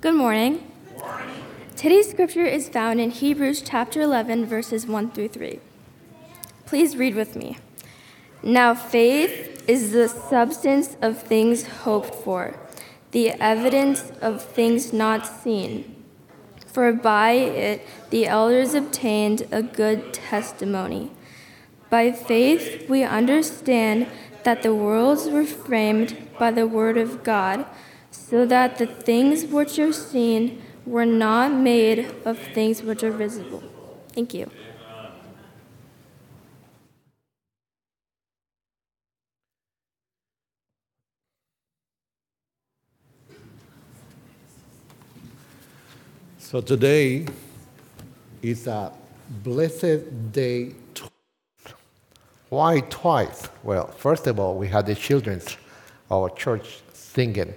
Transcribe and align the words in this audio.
Good 0.00 0.14
morning. 0.14 0.64
Today's 1.74 2.08
scripture 2.08 2.46
is 2.46 2.68
found 2.68 3.00
in 3.00 3.10
Hebrews 3.10 3.62
chapter 3.62 4.00
11, 4.00 4.46
verses 4.46 4.86
1 4.86 5.10
through 5.10 5.30
3. 5.30 5.58
Please 6.66 6.96
read 6.96 7.16
with 7.16 7.34
me. 7.34 7.58
Now, 8.40 8.76
faith 8.76 9.64
is 9.68 9.90
the 9.90 10.06
substance 10.06 10.96
of 11.02 11.20
things 11.20 11.66
hoped 11.66 12.14
for, 12.14 12.54
the 13.10 13.30
evidence 13.42 14.12
of 14.22 14.40
things 14.40 14.92
not 14.92 15.26
seen. 15.26 15.96
For 16.68 16.92
by 16.92 17.32
it 17.32 17.84
the 18.10 18.28
elders 18.28 18.74
obtained 18.74 19.48
a 19.50 19.64
good 19.64 20.14
testimony. 20.14 21.10
By 21.90 22.12
faith 22.12 22.88
we 22.88 23.02
understand 23.02 24.06
that 24.44 24.62
the 24.62 24.76
worlds 24.76 25.28
were 25.28 25.44
framed 25.44 26.16
by 26.38 26.52
the 26.52 26.68
word 26.68 26.96
of 26.96 27.24
God, 27.24 27.66
so 28.10 28.46
that 28.46 28.78
the 28.78 28.86
things 28.86 29.44
which 29.44 29.78
are 29.78 29.92
seen 29.92 30.62
were 30.86 31.06
not 31.06 31.52
made 31.52 32.14
of 32.24 32.38
things 32.38 32.82
which 32.82 33.02
are 33.02 33.10
visible. 33.10 33.62
Thank 34.12 34.34
you. 34.34 34.50
So 46.38 46.62
today 46.62 47.26
is 48.40 48.66
a 48.66 48.90
blessed 49.44 50.32
day. 50.32 50.72
Why 52.48 52.80
twice? 52.88 53.50
Well, 53.62 53.88
first 53.88 54.26
of 54.26 54.40
all, 54.40 54.56
we 54.56 54.66
had 54.66 54.86
the 54.86 54.94
children's, 54.94 55.58
our 56.10 56.30
church 56.30 56.80
singing. 56.94 57.52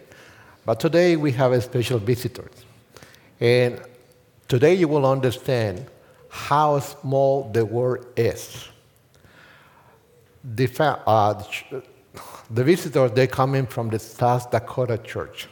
But 0.65 0.79
today 0.79 1.15
we 1.15 1.31
have 1.33 1.51
a 1.51 1.61
special 1.61 1.99
visitors. 1.99 2.53
And 3.39 3.81
today 4.47 4.75
you 4.75 4.87
will 4.87 5.05
understand 5.05 5.87
how 6.29 6.79
small 6.79 7.49
the 7.51 7.65
world 7.65 8.05
is. 8.15 8.67
The, 10.43 10.69
uh, 11.05 11.43
the 12.49 12.63
visitors, 12.63 13.11
they're 13.11 13.27
coming 13.27 13.65
from 13.65 13.89
the 13.89 13.99
South 13.99 14.51
Dakota 14.51 14.97
church. 14.97 15.47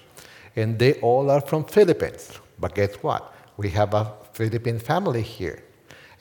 And 0.56 0.78
they 0.78 0.94
all 1.02 1.30
are 1.30 1.42
from 1.42 1.66
Philippines. 1.66 2.40
But 2.60 2.76
guess 2.76 2.96
what? 2.96 3.34
We 3.58 3.70
have 3.70 3.94
a 3.94 4.12
Philippine 4.34 4.80
family 4.80 5.22
here. 5.22 5.64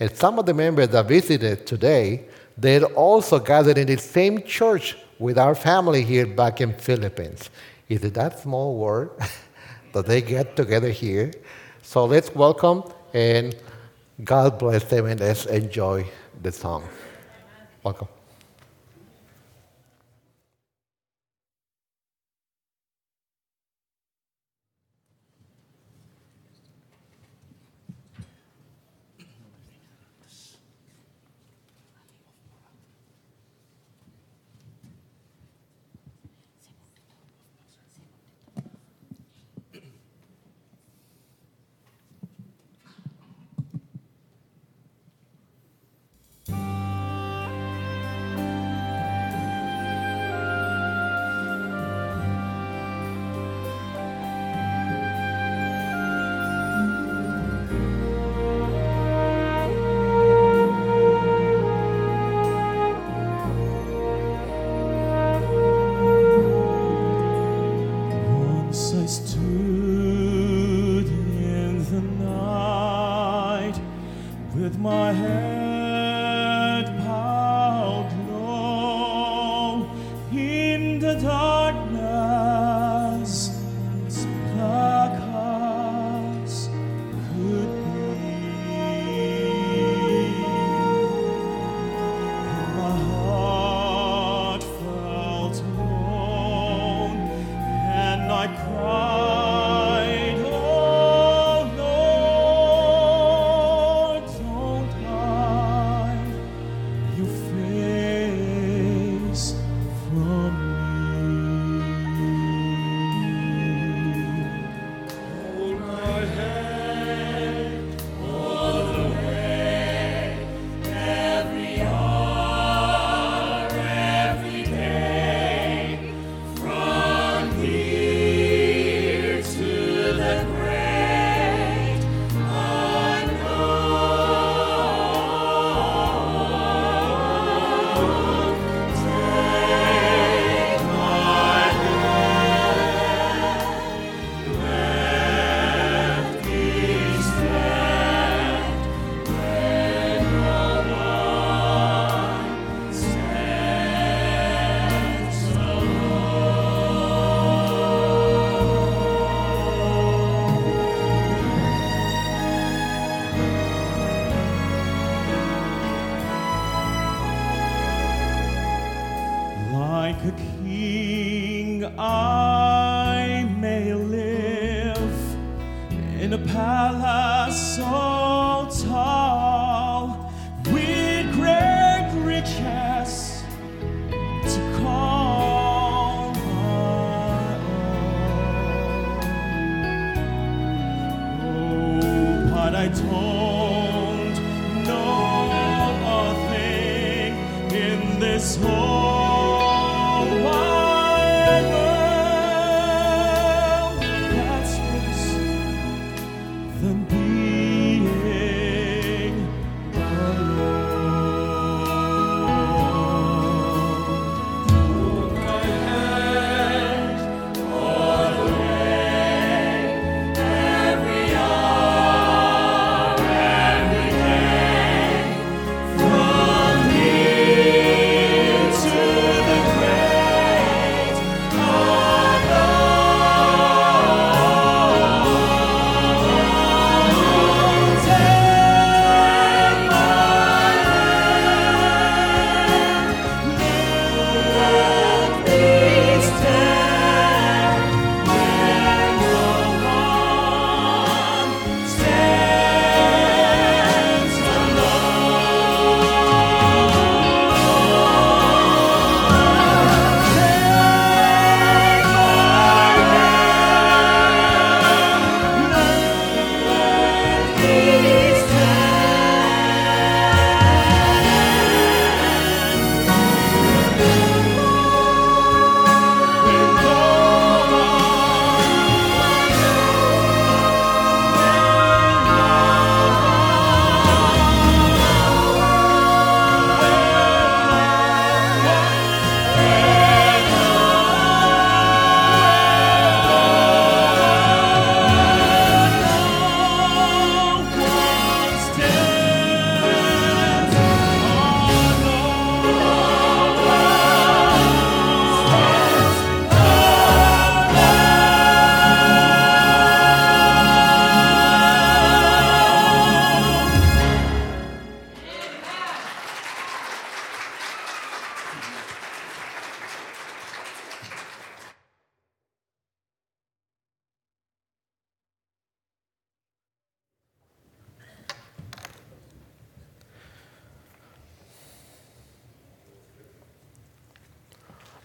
And 0.01 0.15
some 0.17 0.39
of 0.39 0.47
the 0.47 0.55
members 0.55 0.89
that 0.89 1.07
visited 1.07 1.67
today, 1.67 2.25
they're 2.57 2.85
also 2.85 3.39
gathered 3.39 3.79
in 3.79 3.87
the 3.87 3.99
same 3.99 4.43
church 4.43 4.97
with 5.19 5.39
our 5.39 5.55
family 5.55 6.03
here 6.03 6.27
back 6.27 6.61
in 6.61 6.73
Philippines. 6.73 7.51
Is 7.89 8.05
it 8.05 8.15
that 8.15 8.39
small 8.39 8.77
world 8.77 9.11
that 9.93 10.07
they 10.07 10.21
get 10.21 10.57
together 10.57 10.91
here? 10.91 11.33
So 11.83 12.05
let's 12.05 12.35
welcome 12.35 12.85
and 13.15 13.57
God 14.25 14.59
bless 14.59 14.85
them 14.85 15.07
and 15.07 15.21
let's 15.21 15.47
enjoy 15.47 16.07
the 16.43 16.53
song. 16.53 16.85
Welcome. 17.83 18.09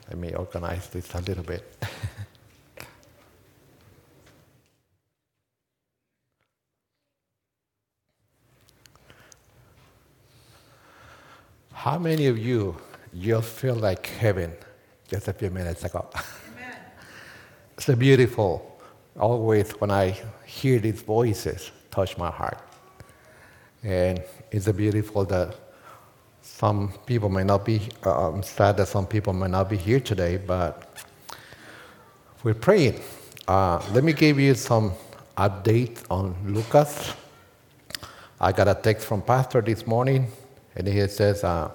Let 0.09 0.17
me 0.17 0.33
organize 0.33 0.89
this 0.89 1.13
a 1.13 1.21
little 1.21 1.43
bit. 1.43 1.63
How 11.73 11.97
many 11.99 12.27
of 12.27 12.37
you 12.37 12.77
just 13.17 13.49
feel 13.49 13.75
like 13.75 14.05
heaven 14.05 14.53
just 15.07 15.27
a 15.27 15.33
few 15.33 15.49
minutes 15.49 15.83
ago? 15.83 16.09
Amen. 16.15 16.77
it's 17.77 17.89
a 17.89 17.95
beautiful. 17.97 18.79
Always 19.19 19.71
when 19.71 19.91
I 19.91 20.15
hear 20.45 20.79
these 20.79 21.01
voices, 21.01 21.71
touch 21.91 22.17
my 22.17 22.31
heart, 22.31 22.59
and 23.83 24.23
it's 24.51 24.67
a 24.67 24.73
beautiful 24.73 25.25
that 25.25 25.62
some 26.63 26.93
people 27.05 27.27
may 27.27 27.43
not 27.43 27.65
be. 27.65 27.81
Uh, 28.05 28.29
I'm 28.29 28.41
sad 28.41 28.77
that 28.77 28.87
some 28.87 29.05
people 29.05 29.33
may 29.33 29.49
not 29.49 29.69
be 29.69 29.75
here 29.75 29.99
today, 29.99 30.37
but 30.37 30.87
we're 32.41 32.53
praying. 32.53 33.01
Uh, 33.45 33.83
let 33.91 34.05
me 34.05 34.13
give 34.13 34.39
you 34.39 34.55
some 34.55 34.93
update 35.37 35.97
on 36.09 36.33
Lucas. 36.45 37.15
I 38.39 38.53
got 38.53 38.69
a 38.69 38.75
text 38.75 39.05
from 39.05 39.21
Pastor 39.21 39.59
this 39.59 39.85
morning 39.85 40.31
and 40.77 40.87
he 40.87 41.05
says, 41.09 41.43
uh, 41.43 41.69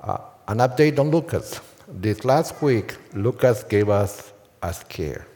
uh, 0.00 0.18
an 0.48 0.58
update 0.58 0.98
on 0.98 1.12
Lucas. 1.12 1.60
This 1.86 2.24
last 2.24 2.60
week, 2.60 2.96
Lucas 3.14 3.62
gave 3.62 3.88
us 3.88 4.32
a 4.64 4.74
scare. 4.74 5.28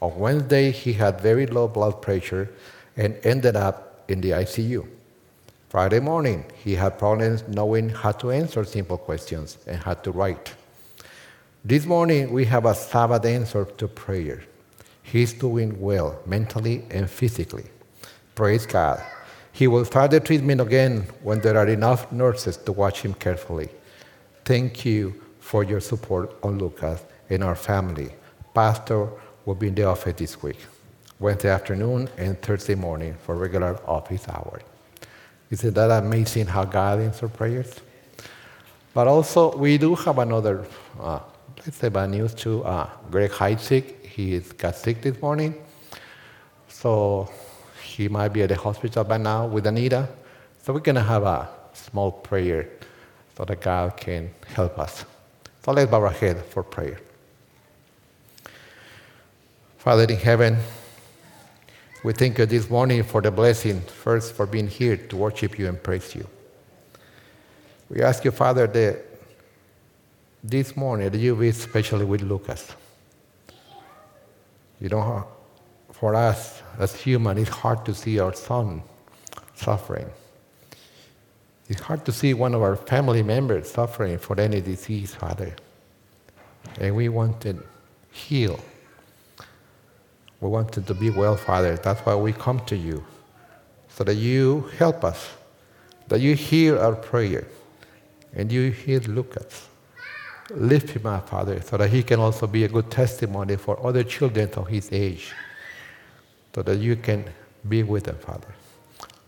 On 0.00 0.16
Wednesday, 0.16 0.70
he 0.70 0.92
had 0.92 1.20
very 1.20 1.48
low 1.48 1.66
blood 1.66 2.00
pressure 2.00 2.54
and 2.96 3.16
ended 3.24 3.56
up 3.56 4.04
in 4.06 4.20
the 4.20 4.30
ICU. 4.30 4.86
Friday 5.70 6.00
morning, 6.00 6.44
he 6.64 6.74
had 6.74 6.98
problems 6.98 7.44
knowing 7.46 7.90
how 7.90 8.10
to 8.10 8.32
answer 8.32 8.64
simple 8.64 8.98
questions 8.98 9.56
and 9.68 9.80
how 9.80 9.94
to 9.94 10.10
write. 10.10 10.52
This 11.64 11.86
morning, 11.86 12.32
we 12.32 12.44
have 12.46 12.64
a 12.66 12.74
Sabbath 12.74 13.24
answer 13.24 13.64
to 13.64 13.86
prayer. 13.86 14.42
He's 15.04 15.32
doing 15.32 15.80
well 15.80 16.18
mentally 16.26 16.82
and 16.90 17.08
physically. 17.08 17.66
Praise 18.34 18.66
God. 18.66 19.00
He 19.52 19.68
will 19.68 19.84
start 19.84 20.10
the 20.10 20.18
treatment 20.18 20.60
again 20.60 21.06
when 21.22 21.38
there 21.40 21.56
are 21.56 21.68
enough 21.68 22.10
nurses 22.10 22.56
to 22.56 22.72
watch 22.72 23.02
him 23.02 23.14
carefully. 23.14 23.68
Thank 24.44 24.84
you 24.84 25.22
for 25.38 25.62
your 25.62 25.80
support 25.80 26.36
on 26.42 26.58
Lucas 26.58 27.04
and 27.28 27.44
our 27.44 27.54
family. 27.54 28.10
Pastor 28.54 29.08
will 29.44 29.54
be 29.54 29.68
in 29.68 29.76
the 29.76 29.84
office 29.84 30.14
this 30.16 30.42
week, 30.42 30.58
Wednesday 31.20 31.50
afternoon 31.50 32.08
and 32.18 32.42
Thursday 32.42 32.74
morning 32.74 33.14
for 33.22 33.36
regular 33.36 33.78
office 33.88 34.28
hours. 34.28 34.62
Isn't 35.50 35.74
that 35.74 35.90
amazing 35.90 36.46
how 36.46 36.64
God 36.64 37.00
answers 37.00 37.30
prayers? 37.32 37.74
But 38.94 39.08
also, 39.08 39.56
we 39.56 39.78
do 39.78 39.96
have 39.96 40.18
another, 40.18 40.64
uh, 41.00 41.18
let's 41.58 41.76
say 41.76 41.88
bad 41.88 42.10
news 42.10 42.34
too. 42.34 42.64
Uh, 42.64 42.88
Greg 43.10 43.32
Heisig, 43.32 44.04
he 44.04 44.38
got 44.38 44.76
sick 44.76 45.02
this 45.02 45.20
morning. 45.20 45.54
So 46.68 47.28
he 47.82 48.08
might 48.08 48.28
be 48.28 48.42
at 48.42 48.48
the 48.50 48.56
hospital 48.56 49.02
by 49.02 49.18
now 49.18 49.46
with 49.46 49.66
Anita. 49.66 50.08
So 50.62 50.72
we're 50.72 50.80
going 50.80 50.94
to 50.94 51.02
have 51.02 51.24
a 51.24 51.48
small 51.72 52.12
prayer 52.12 52.68
so 53.36 53.44
that 53.44 53.60
God 53.60 53.96
can 53.96 54.30
help 54.54 54.78
us. 54.78 55.04
So 55.64 55.72
let's 55.72 55.90
bow 55.90 56.02
our 56.02 56.10
head 56.10 56.44
for 56.46 56.62
prayer. 56.62 57.00
Father 59.78 60.04
in 60.04 60.16
heaven, 60.16 60.58
we 62.02 62.12
thank 62.14 62.38
you 62.38 62.46
this 62.46 62.70
morning 62.70 63.02
for 63.02 63.20
the 63.20 63.30
blessing, 63.30 63.80
first 63.80 64.32
for 64.32 64.46
being 64.46 64.68
here 64.68 64.96
to 64.96 65.16
worship 65.16 65.58
you 65.58 65.68
and 65.68 65.82
praise 65.82 66.14
you. 66.14 66.26
We 67.90 68.02
ask 68.02 68.24
you, 68.24 68.30
Father, 68.30 68.66
that 68.66 69.04
this 70.42 70.76
morning 70.76 71.10
that 71.10 71.18
you 71.18 71.36
be 71.36 71.48
especially 71.48 72.06
with 72.06 72.22
Lucas. 72.22 72.72
You 74.80 74.88
know, 74.88 75.26
for 75.92 76.14
us 76.14 76.62
as 76.78 76.94
human, 76.94 77.36
it's 77.36 77.50
hard 77.50 77.84
to 77.84 77.94
see 77.94 78.18
our 78.18 78.32
son 78.32 78.82
suffering. 79.54 80.08
It's 81.68 81.82
hard 81.82 82.06
to 82.06 82.12
see 82.12 82.32
one 82.32 82.54
of 82.54 82.62
our 82.62 82.76
family 82.76 83.22
members 83.22 83.70
suffering 83.70 84.18
for 84.18 84.40
any 84.40 84.62
disease, 84.62 85.14
Father. 85.14 85.54
And 86.80 86.96
we 86.96 87.10
want 87.10 87.42
to 87.42 87.62
heal. 88.10 88.58
We 90.40 90.48
want 90.48 90.72
to 90.72 90.94
be 90.94 91.10
well, 91.10 91.36
Father. 91.36 91.76
That's 91.76 92.00
why 92.00 92.14
we 92.14 92.32
come 92.32 92.60
to 92.66 92.76
you, 92.76 93.04
so 93.88 94.04
that 94.04 94.14
you 94.14 94.70
help 94.78 95.04
us, 95.04 95.30
that 96.08 96.20
you 96.20 96.34
hear 96.34 96.78
our 96.78 96.94
prayer, 96.94 97.46
and 98.34 98.50
you 98.50 98.70
hear 98.70 99.00
Lucas. 99.00 99.68
Lift 100.50 100.90
him 100.90 101.06
up, 101.06 101.28
Father, 101.28 101.60
so 101.60 101.76
that 101.76 101.90
he 101.90 102.02
can 102.02 102.18
also 102.18 102.46
be 102.46 102.64
a 102.64 102.68
good 102.68 102.90
testimony 102.90 103.56
for 103.56 103.84
other 103.86 104.02
children 104.02 104.50
of 104.54 104.66
his 104.66 104.90
age, 104.92 105.32
so 106.54 106.62
that 106.62 106.78
you 106.78 106.96
can 106.96 107.24
be 107.68 107.82
with 107.82 108.04
them, 108.04 108.16
Father. 108.16 108.54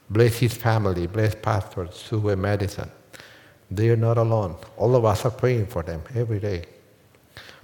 Bless 0.09 0.39
his 0.39 0.55
family, 0.55 1.07
bless 1.07 1.35
Pastor 1.35 1.89
Sue 1.93 2.31
and 2.31 2.43
Madison. 2.43 2.91
They 3.71 3.91
are 3.91 3.97
not 3.97 4.19
alone. 4.19 4.57
All 4.77 4.97
of 4.97 5.05
us 5.05 5.25
are 5.25 5.31
praying 5.31 5.67
for 5.67 5.83
them 5.83 6.03
every 6.15 6.41
day. 6.41 6.65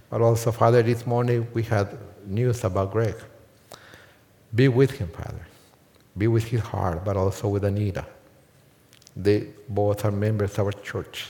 But 0.09 0.23
also, 0.23 0.53
Father, 0.53 0.83
this 0.83 1.07
morning 1.07 1.47
we 1.53 1.63
had 1.63 1.99
news 2.27 2.65
about 2.65 2.93
Greg. 2.93 3.15
Be 4.55 4.69
with 4.69 4.93
him, 4.93 5.09
Father. 5.09 5.47
Be 6.17 6.27
with 6.27 6.45
his 6.45 6.61
heart, 6.61 7.05
but 7.05 7.17
also 7.17 7.49
with 7.49 7.65
Anita. 7.65 8.05
They 9.17 9.49
both 9.69 10.05
are 10.05 10.11
members 10.11 10.59
of 10.59 10.67
our 10.67 10.73
church. 10.73 11.27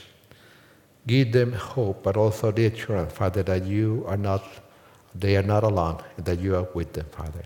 Give 1.07 1.31
them 1.31 1.53
hope, 1.53 2.03
but 2.03 2.17
also 2.17 2.51
the 2.51 2.67
assurance, 2.67 3.13
Father, 3.13 3.43
that 3.43 3.65
you 3.65 4.03
are 4.07 4.17
not, 4.17 4.43
they 5.15 5.37
are 5.37 5.43
not 5.43 5.63
alone, 5.63 6.01
that 6.17 6.39
you 6.39 6.55
are 6.55 6.67
with 6.73 6.93
them, 6.93 7.05
Father. 7.11 7.43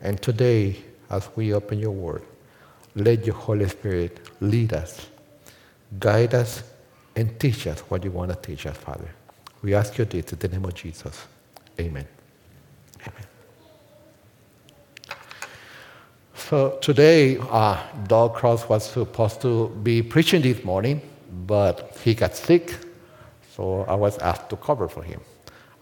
And 0.00 0.20
today, 0.20 0.76
as 1.10 1.28
we 1.36 1.52
open 1.52 1.78
your 1.78 1.90
word, 1.90 2.22
let 2.94 3.26
your 3.26 3.34
Holy 3.34 3.68
Spirit 3.68 4.20
lead 4.40 4.72
us, 4.72 5.06
guide 5.98 6.34
us, 6.34 6.62
and 7.14 7.38
teach 7.38 7.66
us 7.66 7.80
what 7.80 8.04
you 8.04 8.10
want 8.10 8.30
to 8.30 8.36
teach 8.36 8.66
us, 8.66 8.76
Father. 8.76 9.10
We 9.62 9.74
ask 9.74 9.96
you 9.98 10.04
this 10.04 10.32
in 10.32 10.38
the 10.38 10.48
name 10.48 10.64
of 10.64 10.74
Jesus. 10.74 11.26
Amen. 11.78 11.90
Amen. 11.90 12.15
So 16.36 16.78
today, 16.80 17.38
uh, 17.38 17.82
Doug 18.06 18.34
Cross 18.34 18.68
was 18.68 18.88
supposed 18.88 19.40
to 19.40 19.68
be 19.82 20.02
preaching 20.02 20.42
this 20.42 20.62
morning, 20.62 21.00
but 21.46 21.96
he 22.04 22.14
got 22.14 22.36
sick, 22.36 22.74
so 23.54 23.82
I 23.82 23.94
was 23.94 24.18
asked 24.18 24.48
to 24.50 24.56
cover 24.56 24.88
for 24.88 25.02
him. 25.02 25.20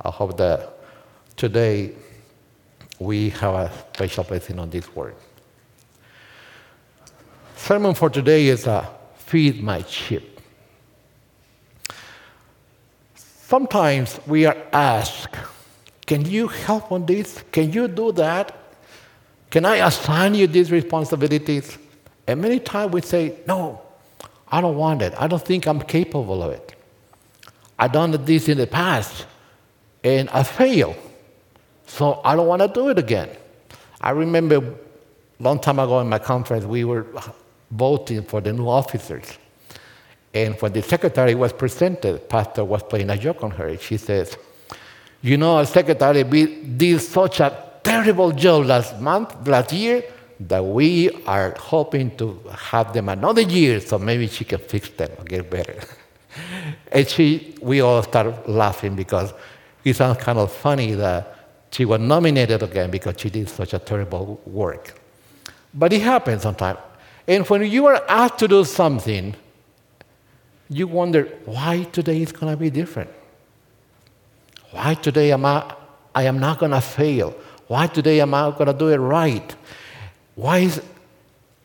I 0.00 0.10
hope 0.10 0.36
that 0.38 0.78
today 1.36 1.92
we 2.98 3.30
have 3.30 3.54
a 3.54 3.72
special 3.92 4.24
blessing 4.24 4.58
on 4.58 4.70
this 4.70 4.94
word 4.94 5.14
sermon 7.64 7.94
for 7.94 8.10
today 8.10 8.48
is 8.48 8.66
uh, 8.66 8.86
Feed 9.16 9.62
My 9.62 9.82
Sheep. 9.84 10.38
Sometimes 13.14 14.20
we 14.26 14.44
are 14.44 14.56
asked, 14.70 15.34
Can 16.04 16.26
you 16.26 16.48
help 16.48 16.92
on 16.92 17.06
this? 17.06 17.42
Can 17.52 17.72
you 17.72 17.88
do 17.88 18.12
that? 18.12 18.54
Can 19.54 19.64
I 19.64 19.86
assign 19.86 20.34
you 20.34 20.48
these 20.48 20.72
responsibilities? 20.72 21.78
And 22.26 22.42
many 22.42 22.58
times 22.58 22.92
we 22.92 23.02
say, 23.02 23.36
No, 23.46 23.80
I 24.48 24.60
don't 24.60 24.76
want 24.76 25.00
it. 25.00 25.14
I 25.16 25.28
don't 25.28 25.46
think 25.46 25.68
I'm 25.68 25.80
capable 25.80 26.42
of 26.42 26.50
it. 26.50 26.74
I've 27.78 27.92
done 27.92 28.10
this 28.24 28.48
in 28.48 28.58
the 28.58 28.66
past 28.66 29.26
and 30.02 30.28
I 30.30 30.42
failed. 30.42 30.96
So 31.86 32.20
I 32.24 32.34
don't 32.34 32.48
want 32.48 32.62
to 32.62 32.68
do 32.68 32.88
it 32.88 32.98
again. 32.98 33.30
I 34.00 34.10
remember 34.10 34.56
a 34.56 34.74
long 35.38 35.60
time 35.60 35.78
ago 35.78 36.00
in 36.00 36.08
my 36.08 36.18
conference, 36.18 36.64
we 36.64 36.82
were 36.82 37.06
voting 37.70 38.24
for 38.24 38.40
the 38.40 38.52
new 38.52 38.68
officers. 38.68 39.38
And 40.34 40.60
when 40.60 40.72
the 40.72 40.82
secretary 40.82 41.36
was 41.36 41.52
presented, 41.52 42.28
Pastor 42.28 42.64
was 42.64 42.82
playing 42.82 43.08
a 43.08 43.16
joke 43.16 43.44
on 43.44 43.52
her. 43.52 43.78
She 43.78 43.98
says, 43.98 44.36
You 45.22 45.36
know, 45.36 45.62
secretary 45.62 46.24
did 46.24 47.00
such 47.00 47.38
a 47.38 47.73
terrible 47.84 48.32
job 48.32 48.66
last 48.66 49.00
month, 49.00 49.46
last 49.46 49.72
year, 49.72 50.02
that 50.40 50.64
we 50.64 51.10
are 51.26 51.54
hoping 51.58 52.16
to 52.16 52.40
have 52.50 52.92
them 52.92 53.08
another 53.08 53.42
year 53.42 53.80
so 53.80 53.98
maybe 53.98 54.26
she 54.26 54.44
can 54.44 54.58
fix 54.58 54.88
them 54.90 55.10
and 55.18 55.28
get 55.28 55.48
better. 55.48 55.78
and 56.92 57.08
she, 57.08 57.54
we 57.60 57.80
all 57.80 58.02
started 58.02 58.36
laughing 58.48 58.96
because 58.96 59.32
it 59.84 59.94
sounds 59.94 60.18
kind 60.18 60.38
of 60.38 60.50
funny 60.50 60.92
that 60.92 61.36
she 61.70 61.84
was 61.84 62.00
nominated 62.00 62.62
again 62.62 62.90
because 62.90 63.14
she 63.18 63.30
did 63.30 63.48
such 63.48 63.74
a 63.74 63.78
terrible 63.78 64.40
work. 64.46 65.00
But 65.72 65.92
it 65.92 66.02
happens 66.02 66.42
sometimes. 66.42 66.78
And 67.26 67.46
when 67.48 67.62
you 67.70 67.86
are 67.86 68.02
asked 68.08 68.38
to 68.38 68.48
do 68.48 68.64
something, 68.64 69.34
you 70.68 70.86
wonder 70.86 71.24
why 71.44 71.84
today 71.84 72.22
is 72.22 72.32
going 72.32 72.52
to 72.52 72.56
be 72.56 72.70
different. 72.70 73.10
Why 74.70 74.94
today 74.94 75.32
am 75.32 75.44
I, 75.44 75.74
I 76.14 76.24
am 76.24 76.38
not 76.38 76.58
going 76.58 76.72
to 76.72 76.80
fail? 76.80 77.34
Why 77.66 77.86
today 77.86 78.20
am 78.20 78.34
I 78.34 78.50
going 78.50 78.66
to 78.66 78.72
do 78.72 78.88
it 78.88 78.96
right? 78.96 79.54
Why 80.34 80.58
is 80.58 80.82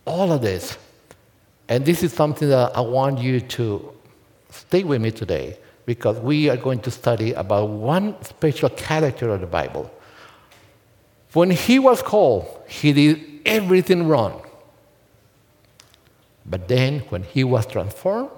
all 0.05 0.31
of 0.31 0.41
this? 0.41 0.77
And 1.67 1.85
this 1.85 2.03
is 2.03 2.13
something 2.13 2.49
that 2.49 2.75
I 2.75 2.81
want 2.81 3.19
you 3.19 3.41
to 3.41 3.93
stay 4.49 4.83
with 4.83 5.01
me 5.01 5.11
today 5.11 5.57
because 5.85 6.19
we 6.19 6.49
are 6.49 6.57
going 6.57 6.79
to 6.79 6.91
study 6.91 7.33
about 7.33 7.69
one 7.69 8.21
special 8.23 8.69
character 8.69 9.29
of 9.29 9.41
the 9.41 9.47
Bible. 9.47 9.91
When 11.33 11.51
he 11.51 11.79
was 11.79 12.01
called, 12.01 12.63
he 12.67 12.93
did 12.93 13.41
everything 13.45 14.07
wrong. 14.07 14.41
But 16.45 16.67
then 16.67 16.99
when 17.09 17.23
he 17.23 17.43
was 17.43 17.65
transformed, 17.65 18.29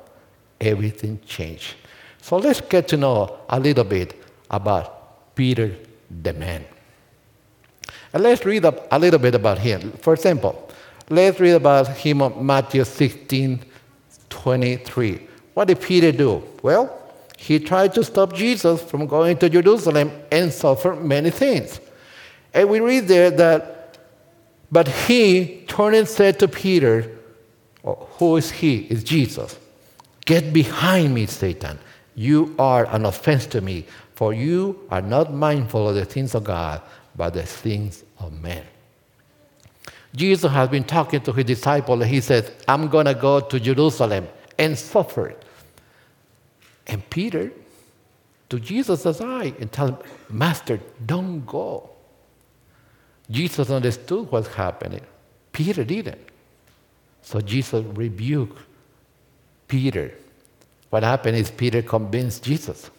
everything 0.59 1.21
changed. 1.25 1.75
So 2.21 2.37
let's 2.37 2.61
get 2.61 2.87
to 2.89 2.97
know 2.97 3.39
a 3.49 3.59
little 3.59 3.85
bit 3.85 4.21
about 4.49 5.35
Peter 5.35 5.75
the 6.09 6.33
man. 6.33 6.65
And 8.13 8.23
let's 8.23 8.45
read 8.45 8.65
a 8.65 8.99
little 8.99 9.19
bit 9.19 9.35
about 9.35 9.59
him. 9.59 9.91
For 9.93 10.13
example, 10.13 10.69
let's 11.09 11.39
read 11.39 11.53
about 11.53 11.87
him 11.97 12.21
on 12.21 12.45
Matthew 12.45 12.83
16 12.83 13.63
23. 14.29 15.27
What 15.53 15.67
did 15.67 15.81
Peter 15.81 16.11
do? 16.11 16.43
Well, 16.63 16.97
he 17.37 17.59
tried 17.59 17.93
to 17.95 18.03
stop 18.03 18.33
Jesus 18.33 18.81
from 18.81 19.07
going 19.07 19.37
to 19.37 19.49
Jerusalem 19.49 20.11
and 20.31 20.51
suffer 20.51 20.95
many 20.95 21.29
things. 21.31 21.79
And 22.53 22.69
we 22.69 22.79
read 22.79 23.07
there 23.07 23.31
that, 23.31 23.97
but 24.71 24.87
he 24.87 25.63
turned 25.67 25.95
and 25.95 26.07
said 26.07 26.39
to 26.39 26.47
Peter, 26.47 27.17
oh, 27.83 28.07
Who 28.17 28.37
is 28.37 28.51
he? 28.51 28.79
Is 28.89 29.03
Jesus. 29.03 29.57
Get 30.25 30.53
behind 30.53 31.13
me, 31.13 31.25
Satan. 31.25 31.79
You 32.15 32.55
are 32.59 32.85
an 32.93 33.05
offense 33.05 33.45
to 33.47 33.61
me, 33.61 33.85
for 34.15 34.33
you 34.33 34.79
are 34.91 35.01
not 35.01 35.33
mindful 35.33 35.89
of 35.89 35.95
the 35.95 36.05
things 36.05 36.35
of 36.35 36.43
God, 36.43 36.81
but 37.15 37.33
the 37.33 37.43
things 37.43 38.03
of 38.19 38.33
men. 38.41 38.63
Jesus 40.15 40.51
has 40.51 40.69
been 40.69 40.83
talking 40.83 41.21
to 41.21 41.31
his 41.31 41.45
disciples, 41.45 42.01
and 42.01 42.09
he 42.09 42.21
says, 42.21 42.51
I'm 42.67 42.87
going 42.87 43.05
to 43.05 43.13
go 43.13 43.39
to 43.39 43.59
Jerusalem 43.59 44.27
and 44.57 44.77
suffer. 44.77 45.35
And 46.87 47.07
Peter, 47.09 47.51
to 48.49 48.59
Jesus' 48.59 49.21
eye, 49.21 49.53
and 49.59 49.71
tell 49.71 49.87
him, 49.87 49.97
Master, 50.29 50.79
don't 51.05 51.45
go. 51.45 51.89
Jesus 53.29 53.69
understood 53.69 54.29
what's 54.31 54.49
happening. 54.49 55.01
Peter 55.53 55.83
didn't. 55.83 56.19
So 57.21 57.39
Jesus 57.39 57.85
rebuked 57.85 58.57
Peter. 59.67 60.13
What 60.89 61.03
happened 61.03 61.37
is 61.37 61.49
Peter 61.49 61.81
convinced 61.81 62.43
Jesus. 62.43 62.89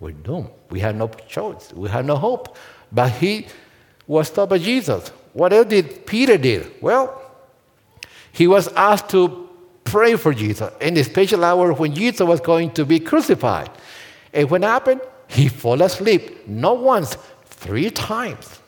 We're 0.00 0.10
doomed. 0.10 0.50
We 0.70 0.80
have 0.80 0.96
no 0.96 1.08
choice. 1.28 1.72
We 1.72 1.88
have 1.88 2.04
no 2.04 2.16
hope. 2.16 2.56
But 2.94 3.10
he 3.12 3.46
was 4.06 4.28
stopped 4.28 4.50
by 4.50 4.58
Jesus. 4.58 5.08
What 5.32 5.52
else 5.52 5.66
did 5.66 6.06
Peter 6.06 6.38
did? 6.38 6.80
Well, 6.80 7.20
he 8.32 8.46
was 8.46 8.68
asked 8.68 9.08
to 9.10 9.48
pray 9.82 10.16
for 10.16 10.32
Jesus 10.32 10.72
in 10.80 10.94
the 10.94 11.02
special 11.02 11.44
hour 11.44 11.72
when 11.72 11.94
Jesus 11.94 12.26
was 12.26 12.40
going 12.40 12.70
to 12.72 12.84
be 12.84 13.00
crucified. 13.00 13.70
And 14.32 14.48
what 14.50 14.62
happened? 14.62 15.00
He 15.28 15.48
fell 15.48 15.82
asleep, 15.82 16.46
not 16.46 16.78
once, 16.78 17.16
three 17.46 17.90
times. 17.90 18.60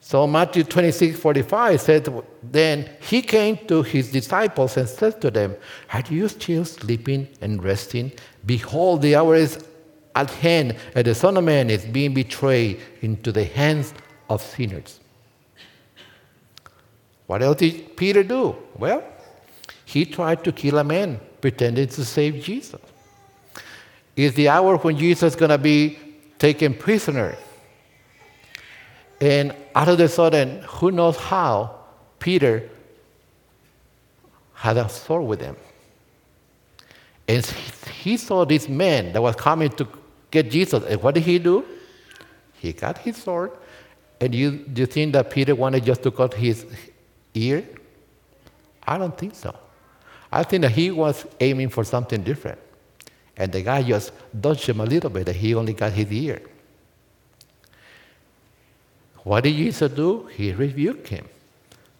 So 0.00 0.26
Matthew 0.26 0.64
26, 0.64 1.18
45 1.18 1.80
said, 1.80 2.22
Then 2.42 2.90
he 3.00 3.22
came 3.22 3.56
to 3.68 3.82
his 3.82 4.12
disciples 4.12 4.76
and 4.76 4.88
said 4.88 5.20
to 5.22 5.30
them, 5.30 5.56
Are 5.92 6.02
you 6.10 6.28
still 6.28 6.64
sleeping 6.64 7.28
and 7.40 7.62
resting? 7.64 8.12
Behold, 8.44 9.02
the 9.02 9.16
hour 9.16 9.34
is 9.36 9.64
at 10.14 10.30
hand, 10.30 10.76
and 10.94 11.06
the 11.06 11.14
Son 11.14 11.36
of 11.36 11.44
Man 11.44 11.70
is 11.70 11.84
being 11.84 12.14
betrayed 12.14 12.80
into 13.00 13.32
the 13.32 13.44
hands 13.44 13.94
of 14.28 14.42
sinners. 14.42 15.00
What 17.26 17.42
else 17.42 17.58
did 17.58 17.96
Peter 17.96 18.22
do? 18.22 18.56
Well, 18.76 19.02
he 19.84 20.04
tried 20.04 20.44
to 20.44 20.52
kill 20.52 20.78
a 20.78 20.84
man 20.84 21.20
pretending 21.40 21.88
to 21.88 22.04
save 22.04 22.42
Jesus. 22.42 22.80
It's 24.16 24.36
the 24.36 24.48
hour 24.48 24.76
when 24.76 24.98
Jesus 24.98 25.32
is 25.32 25.36
going 25.36 25.50
to 25.50 25.58
be 25.58 25.98
taken 26.38 26.74
prisoner. 26.74 27.36
And 29.20 29.54
out 29.74 29.88
of 29.88 29.98
the 29.98 30.08
sudden, 30.08 30.62
who 30.68 30.90
knows 30.90 31.16
how, 31.16 31.76
Peter 32.18 32.68
had 34.52 34.76
a 34.76 34.88
sword 34.88 35.24
with 35.24 35.40
him. 35.40 35.56
And 37.28 37.44
he 38.02 38.16
saw 38.16 38.44
this 38.44 38.68
man 38.68 39.12
that 39.12 39.22
was 39.22 39.36
coming 39.36 39.70
to 39.70 39.86
get 40.32 40.50
Jesus. 40.50 40.82
And 40.84 41.00
what 41.00 41.14
did 41.14 41.22
he 41.22 41.38
do? 41.38 41.64
He 42.54 42.72
got 42.72 42.98
his 42.98 43.16
sword. 43.16 43.52
And 44.20 44.34
you, 44.34 44.50
do 44.50 44.80
you 44.80 44.86
think 44.86 45.12
that 45.12 45.30
Peter 45.30 45.54
wanted 45.54 45.84
just 45.84 46.02
to 46.02 46.10
cut 46.10 46.34
his 46.34 46.66
ear? 47.34 47.64
I 48.84 48.98
don't 48.98 49.16
think 49.16 49.36
so. 49.36 49.54
I 50.32 50.42
think 50.42 50.62
that 50.62 50.72
he 50.72 50.90
was 50.90 51.24
aiming 51.38 51.68
for 51.68 51.84
something 51.84 52.22
different. 52.22 52.58
And 53.36 53.52
the 53.52 53.62
guy 53.62 53.82
just 53.82 54.12
dodged 54.38 54.66
him 54.66 54.80
a 54.80 54.84
little 54.84 55.10
bit, 55.10 55.28
and 55.28 55.36
he 55.36 55.54
only 55.54 55.72
got 55.72 55.92
his 55.92 56.10
ear. 56.10 56.42
What 59.24 59.44
did 59.44 59.54
Jesus 59.54 59.92
do? 59.92 60.26
He 60.26 60.52
rebuked 60.52 61.08
him. 61.08 61.28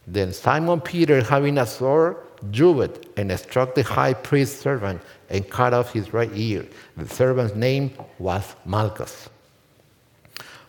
Then 0.06 0.32
Simon 0.32 0.80
Peter, 0.80 1.22
having 1.22 1.58
a 1.58 1.66
sword, 1.66 2.16
drew 2.50 2.80
it 2.82 3.08
and 3.16 3.30
struck 3.38 3.74
the 3.74 3.82
high 3.82 4.14
priest's 4.14 4.60
servant 4.60 5.00
and 5.30 5.48
cut 5.48 5.72
off 5.72 5.92
his 5.92 6.12
right 6.12 6.30
ear. 6.34 6.66
The 6.96 7.08
servant's 7.08 7.54
name 7.54 7.92
was 8.18 8.54
Malchus. 8.64 9.28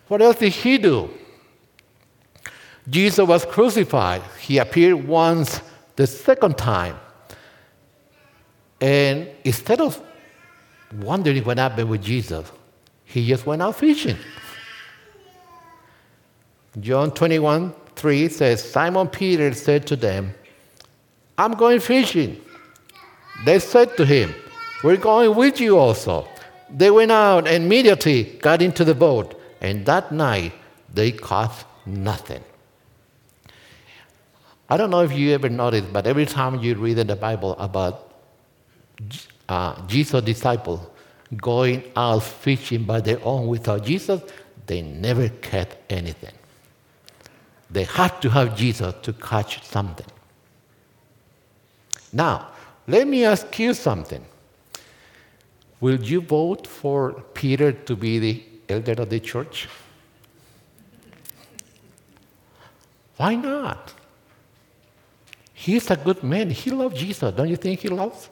What 0.08 0.22
else 0.22 0.38
did 0.38 0.54
he 0.54 0.78
do? 0.78 1.10
Jesus 2.90 3.26
was 3.26 3.46
crucified. 3.46 4.22
He 4.40 4.58
appeared 4.58 5.08
once 5.08 5.62
the 5.96 6.06
second 6.06 6.58
time. 6.58 6.98
And 8.82 9.30
instead 9.44 9.80
of 9.80 10.02
wondering 11.00 11.44
what 11.44 11.58
happened 11.58 11.90
with 11.90 12.04
Jesus, 12.04 12.52
he 13.06 13.28
just 13.28 13.46
went 13.46 13.62
out 13.62 13.76
fishing. 13.76 14.18
John 16.80 17.12
21 17.12 17.74
3 17.96 18.28
says, 18.30 18.70
Simon 18.70 19.08
Peter 19.08 19.54
said 19.54 19.88
to 19.88 19.96
them, 19.96 20.34
I'm 21.38 21.54
going 21.54 21.80
fishing. 21.80 22.40
They 23.46 23.60
said 23.60 23.98
to 23.98 24.06
him, 24.06 24.34
We're 24.84 24.98
going 24.98 25.36
with 25.36 25.60
you 25.60 25.78
also. 25.78 26.28
They 26.70 26.92
went 26.92 27.12
out 27.12 27.48
and 27.48 27.64
immediately 27.66 28.24
got 28.42 28.62
into 28.62 28.84
the 28.84 28.96
boat, 28.96 29.40
and 29.62 29.86
that 29.86 30.12
night 30.12 30.54
they 30.94 31.12
caught 31.12 31.66
nothing. 31.86 32.44
I 34.70 34.78
don't 34.78 34.90
know 34.90 35.02
if 35.02 35.12
you 35.12 35.32
ever 35.34 35.50
noticed, 35.50 35.92
but 35.92 36.08
every 36.08 36.26
time 36.26 36.60
you 36.60 36.76
read 36.76 36.98
in 36.98 37.08
the 37.08 37.16
Bible 37.16 37.56
about 37.60 38.14
uh, 39.50 39.86
Jesus' 39.88 40.24
disciples 40.24 40.80
going 41.38 41.84
out 41.96 42.24
fishing 42.24 42.84
by 42.84 43.02
their 43.02 43.20
own 43.24 43.48
without 43.48 43.84
Jesus, 43.84 44.22
they 44.66 44.82
never 44.82 45.30
catch 45.30 45.70
anything. 45.90 46.34
They 47.70 47.84
had 47.84 48.22
to 48.22 48.30
have 48.30 48.56
Jesus 48.56 48.94
to 49.02 49.14
catch 49.14 49.64
something. 49.64 50.13
Now, 52.14 52.50
let 52.88 53.08
me 53.08 53.26
ask 53.26 53.58
you 53.58 53.74
something. 53.74 54.24
Will 55.82 56.00
you 56.00 56.22
vote 56.22 56.68
for 56.68 57.14
Peter 57.34 57.72
to 57.72 57.96
be 57.96 58.20
the 58.20 58.44
elder 58.70 59.02
of 59.02 59.10
the 59.10 59.20
church? 59.20 59.68
Why 63.18 63.36
not? 63.36 63.94
He's 65.54 65.90
a 65.90 65.96
good 65.96 66.24
man. 66.24 66.52
He 66.52 66.72
loves 66.72 67.00
Jesus. 67.00 67.34
Don't 67.34 67.50
you 67.50 67.56
think 67.56 67.80
he 67.80 67.90
loves? 67.90 68.30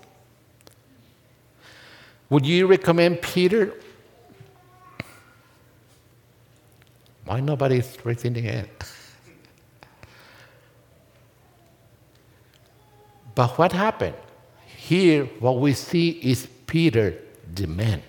Would 2.29 2.45
you 2.45 2.67
recommend 2.67 3.21
Peter? 3.21 3.73
Why 7.25 7.39
nobody's 7.39 7.97
raising 8.03 8.33
their 8.33 8.43
hand? 8.43 8.69
But 13.35 13.57
what 13.57 13.71
happened? 13.71 14.15
Here, 14.77 15.25
what 15.39 15.59
we 15.59 15.73
see 15.73 16.09
is 16.09 16.47
Peter, 16.67 17.15
the 17.53 17.67
man. 17.67 18.01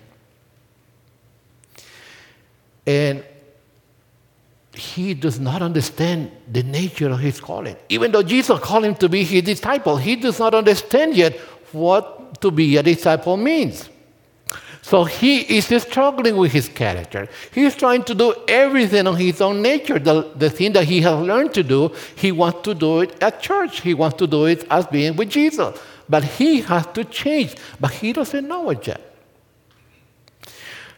And 2.85 3.23
he 4.73 5.13
does 5.13 5.39
not 5.39 5.61
understand 5.61 6.31
the 6.51 6.63
nature 6.63 7.09
of 7.09 7.19
his 7.19 7.39
calling. 7.39 7.75
Even 7.89 8.11
though 8.11 8.23
Jesus 8.23 8.59
called 8.59 8.85
him 8.85 8.95
to 8.95 9.07
be 9.07 9.23
his 9.23 9.43
disciple, 9.43 9.97
he 9.97 10.15
does 10.15 10.39
not 10.39 10.53
understand 10.53 11.15
yet 11.15 11.37
what 11.71 12.41
to 12.41 12.51
be 12.51 12.77
a 12.77 12.83
disciple 12.83 13.37
means. 13.37 13.89
So 14.83 15.05
he 15.05 15.39
is 15.57 15.65
struggling 15.81 16.35
with 16.35 16.51
his 16.51 16.67
character. 16.67 17.29
He's 17.53 17.73
trying 17.73 18.03
to 18.03 18.13
do 18.13 18.35
everything 18.49 19.07
on 19.07 19.15
his 19.15 19.39
own 19.39 19.61
nature. 19.61 19.97
The, 19.97 20.29
the 20.35 20.49
thing 20.49 20.73
that 20.73 20.83
he 20.83 20.99
has 21.01 21.17
learned 21.25 21.53
to 21.53 21.63
do, 21.63 21.95
he 22.15 22.33
wants 22.33 22.63
to 22.63 22.75
do 22.75 22.99
it 22.99 23.23
at 23.23 23.41
church. 23.41 23.79
He 23.79 23.93
wants 23.93 24.17
to 24.17 24.27
do 24.27 24.43
it 24.43 24.67
as 24.69 24.85
being 24.87 25.15
with 25.15 25.29
Jesus. 25.29 25.79
But 26.09 26.25
he 26.25 26.59
has 26.61 26.85
to 26.87 27.05
change, 27.05 27.55
but 27.79 27.91
he 27.91 28.11
doesn't 28.11 28.45
know 28.45 28.69
it 28.71 28.85
yet. 28.85 29.01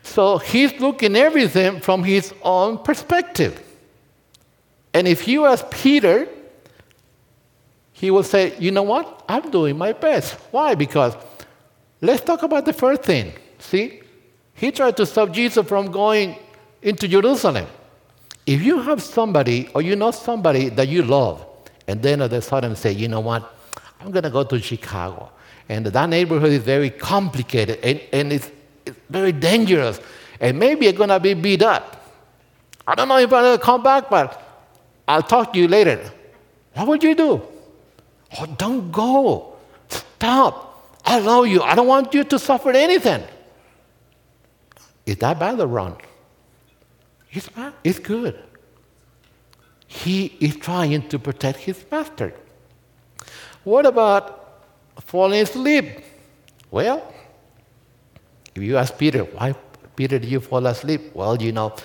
So 0.01 0.39
he's 0.39 0.79
looking 0.79 1.15
everything 1.15 1.79
from 1.79 2.03
his 2.03 2.33
own 2.41 2.79
perspective. 2.79 3.61
And 4.95 5.07
if 5.07 5.27
you 5.27 5.45
ask 5.45 5.69
Peter, 5.69 6.27
he 7.93 8.09
will 8.09 8.23
say, 8.23 8.57
You 8.57 8.71
know 8.71 8.83
what? 8.83 9.23
I'm 9.29 9.51
doing 9.51 9.77
my 9.77 9.93
best. 9.93 10.33
Why? 10.49 10.73
Because 10.73 11.15
let's 12.01 12.21
talk 12.21 12.41
about 12.41 12.65
the 12.65 12.73
first 12.73 13.03
thing. 13.03 13.31
See, 13.65 14.01
he 14.53 14.71
tried 14.71 14.95
to 14.97 15.05
stop 15.05 15.31
Jesus 15.31 15.67
from 15.67 15.91
going 15.91 16.37
into 16.81 17.07
Jerusalem. 17.07 17.65
If 18.45 18.61
you 18.61 18.79
have 18.81 19.01
somebody 19.01 19.69
or 19.73 19.81
you 19.81 19.95
know 19.95 20.11
somebody 20.11 20.69
that 20.69 20.87
you 20.87 21.01
love, 21.01 21.45
and 21.87 22.01
then 22.01 22.21
all 22.21 22.27
of 22.27 22.33
a 22.33 22.41
sudden 22.41 22.75
say, 22.75 22.91
you 22.91 23.07
know 23.07 23.21
what, 23.21 23.51
I'm 23.99 24.11
going 24.11 24.23
to 24.23 24.29
go 24.29 24.43
to 24.43 24.61
Chicago. 24.61 25.31
And 25.67 25.87
that 25.87 26.09
neighborhood 26.09 26.51
is 26.51 26.61
very 26.61 26.91
complicated 26.91 27.79
and, 27.83 27.99
and 28.13 28.31
it's, 28.31 28.51
it's 28.85 28.99
very 29.09 29.31
dangerous. 29.31 29.99
And 30.39 30.59
maybe 30.59 30.85
you're 30.85 30.93
going 30.93 31.09
to 31.09 31.19
be 31.19 31.33
beat 31.33 31.63
up. 31.63 32.13
I 32.87 32.93
don't 32.93 33.07
know 33.07 33.17
if 33.17 33.33
I'm 33.33 33.43
going 33.43 33.57
to 33.57 33.63
come 33.63 33.81
back, 33.81 34.11
but 34.11 34.41
I'll 35.07 35.23
talk 35.23 35.53
to 35.53 35.59
you 35.59 35.67
later. 35.67 35.99
What 36.75 36.87
would 36.87 37.03
you 37.03 37.15
do? 37.15 37.41
Oh, 38.37 38.45
don't 38.57 38.91
go. 38.91 39.55
Stop. 39.89 40.99
I 41.03 41.17
love 41.17 41.47
you. 41.47 41.63
I 41.63 41.73
don't 41.73 41.87
want 41.87 42.13
you 42.13 42.23
to 42.25 42.37
suffer 42.37 42.69
anything. 42.69 43.23
Is 45.05 45.17
that 45.17 45.39
bad 45.39 45.59
or 45.59 45.67
wrong? 45.67 46.01
It's 47.31 47.49
bad. 47.49 47.73
It's 47.83 47.99
good. 47.99 48.39
He 49.87 50.35
is 50.39 50.55
trying 50.55 51.07
to 51.09 51.19
protect 51.19 51.59
his 51.59 51.83
master. 51.91 52.33
What 53.63 53.85
about 53.85 54.63
falling 55.01 55.41
asleep? 55.41 55.99
Well, 56.71 57.13
if 58.55 58.63
you 58.63 58.77
ask 58.77 58.97
Peter, 58.97 59.23
why, 59.23 59.53
Peter, 59.95 60.17
did 60.19 60.29
you 60.29 60.39
fall 60.39 60.65
asleep? 60.65 61.13
Well, 61.13 61.41
you 61.41 61.51
know, 61.51 61.75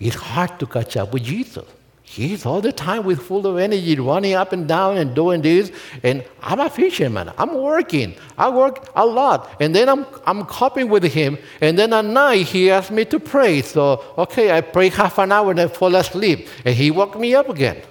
it's 0.00 0.16
hard 0.16 0.58
to 0.60 0.66
catch 0.66 0.96
up 0.96 1.12
with 1.12 1.24
Jesus. 1.24 1.64
He's 2.08 2.46
all 2.46 2.60
the 2.60 2.72
time 2.72 3.04
with 3.04 3.20
full 3.20 3.46
of 3.48 3.58
energy, 3.58 3.96
running 3.98 4.34
up 4.34 4.52
and 4.52 4.66
down 4.66 4.96
and 4.96 5.12
doing 5.12 5.42
this. 5.42 5.72
And 6.04 6.24
I'm 6.40 6.60
a 6.60 6.70
fisherman. 6.70 7.32
I'm 7.36 7.52
working. 7.52 8.14
I 8.38 8.48
work 8.48 8.88
a 8.94 9.04
lot. 9.04 9.50
And 9.60 9.74
then 9.74 9.88
I'm, 9.88 10.06
I'm 10.24 10.46
coping 10.46 10.88
with 10.88 11.02
him. 11.02 11.36
And 11.60 11.76
then 11.76 11.92
at 11.92 12.04
night, 12.04 12.46
he 12.46 12.70
asked 12.70 12.92
me 12.92 13.04
to 13.06 13.18
pray. 13.18 13.60
So, 13.60 14.02
okay, 14.16 14.56
I 14.56 14.60
pray 14.60 14.88
half 14.88 15.18
an 15.18 15.32
hour 15.32 15.50
and 15.50 15.60
I 15.60 15.66
fall 15.66 15.94
asleep. 15.96 16.48
And 16.64 16.76
he 16.76 16.92
woke 16.92 17.18
me 17.18 17.34
up 17.34 17.48
again. 17.48 17.82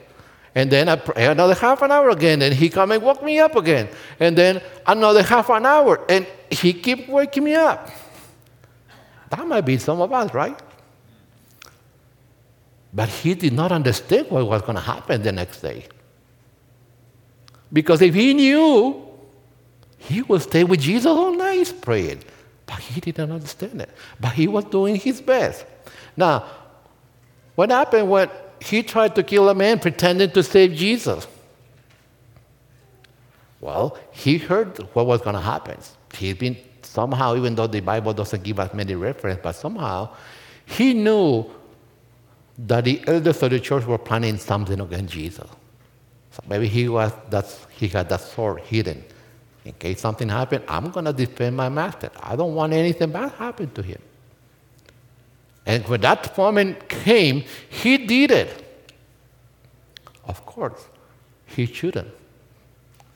And 0.56 0.72
then 0.72 0.88
I 0.88 0.96
pray 0.96 1.26
another 1.26 1.54
half 1.54 1.82
an 1.82 1.92
hour 1.92 2.10
again. 2.10 2.42
And 2.42 2.56
he 2.56 2.70
come 2.70 2.94
and 2.94 3.04
woke 3.04 3.22
me 3.22 3.40
up 3.40 3.58
again. 3.58 3.90
And 4.22 4.36
then 4.38 4.62
another 4.88 5.24
half 5.24 5.50
an 5.50 5.66
hour. 5.66 6.04
And 6.10 6.26
he 6.50 6.72
keep 6.72 7.10
waking 7.10 7.44
me 7.44 7.54
up. 7.54 7.92
That 9.30 9.46
might 9.46 9.66
be 9.66 9.78
some 9.78 10.00
of 10.00 10.14
us, 10.14 10.34
right? 10.34 10.58
But 12.96 13.10
he 13.10 13.34
did 13.34 13.52
not 13.52 13.74
understand 13.74 14.32
what 14.32 14.48
was 14.48 14.62
going 14.62 14.76
to 14.76 14.82
happen 14.82 15.22
the 15.22 15.34
next 15.34 15.60
day. 15.60 15.86
Because 17.74 18.02
if 18.02 18.14
he 18.16 18.34
knew, 18.34 19.06
he 19.98 20.22
would 20.22 20.42
stay 20.42 20.64
with 20.64 20.80
Jesus 20.80 21.06
all 21.06 21.36
night 21.36 21.74
praying. 21.82 22.24
But 22.66 22.80
he 22.80 23.02
didn't 23.02 23.32
understand 23.32 23.82
it. 23.82 23.90
But 24.20 24.32
he 24.32 24.48
was 24.48 24.64
doing 24.64 24.96
his 24.96 25.22
best. 25.22 25.66
Now, 26.16 26.46
what 27.56 27.70
happened 27.70 28.10
when 28.10 28.30
he 28.62 28.82
tried 28.82 29.14
to 29.16 29.24
kill 29.24 29.50
a 29.50 29.54
man 29.54 29.80
pretending 29.80 30.32
to 30.32 30.42
save 30.42 30.74
Jesus? 30.74 31.28
Well, 33.60 33.98
he 34.12 34.38
heard 34.38 34.78
what 34.94 35.06
was 35.06 35.22
going 35.22 35.36
to 35.36 35.42
happen. 35.42 35.78
He's 36.18 36.36
been 36.36 36.56
somehow, 36.82 37.36
even 37.36 37.56
though 37.56 37.68
the 37.68 37.82
Bible 37.82 38.14
doesn't 38.14 38.44
give 38.44 38.58
us 38.58 38.74
many 38.74 38.96
references, 38.96 39.42
but 39.44 39.54
somehow 39.54 40.16
he 40.66 40.94
knew 40.94 41.50
that 42.58 42.86
the 42.86 43.02
elders 43.08 43.42
of 43.44 43.52
the 43.52 43.60
church 43.60 43.86
were 43.86 43.98
planning 43.98 44.38
something 44.38 44.80
against 44.80 45.14
Jesus. 45.14 45.48
So 46.32 46.44
maybe 46.48 46.68
he, 46.68 46.88
was, 46.90 47.12
that's, 47.30 47.66
he 47.70 47.88
had 47.88 48.10
that 48.10 48.22
sword 48.22 48.62
hidden. 48.62 49.04
In 49.64 49.74
case 49.74 50.00
something 50.00 50.30
happened, 50.30 50.64
I'm 50.68 50.92
going 50.92 51.06
to 51.06 51.14
defend 51.14 51.58
my 51.58 51.70
master. 51.70 52.12
I 52.22 52.36
don't 52.36 52.54
want 52.54 52.74
anything 52.74 53.12
bad 53.12 53.32
happen 53.34 53.72
to 53.72 53.82
him. 53.82 54.02
And 55.66 55.88
when 55.88 56.02
that 56.02 56.38
moment 56.38 56.88
came, 56.88 57.44
he 57.70 57.98
did 57.98 58.32
it. 58.32 58.62
Of 60.26 60.46
course, 60.46 60.88
he 61.48 61.66
shouldn't. 61.66 62.14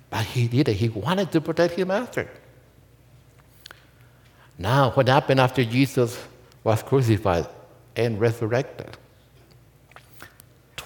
But 0.10 0.26
he 0.26 0.48
did 0.48 0.70
it. 0.70 0.74
He 0.74 0.90
wanted 0.90 1.32
to 1.34 1.42
protect 1.42 1.76
his 1.76 1.86
master. 1.86 2.30
Now, 4.58 4.92
what 4.92 5.08
happened 5.08 5.40
after 5.40 5.64
Jesus 5.64 6.20
was 6.64 6.82
crucified 6.84 7.48
and 7.96 8.20
resurrected? 8.20 8.98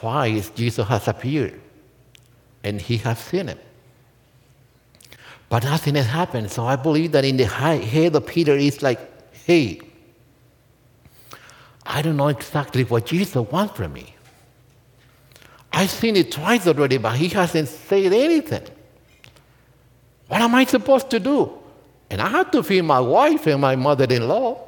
Twice 0.04 0.50
Jesus 0.50 0.86
has 0.86 1.08
appeared 1.08 1.62
and 2.62 2.82
he 2.82 2.98
has 2.98 3.18
seen 3.20 3.48
it. 3.48 3.58
But 5.48 5.64
nothing 5.64 5.96
has 5.96 6.08
happened. 6.08 6.52
So 6.52 6.66
I 6.66 6.76
believe 6.76 7.14
that 7.14 7.24
in 7.24 7.38
the 7.38 7.46
head 7.46 8.14
of 8.14 8.28
Peter 8.28 8.52
is 8.52 8.84
like, 8.84 9.00
hey, 9.46 9.80
I 11.86 12.02
don't 12.02 12.18
know 12.18 12.28
exactly 12.28 12.84
what 12.84 13.06
Jesus 13.06 13.36
wants 13.50 13.78
from 13.78 13.94
me. 13.94 14.14
I've 15.72 15.90
seen 15.90 16.18
it 16.18 16.34
twice 16.34 16.68
already, 16.68 16.98
but 16.98 17.16
he 17.16 17.30
hasn't 17.30 17.70
said 17.70 18.12
anything. 18.12 18.68
What 20.28 20.42
am 20.42 20.54
I 20.54 20.66
supposed 20.66 21.10
to 21.12 21.20
do? 21.22 21.60
And 22.10 22.20
I 22.20 22.28
have 22.28 22.52
to 22.52 22.62
feed 22.62 22.82
my 22.82 23.00
wife 23.00 23.48
and 23.48 23.62
my 23.62 23.78
mother 23.78 24.04
in 24.04 24.28
law. 24.28 24.68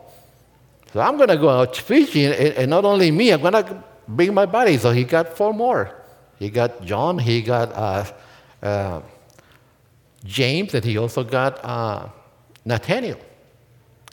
So 0.94 1.02
I'm 1.02 1.18
going 1.18 1.28
to 1.28 1.38
go 1.38 1.50
out 1.50 1.76
fishing, 1.76 2.32
and, 2.32 2.70
not 2.70 2.86
only 2.86 3.12
me, 3.12 3.32
I'm 3.32 3.42
going 3.42 3.52
to 3.52 3.84
bring 4.08 4.34
my 4.34 4.46
body. 4.46 4.78
So 4.78 4.92
he 4.92 5.04
got 5.04 5.36
four 5.36 5.54
more. 5.54 5.92
He 6.38 6.50
got 6.50 6.84
John, 6.84 7.18
he 7.18 7.42
got 7.42 7.72
uh, 7.74 8.06
uh, 8.62 9.02
James, 10.24 10.74
and 10.74 10.84
he 10.84 10.98
also 10.98 11.24
got 11.24 11.64
uh, 11.64 12.10
Nathaniel. 12.66 13.20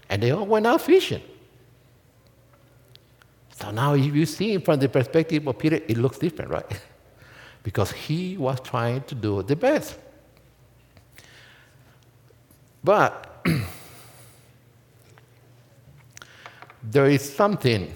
And 0.08 0.22
they 0.22 0.30
all 0.30 0.46
went 0.46 0.66
out 0.66 0.80
fishing. 0.82 1.22
So 3.58 3.70
now, 3.70 3.94
if 3.94 4.14
you 4.14 4.26
see 4.26 4.58
from 4.58 4.80
the 4.80 4.88
perspective 4.88 5.46
of 5.46 5.58
Peter, 5.58 5.76
it 5.76 5.96
looks 5.96 6.18
different, 6.18 6.50
right? 6.50 6.66
because 7.62 7.92
he 7.92 8.36
was 8.36 8.60
trying 8.60 9.02
to 9.04 9.14
do 9.14 9.42
the 9.42 9.56
best. 9.56 9.98
But 12.84 13.44
there 16.82 17.06
is 17.06 17.34
something 17.34 17.94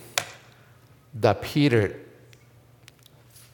that 1.21 1.43
Peter 1.43 1.99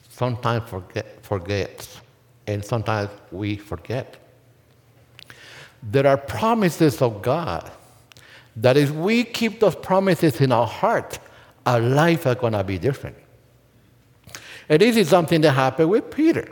sometimes 0.09 0.69
forget, 0.69 1.23
forgets, 1.23 1.99
and 2.47 2.63
sometimes 2.63 3.09
we 3.31 3.57
forget. 3.57 4.17
There 5.81 6.07
are 6.07 6.17
promises 6.17 7.01
of 7.01 7.21
God 7.21 7.69
that 8.55 8.77
if 8.77 8.91
we 8.91 9.23
keep 9.23 9.59
those 9.59 9.75
promises 9.75 10.39
in 10.39 10.51
our 10.51 10.67
heart, 10.67 11.19
our 11.65 11.79
life 11.79 12.27
is 12.27 12.35
going 12.35 12.53
to 12.53 12.63
be 12.63 12.77
different. 12.77 13.15
And 14.69 14.81
this 14.81 14.95
is 14.95 15.09
something 15.09 15.41
that 15.41 15.51
happened 15.51 15.89
with 15.89 16.11
Peter. 16.11 16.49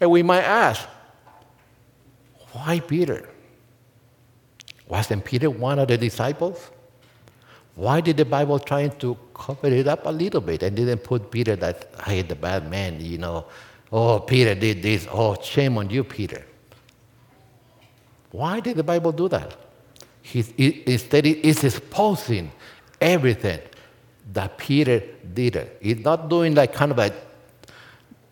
And 0.00 0.10
we 0.10 0.22
might 0.22 0.42
ask, 0.42 0.86
why 2.52 2.80
Peter? 2.80 3.28
Wasn't 4.86 5.24
Peter 5.24 5.50
one 5.50 5.78
of 5.78 5.88
the 5.88 5.96
disciples? 5.96 6.70
Why 7.76 8.00
did 8.00 8.16
the 8.16 8.24
Bible 8.24 8.58
try 8.58 8.88
to 8.88 9.16
cover 9.34 9.66
it 9.66 9.88
up 9.88 10.06
a 10.06 10.10
little 10.10 10.40
bit 10.40 10.62
and 10.62 10.76
didn't 10.76 10.98
put 10.98 11.30
Peter 11.30 11.56
that, 11.56 11.88
hey, 12.04 12.22
the 12.22 12.36
bad 12.36 12.70
man, 12.70 13.00
you 13.00 13.18
know, 13.18 13.46
oh, 13.90 14.20
Peter 14.20 14.54
did 14.54 14.82
this, 14.82 15.08
oh, 15.10 15.36
shame 15.42 15.76
on 15.78 15.90
you, 15.90 16.04
Peter. 16.04 16.44
Why 18.30 18.60
did 18.60 18.76
the 18.76 18.84
Bible 18.84 19.12
do 19.12 19.28
that? 19.28 19.56
He's, 20.22 20.52
instead, 20.56 21.26
it's 21.26 21.64
exposing 21.64 22.50
everything 23.00 23.60
that 24.32 24.56
Peter 24.56 25.02
did. 25.34 25.70
It's 25.80 26.04
not 26.04 26.28
doing 26.28 26.54
like 26.54 26.72
kind 26.72 26.92
of 26.92 26.98
a 26.98 27.12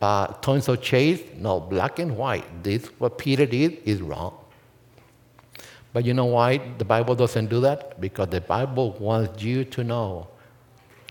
uh, 0.01 0.27
tones 0.41 0.69
of 0.69 0.81
chase, 0.83 1.23
no, 1.37 1.61
black 1.61 1.99
and 1.99 2.17
white. 2.17 2.65
This, 2.65 2.87
what 2.99 3.19
Peter 3.19 3.47
did, 3.47 3.79
is 3.85 4.01
wrong. 4.01 4.42
But 5.93 6.05
you 6.05 6.15
know 6.15 6.25
why 6.25 6.59
the 6.79 6.85
Bible 6.85 7.15
doesn't 7.15 7.49
do 7.49 7.61
that? 7.61 8.01
Because 8.01 8.29
the 8.29 8.41
Bible 8.41 8.93
wants 8.99 9.43
you 9.43 9.65
to 9.65 9.85
know 9.85 10.29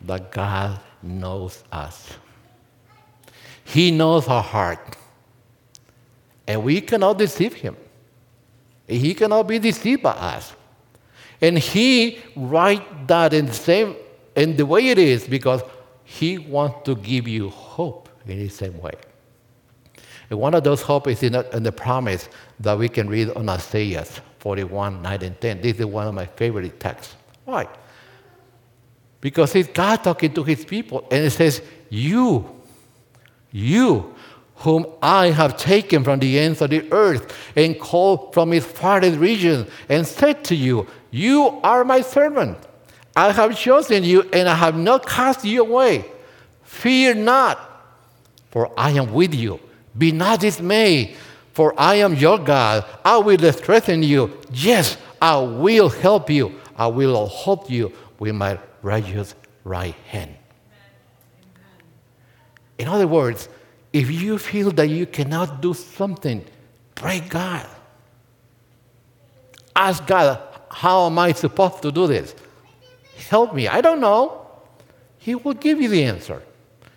that 0.05 0.31
God 0.31 0.79
knows 1.03 1.63
us. 1.71 2.13
He 3.63 3.91
knows 3.91 4.27
our 4.27 4.41
heart. 4.41 4.97
And 6.47 6.63
we 6.63 6.81
cannot 6.81 7.19
deceive 7.19 7.53
him. 7.53 7.77
He 8.87 9.13
cannot 9.13 9.47
be 9.47 9.59
deceived 9.59 10.01
by 10.01 10.11
us. 10.11 10.53
And 11.39 11.57
he 11.57 12.19
write 12.35 13.07
that 13.07 13.33
in 13.33 13.45
the 13.45 13.53
same 13.53 13.95
in 14.35 14.55
the 14.55 14.65
way 14.65 14.87
it 14.87 14.97
is 14.97 15.27
because 15.27 15.61
he 16.03 16.37
wants 16.37 16.85
to 16.85 16.95
give 16.95 17.27
you 17.27 17.49
hope 17.49 18.09
in 18.25 18.39
the 18.39 18.49
same 18.49 18.79
way. 18.79 18.93
And 20.29 20.39
one 20.39 20.53
of 20.53 20.63
those 20.63 20.81
hope 20.81 21.07
is 21.07 21.21
in, 21.23 21.35
in 21.35 21.63
the 21.63 21.71
promise 21.71 22.29
that 22.59 22.77
we 22.77 22.87
can 22.87 23.09
read 23.09 23.29
on 23.31 23.49
Isaiah 23.49 24.05
41, 24.41 25.03
9 25.03 25.21
and 25.21 25.39
10. 25.39 25.61
This 25.61 25.79
is 25.79 25.85
one 25.85 26.07
of 26.07 26.15
my 26.15 26.25
favorite 26.25 26.79
texts. 26.79 27.15
Why? 27.45 27.67
Because 29.21 29.55
it's 29.55 29.69
God 29.69 30.03
talking 30.03 30.33
to 30.33 30.43
his 30.43 30.65
people, 30.65 31.07
and 31.11 31.25
it 31.25 31.29
says, 31.29 31.61
You, 31.89 32.49
you 33.51 34.15
whom 34.55 34.87
I 35.01 35.27
have 35.27 35.57
taken 35.57 36.03
from 36.03 36.19
the 36.19 36.39
ends 36.39 36.61
of 36.61 36.71
the 36.71 36.91
earth 36.91 37.35
and 37.55 37.79
called 37.79 38.33
from 38.33 38.51
its 38.51 38.65
farthest 38.65 39.19
regions, 39.19 39.69
and 39.87 40.07
said 40.07 40.43
to 40.45 40.55
you, 40.55 40.87
You 41.11 41.59
are 41.63 41.85
my 41.85 42.01
servant. 42.01 42.57
I 43.15 43.31
have 43.31 43.55
chosen 43.55 44.03
you, 44.03 44.23
and 44.33 44.49
I 44.49 44.55
have 44.55 44.75
not 44.75 45.05
cast 45.05 45.45
you 45.45 45.61
away. 45.61 46.05
Fear 46.63 47.13
not, 47.15 47.59
for 48.49 48.71
I 48.75 48.89
am 48.91 49.13
with 49.13 49.35
you. 49.35 49.59
Be 49.95 50.11
not 50.11 50.39
dismayed, 50.39 51.15
for 51.53 51.73
I 51.79 51.95
am 51.95 52.15
your 52.15 52.37
God. 52.37 52.85
I 53.03 53.17
will 53.17 53.51
strengthen 53.51 54.03
you. 54.03 54.37
Yes, 54.51 54.97
I 55.21 55.37
will 55.37 55.89
help 55.89 56.29
you. 56.29 56.55
I 56.75 56.87
will 56.87 57.27
help 57.27 57.69
you 57.69 57.91
with 58.19 58.35
my 58.35 58.57
righteous 58.81 59.35
right 59.63 59.95
hand. 60.07 60.35
In 62.77 62.87
other 62.87 63.07
words, 63.07 63.49
if 63.93 64.09
you 64.09 64.37
feel 64.37 64.71
that 64.71 64.87
you 64.87 65.05
cannot 65.05 65.61
do 65.61 65.73
something, 65.73 66.43
pray 66.95 67.19
God. 67.19 67.67
Ask 69.75 70.05
God, 70.07 70.41
how 70.69 71.05
am 71.05 71.19
I 71.19 71.33
supposed 71.33 71.81
to 71.83 71.91
do 71.91 72.07
this? 72.07 72.33
Help 73.29 73.53
me. 73.53 73.67
I 73.67 73.81
don't 73.81 73.99
know. 73.99 74.47
He 75.19 75.35
will 75.35 75.53
give 75.53 75.79
you 75.79 75.89
the 75.89 76.03
answer. 76.03 76.41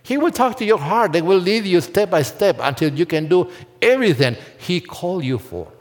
He 0.04 0.18
will 0.18 0.30
talk 0.30 0.58
to 0.58 0.66
your 0.66 0.78
heart. 0.78 1.12
They 1.12 1.22
will 1.22 1.38
lead 1.38 1.64
you 1.64 1.80
step 1.80 2.10
by 2.10 2.22
step 2.22 2.58
until 2.60 2.92
you 2.92 3.06
can 3.06 3.26
do 3.26 3.50
everything 3.80 4.36
He 4.58 4.80
called 4.80 5.24
you 5.24 5.38
for. 5.38 5.72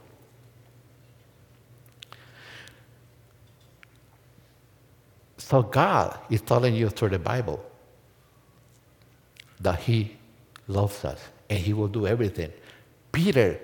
So 5.38 5.62
God 5.62 6.18
is 6.30 6.42
telling 6.42 6.74
you 6.74 6.90
through 6.90 7.10
the 7.10 7.20
Bible 7.20 7.64
that 9.60 9.80
He 9.82 10.16
loves 10.70 11.04
us 11.04 11.20
and 11.50 11.60
He 11.60 11.74
will 11.74 11.90
do 11.90 12.08
everything. 12.08 12.54
Peter 13.12 13.60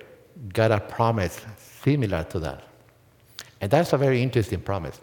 got 0.53 0.73
a 0.73 0.81
promise 0.81 1.39
similar 1.81 2.25
to 2.25 2.39
that. 2.39 2.63
And 3.61 3.71
that's 3.71 3.93
a 3.93 3.97
very 3.97 4.21
interesting 4.21 4.59
promise. 4.59 4.99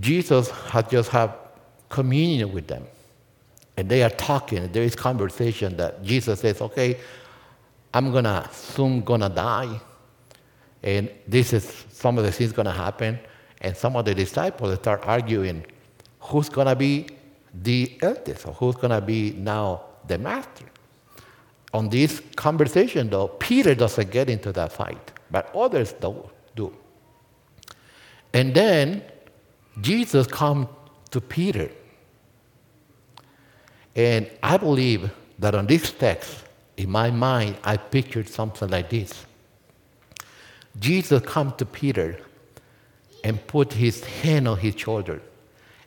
Jesus 0.00 0.50
had 0.50 0.90
just 0.90 1.10
had 1.10 1.32
communion 1.88 2.52
with 2.52 2.66
them. 2.66 2.84
And 3.76 3.88
they 3.88 4.02
are 4.02 4.10
talking. 4.10 4.70
There 4.72 4.82
is 4.82 4.94
conversation 4.94 5.76
that 5.76 6.02
Jesus 6.02 6.40
says, 6.40 6.60
okay, 6.60 6.98
I'm 7.92 8.12
gonna 8.12 8.48
soon 8.52 9.00
gonna 9.02 9.28
die. 9.28 9.80
And 10.82 11.10
this 11.26 11.52
is 11.52 11.86
some 11.90 12.18
of 12.18 12.24
the 12.24 12.32
things 12.32 12.52
gonna 12.52 12.72
happen. 12.72 13.18
And 13.60 13.76
some 13.76 13.96
of 13.96 14.04
the 14.04 14.14
disciples 14.14 14.78
start 14.78 15.02
arguing 15.06 15.64
who's 16.20 16.48
gonna 16.48 16.76
be 16.76 17.06
the 17.62 17.96
eldest 18.02 18.46
or 18.46 18.52
who's 18.54 18.76
gonna 18.76 19.00
be 19.00 19.32
now 19.32 19.84
the 20.06 20.18
master. 20.18 20.66
On 21.72 21.88
this 21.88 22.20
conversation 22.36 23.10
though, 23.10 23.28
Peter 23.28 23.74
doesn't 23.74 24.10
get 24.10 24.30
into 24.30 24.52
that 24.52 24.72
fight, 24.72 25.12
but 25.30 25.54
others 25.54 25.94
do. 26.54 26.72
And 28.32 28.54
then 28.54 29.02
Jesus 29.80 30.26
comes 30.26 30.68
to 31.10 31.20
Peter. 31.20 31.70
And 33.94 34.30
I 34.42 34.56
believe 34.56 35.10
that 35.38 35.54
on 35.54 35.66
this 35.66 35.92
text, 35.92 36.44
in 36.76 36.90
my 36.90 37.10
mind, 37.10 37.56
I 37.62 37.76
pictured 37.76 38.28
something 38.28 38.68
like 38.68 38.90
this. 38.90 39.24
Jesus 40.78 41.22
comes 41.22 41.54
to 41.58 41.66
Peter 41.66 42.18
and 43.22 43.44
put 43.46 43.72
his 43.72 44.04
hand 44.04 44.48
on 44.48 44.58
his 44.58 44.74
shoulder. 44.76 45.22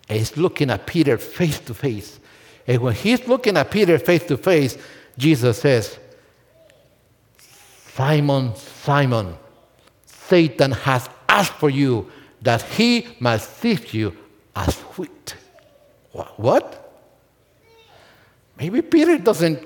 And 0.10 0.20
he's 0.20 0.38
looking 0.38 0.70
at 0.70 0.88
Peter 0.88 1.18
face 1.18 1.60
to 1.60 1.74
face. 1.74 2.20
And 2.66 2.82
when 2.82 2.96
he's 2.96 3.28
looking 3.28 3.58
at 3.58 3.70
Peter 3.70 4.00
face 4.00 4.26
to 4.26 4.38
face, 4.38 4.78
Jesus 5.18 5.60
says, 5.60 5.98
Simon, 7.94 8.56
Simon, 8.56 9.36
Satan 10.06 10.72
has 10.72 11.10
asked 11.28 11.54
for 11.54 11.70
you 11.70 12.10
that 12.42 12.62
he 12.62 13.08
must 13.20 13.58
sift 13.58 13.94
you 13.94 14.16
as 14.56 14.76
wheat. 14.98 15.36
What? 16.12 16.87
Maybe 18.58 18.82
Peter 18.82 19.18
doesn't 19.18 19.66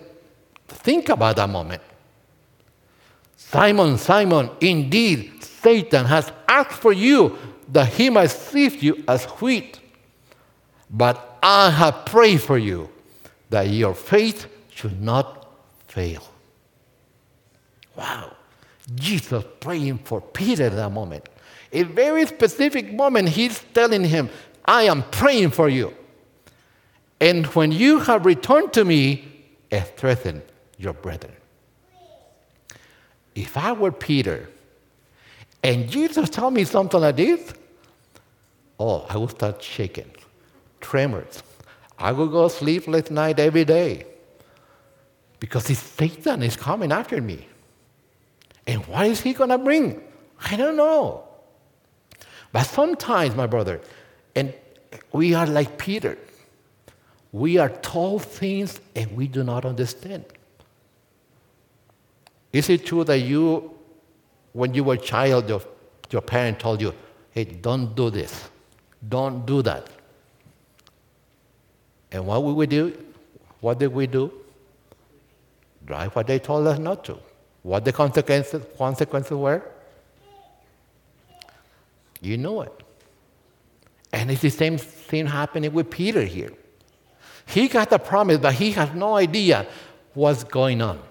think 0.67 1.09
about 1.09 1.35
that 1.37 1.49
moment. 1.49 1.81
Simon, 3.37 3.97
Simon, 3.97 4.49
indeed, 4.61 5.43
Satan 5.43 6.05
has 6.05 6.31
asked 6.47 6.71
for 6.71 6.93
you 6.93 7.37
that 7.69 7.87
he 7.89 8.09
might 8.09 8.27
sift 8.27 8.81
you 8.81 9.03
as 9.07 9.25
wheat. 9.25 9.79
But 10.89 11.37
I 11.41 11.69
have 11.69 12.05
prayed 12.05 12.41
for 12.41 12.57
you 12.57 12.89
that 13.49 13.63
your 13.63 13.93
faith 13.93 14.47
should 14.69 15.01
not 15.01 15.47
fail. 15.87 16.23
Wow. 17.95 18.35
Jesus 18.95 19.43
praying 19.59 19.99
for 19.99 20.21
Peter 20.21 20.65
at 20.65 20.75
that 20.75 20.91
moment. 20.91 21.29
A 21.71 21.83
very 21.83 22.25
specific 22.25 22.91
moment, 22.93 23.29
he's 23.29 23.63
telling 23.73 24.03
him, 24.03 24.29
I 24.65 24.83
am 24.83 25.03
praying 25.03 25.51
for 25.51 25.69
you. 25.69 25.95
And 27.21 27.45
when 27.47 27.71
you 27.71 27.99
have 27.99 28.25
returned 28.25 28.73
to 28.73 28.83
me, 28.83 29.23
eh, 29.71 29.83
strengthen 29.95 30.41
your 30.77 30.93
brethren. 30.93 31.35
If 33.35 33.55
I 33.55 33.71
were 33.73 33.91
Peter 33.91 34.49
and 35.63 35.87
Jesus 35.87 36.31
told 36.31 36.55
me 36.55 36.63
something 36.63 36.99
like 36.99 37.17
this, 37.17 37.53
oh, 38.79 39.05
I 39.07 39.17
would 39.17 39.29
start 39.29 39.61
shaking, 39.61 40.11
tremors. 40.81 41.43
I 41.99 42.11
would 42.11 42.31
go 42.31 42.47
sleepless 42.47 43.11
night 43.11 43.39
every 43.39 43.65
day 43.65 44.07
because 45.39 45.65
Satan 45.65 46.41
is 46.41 46.55
coming 46.55 46.91
after 46.91 47.21
me. 47.21 47.47
And 48.65 48.83
what 48.87 49.05
is 49.05 49.21
he 49.21 49.33
going 49.33 49.51
to 49.51 49.59
bring? 49.59 50.01
I 50.39 50.55
don't 50.55 50.75
know. 50.75 51.23
But 52.51 52.63
sometimes, 52.63 53.35
my 53.35 53.45
brother, 53.45 53.79
and 54.35 54.53
we 55.13 55.35
are 55.35 55.45
like 55.45 55.77
Peter. 55.77 56.17
We 57.31 57.57
are 57.57 57.69
told 57.69 58.23
things 58.23 58.79
and 58.95 59.15
we 59.15 59.27
do 59.27 59.43
not 59.43 59.65
understand. 59.65 60.25
Is 62.51 62.69
it 62.69 62.85
true 62.85 63.03
that 63.05 63.19
you, 63.19 63.71
when 64.51 64.73
you 64.73 64.83
were 64.83 64.95
a 64.95 64.97
child, 64.97 65.47
your, 65.47 65.61
your 66.09 66.21
parent 66.21 66.59
told 66.59 66.81
you, 66.81 66.93
hey, 67.31 67.45
don't 67.45 67.95
do 67.95 68.09
this, 68.09 68.49
don't 69.07 69.45
do 69.45 69.61
that? 69.61 69.89
And 72.11 72.25
what 72.25 72.43
we 72.43 72.67
do? 72.67 72.97
What 73.61 73.79
did 73.79 73.93
we 73.93 74.07
do? 74.07 74.31
Drive 75.85 76.13
what 76.15 76.27
they 76.27 76.39
told 76.39 76.67
us 76.67 76.77
not 76.77 77.05
to. 77.05 77.17
What 77.63 77.85
the 77.85 77.93
consequences, 77.93 78.63
consequences 78.77 79.31
were? 79.31 79.63
You 82.19 82.37
know 82.37 82.61
it. 82.61 82.73
And 84.11 84.29
it's 84.29 84.41
the 84.41 84.49
same 84.49 84.77
thing 84.77 85.27
happening 85.27 85.71
with 85.71 85.89
Peter 85.89 86.23
here. 86.23 86.51
He 87.51 87.67
got 87.67 87.89
the 87.89 87.99
promise, 87.99 88.37
but 88.37 88.53
he 88.53 88.71
has 88.71 88.93
no 88.93 89.17
idea 89.17 89.67
what's 90.13 90.43
going 90.45 90.81
on. 90.81 91.01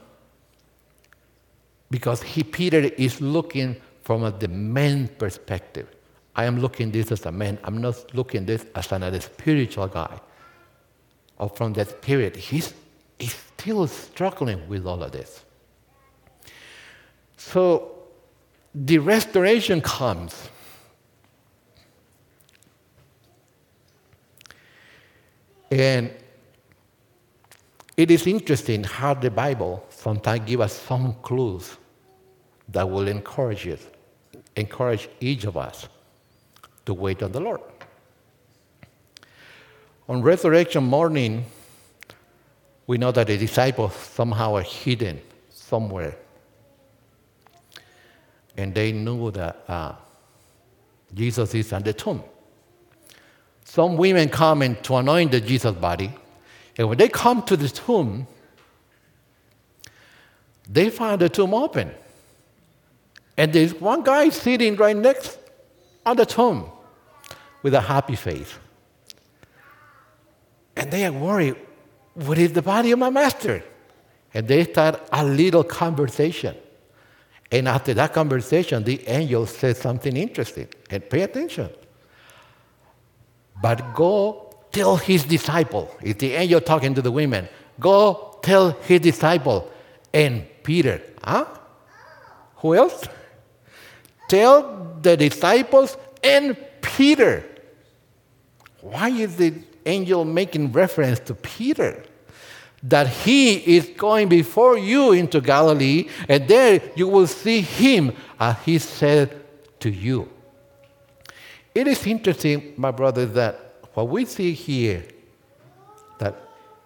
Because 1.90 2.22
he, 2.22 2.42
Peter 2.42 2.80
is 2.80 3.20
looking 3.20 3.76
from 4.02 4.24
a, 4.24 4.30
the 4.30 4.48
man 4.48 5.08
perspective. 5.08 5.86
I 6.34 6.44
am 6.44 6.60
looking 6.60 6.90
this 6.90 7.12
as 7.12 7.26
a 7.26 7.32
man. 7.32 7.58
I'm 7.62 7.82
not 7.82 8.14
looking 8.14 8.46
this 8.46 8.64
as 8.74 8.90
another 8.92 9.20
spiritual 9.20 9.88
guy. 9.88 10.18
Or 11.36 11.50
from 11.50 11.74
that 11.74 12.00
period, 12.00 12.36
he's, 12.36 12.72
he's 13.18 13.34
still 13.34 13.86
struggling 13.86 14.66
with 14.66 14.86
all 14.86 15.02
of 15.02 15.12
this. 15.12 15.44
So 17.36 17.98
the 18.74 18.98
restoration 18.98 19.82
comes. 19.82 20.48
And 25.70 26.10
it 27.96 28.10
is 28.10 28.26
interesting 28.26 28.84
how 28.84 29.14
the 29.14 29.30
Bible 29.30 29.84
sometimes 29.90 30.46
gives 30.46 30.62
us 30.62 30.72
some 30.72 31.14
clues 31.22 31.76
that 32.68 32.88
will 32.88 33.08
encourage 33.08 33.68
encourage 34.56 35.08
each 35.20 35.44
of 35.44 35.56
us 35.56 35.88
to 36.86 36.94
wait 36.94 37.22
on 37.22 37.32
the 37.32 37.40
Lord. 37.40 37.60
On 40.08 40.22
resurrection 40.22 40.84
morning, 40.84 41.44
we 42.86 42.98
know 42.98 43.12
that 43.12 43.28
the 43.28 43.38
disciples 43.38 43.94
somehow 43.94 44.56
are 44.56 44.62
hidden 44.62 45.20
somewhere. 45.50 46.16
And 48.56 48.74
they 48.74 48.90
knew 48.90 49.30
that 49.30 49.62
uh, 49.68 49.92
Jesus 51.14 51.54
is 51.54 51.72
in 51.72 51.82
the 51.84 51.92
tomb. 51.92 52.24
Some 53.64 53.96
women 53.96 54.28
come 54.28 54.62
in 54.62 54.74
to 54.82 54.96
anoint 54.96 55.30
the 55.30 55.40
Jesus 55.40 55.74
body, 55.76 56.12
and 56.76 56.88
when 56.88 56.98
they 56.98 57.08
come 57.08 57.42
to 57.42 57.56
the 57.56 57.68
tomb, 57.68 58.26
they 60.68 60.90
find 60.90 61.20
the 61.20 61.28
tomb 61.28 61.52
open. 61.52 61.92
And 63.36 63.52
there's 63.52 63.74
one 63.74 64.02
guy 64.02 64.28
sitting 64.28 64.76
right 64.76 64.96
next 64.96 65.38
on 66.06 66.16
the 66.16 66.26
tomb 66.26 66.70
with 67.62 67.74
a 67.74 67.80
happy 67.80 68.16
face. 68.16 68.54
And 70.76 70.90
they 70.90 71.04
are 71.04 71.12
worried, 71.12 71.56
what 72.14 72.38
is 72.38 72.52
the 72.52 72.62
body 72.62 72.92
of 72.92 72.98
my 72.98 73.10
master? 73.10 73.64
And 74.32 74.46
they 74.46 74.64
start 74.64 75.00
a 75.12 75.24
little 75.24 75.64
conversation. 75.64 76.56
And 77.50 77.66
after 77.66 77.92
that 77.94 78.12
conversation, 78.12 78.84
the 78.84 79.06
angel 79.08 79.46
says 79.46 79.78
something 79.78 80.16
interesting. 80.16 80.68
And 80.88 81.08
pay 81.10 81.22
attention. 81.22 81.70
But 83.60 83.94
go 83.94 84.49
tell 84.72 84.96
his 84.96 85.24
disciple. 85.24 85.94
It's 86.02 86.20
the 86.20 86.32
angel 86.32 86.60
talking 86.60 86.94
to 86.94 87.02
the 87.02 87.10
women. 87.10 87.48
Go 87.78 88.38
tell 88.42 88.70
his 88.70 89.00
disciple. 89.00 89.70
And 90.12 90.46
Peter, 90.62 91.00
huh? 91.22 91.46
Who 92.56 92.74
else? 92.74 93.04
Tell 94.28 94.98
the 95.00 95.16
disciples 95.16 95.96
and 96.22 96.56
Peter. 96.82 97.44
Why 98.80 99.08
is 99.10 99.36
the 99.36 99.54
angel 99.86 100.24
making 100.24 100.72
reference 100.72 101.20
to 101.20 101.34
Peter? 101.34 102.04
That 102.82 103.08
he 103.08 103.76
is 103.76 103.90
going 103.96 104.28
before 104.28 104.78
you 104.78 105.12
into 105.12 105.40
Galilee, 105.40 106.08
and 106.28 106.48
there 106.48 106.80
you 106.94 107.08
will 107.08 107.26
see 107.26 107.60
him 107.60 108.12
as 108.38 108.56
he 108.64 108.78
said 108.78 109.44
to 109.80 109.90
you. 109.90 110.30
It 111.74 111.86
is 111.86 112.06
interesting, 112.06 112.74
my 112.76 112.90
brothers, 112.90 113.32
that 113.34 113.69
what 113.94 114.08
we 114.08 114.24
see 114.24 114.52
here, 114.52 115.04
that 116.18 116.36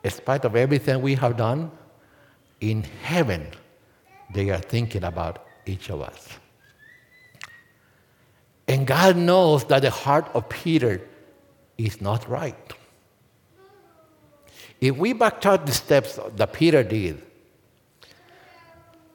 in 0.02 0.10
spite 0.10 0.44
of 0.44 0.56
everything 0.56 1.02
we 1.02 1.14
have 1.14 1.36
done, 1.36 1.70
in 2.60 2.82
heaven, 3.02 3.46
they 4.32 4.50
are 4.50 4.58
thinking 4.58 5.04
about 5.04 5.46
each 5.66 5.90
of 5.90 6.00
us. 6.00 6.28
And 8.66 8.86
God 8.86 9.16
knows 9.16 9.64
that 9.64 9.82
the 9.82 9.90
heart 9.90 10.30
of 10.34 10.48
Peter 10.48 11.02
is 11.76 12.00
not 12.00 12.28
right. 12.28 12.72
If 14.80 14.96
we 14.96 15.14
backtrack 15.14 15.66
the 15.66 15.72
steps 15.72 16.18
that 16.36 16.52
Peter 16.52 16.82
did, 16.82 17.22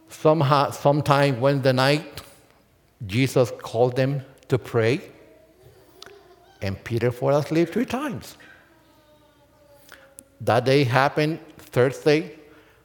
somehow, 0.10 0.72
sometime 0.72 1.40
Wednesday 1.40 1.74
night, 1.74 2.22
Jesus 3.06 3.52
called 3.62 3.96
them 3.96 4.24
to 4.50 4.58
pray, 4.58 5.02
and 6.62 6.82
Peter 6.84 7.12
fell 7.12 7.38
asleep 7.38 7.70
three 7.70 7.86
times. 7.86 8.38
That 10.42 10.66
day 10.66 10.84
happened 10.84 11.40
Thursday, 11.58 12.36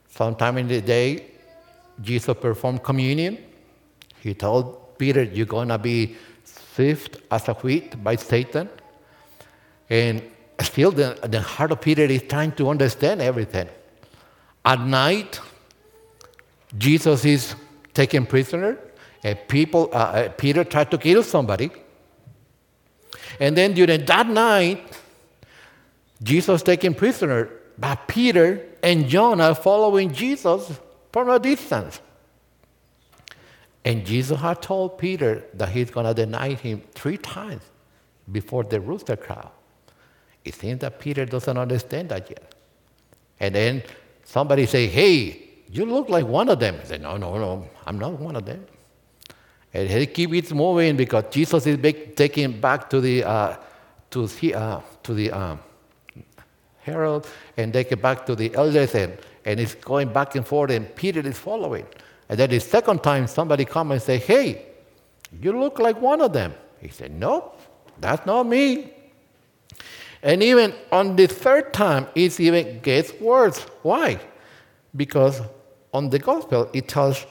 sometime 0.08 0.58
in 0.58 0.68
the 0.68 0.80
day, 0.80 1.26
Jesus 2.00 2.36
performed 2.40 2.82
communion. 2.82 3.38
He 4.20 4.34
told 4.34 4.98
Peter, 4.98 5.22
You're 5.22 5.46
going 5.46 5.68
to 5.68 5.78
be 5.78 6.16
sifted 6.44 7.22
as 7.30 7.48
a 7.48 7.54
wheat 7.54 8.02
by 8.02 8.16
Satan. 8.16 8.68
And 9.88 10.22
still, 10.60 10.90
the, 10.90 11.18
the 11.22 11.40
heart 11.40 11.72
of 11.72 11.80
Peter 11.80 12.02
is 12.02 12.22
trying 12.22 12.52
to 12.52 12.68
understand 12.68 13.22
everything. 13.22 13.68
At 14.64 14.80
night, 14.80 15.40
Jesus 16.76 17.24
is 17.24 17.54
taken 17.92 18.26
prisoner, 18.26 18.78
and 19.22 19.38
people, 19.48 19.88
uh, 19.92 19.96
uh, 19.96 20.28
Peter 20.30 20.64
tried 20.64 20.90
to 20.90 20.98
kill 20.98 21.22
somebody. 21.22 21.70
And 23.40 23.56
then 23.56 23.74
during 23.74 24.04
that 24.04 24.28
night, 24.28 24.96
Jesus 26.22 26.62
taken 26.62 26.94
prisoner, 26.94 27.50
but 27.78 28.06
Peter 28.06 28.64
and 28.82 29.08
John 29.08 29.40
are 29.40 29.54
following 29.54 30.12
Jesus 30.12 30.78
from 31.12 31.28
a 31.28 31.38
distance. 31.38 32.00
And 33.84 34.06
Jesus 34.06 34.40
had 34.40 34.62
told 34.62 34.98
Peter 34.98 35.44
that 35.54 35.68
he's 35.68 35.90
going 35.90 36.06
to 36.06 36.14
deny 36.14 36.54
him 36.54 36.82
three 36.94 37.18
times 37.18 37.62
before 38.30 38.64
the 38.64 38.80
rooster 38.80 39.16
crow. 39.16 39.50
It 40.44 40.54
seems 40.54 40.80
that 40.80 40.98
Peter 40.98 41.26
doesn't 41.26 41.56
understand 41.56 42.08
that 42.10 42.30
yet. 42.30 42.54
And 43.40 43.54
then 43.54 43.82
somebody 44.24 44.66
say, 44.66 44.86
hey, 44.86 45.50
you 45.70 45.84
look 45.84 46.08
like 46.08 46.26
one 46.26 46.48
of 46.48 46.60
them. 46.60 46.78
He 46.80 46.86
said, 46.86 47.02
no, 47.02 47.16
no, 47.16 47.36
no, 47.36 47.68
I'm 47.84 47.98
not 47.98 48.12
one 48.18 48.36
of 48.36 48.46
them. 48.46 48.64
And 49.74 49.90
he 49.90 50.06
keeps 50.06 50.52
moving 50.52 50.96
because 50.96 51.24
Jesus 51.32 51.66
is 51.66 51.78
taken 52.14 52.60
back 52.60 52.88
to 52.90 53.00
the, 53.00 53.24
uh, 53.24 53.56
to, 54.10 54.28
the, 54.28 54.54
uh, 54.54 54.80
to 55.02 55.14
the 55.14 55.32
um, 55.32 55.58
Herod 56.78 57.26
and 57.56 57.72
take 57.72 57.90
it 57.90 58.00
back 58.00 58.24
to 58.26 58.36
the 58.36 58.54
elders 58.54 58.94
and, 58.94 59.18
and 59.44 59.58
it's 59.58 59.74
going 59.74 60.12
back 60.12 60.36
and 60.36 60.46
forth 60.46 60.70
and 60.70 60.94
Peter 60.94 61.20
is 61.20 61.36
following. 61.36 61.86
And 62.28 62.38
then 62.38 62.50
the 62.50 62.60
second 62.60 63.02
time 63.02 63.26
somebody 63.26 63.64
come 63.64 63.90
and 63.90 64.00
say, 64.00 64.18
hey, 64.18 64.66
you 65.42 65.58
look 65.58 65.80
like 65.80 66.00
one 66.00 66.20
of 66.20 66.32
them. 66.32 66.54
He 66.80 66.88
said, 66.88 67.12
no, 67.12 67.52
that's 67.98 68.24
not 68.24 68.44
me. 68.46 68.92
And 70.22 70.40
even 70.42 70.72
on 70.92 71.16
the 71.16 71.26
third 71.26 71.72
time, 71.72 72.06
it 72.14 72.38
even 72.38 72.78
gets 72.78 73.12
worse. 73.20 73.58
Why? 73.82 74.20
Because 74.94 75.42
on 75.92 76.10
the 76.10 76.18
gospel, 76.18 76.70
it 76.72 76.86
tells 76.86 77.26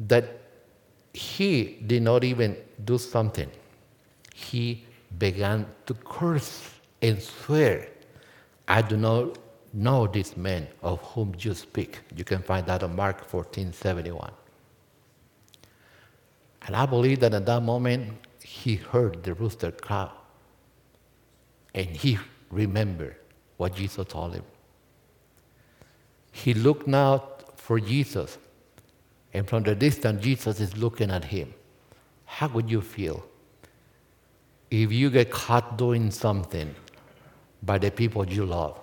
that 0.00 0.37
he 1.12 1.78
did 1.86 2.02
not 2.02 2.24
even 2.24 2.56
do 2.84 2.98
something. 2.98 3.50
He 4.34 4.84
began 5.18 5.66
to 5.86 5.94
curse 5.94 6.70
and 7.00 7.20
swear 7.22 7.88
I 8.68 8.82
do 8.82 8.96
not 8.98 9.38
know 9.72 10.06
this 10.06 10.36
man 10.36 10.68
of 10.82 11.00
whom 11.00 11.34
you 11.38 11.54
speak. 11.54 12.00
You 12.14 12.24
can 12.24 12.42
find 12.42 12.66
that 12.66 12.82
on 12.82 12.94
Mark 12.94 13.24
14 13.24 13.72
71. 13.72 14.30
And 16.62 16.76
I 16.76 16.84
believe 16.84 17.20
that 17.20 17.32
at 17.32 17.46
that 17.46 17.62
moment 17.62 18.12
he 18.42 18.76
heard 18.76 19.22
the 19.22 19.32
rooster 19.34 19.70
crow. 19.70 20.10
And 21.74 21.88
he 21.88 22.18
remembered 22.50 23.16
what 23.56 23.74
Jesus 23.74 24.06
told 24.06 24.34
him. 24.34 24.44
He 26.30 26.52
looked 26.52 26.86
now 26.86 27.24
for 27.56 27.80
Jesus. 27.80 28.36
And 29.34 29.48
from 29.48 29.62
the 29.62 29.74
distance, 29.74 30.22
Jesus 30.22 30.60
is 30.60 30.76
looking 30.76 31.10
at 31.10 31.24
him. 31.24 31.54
How 32.24 32.48
would 32.48 32.70
you 32.70 32.80
feel 32.80 33.24
if 34.70 34.92
you 34.92 35.10
get 35.10 35.30
caught 35.30 35.78
doing 35.78 36.10
something 36.10 36.74
by 37.62 37.78
the 37.78 37.90
people 37.90 38.26
you 38.26 38.44
love. 38.44 38.78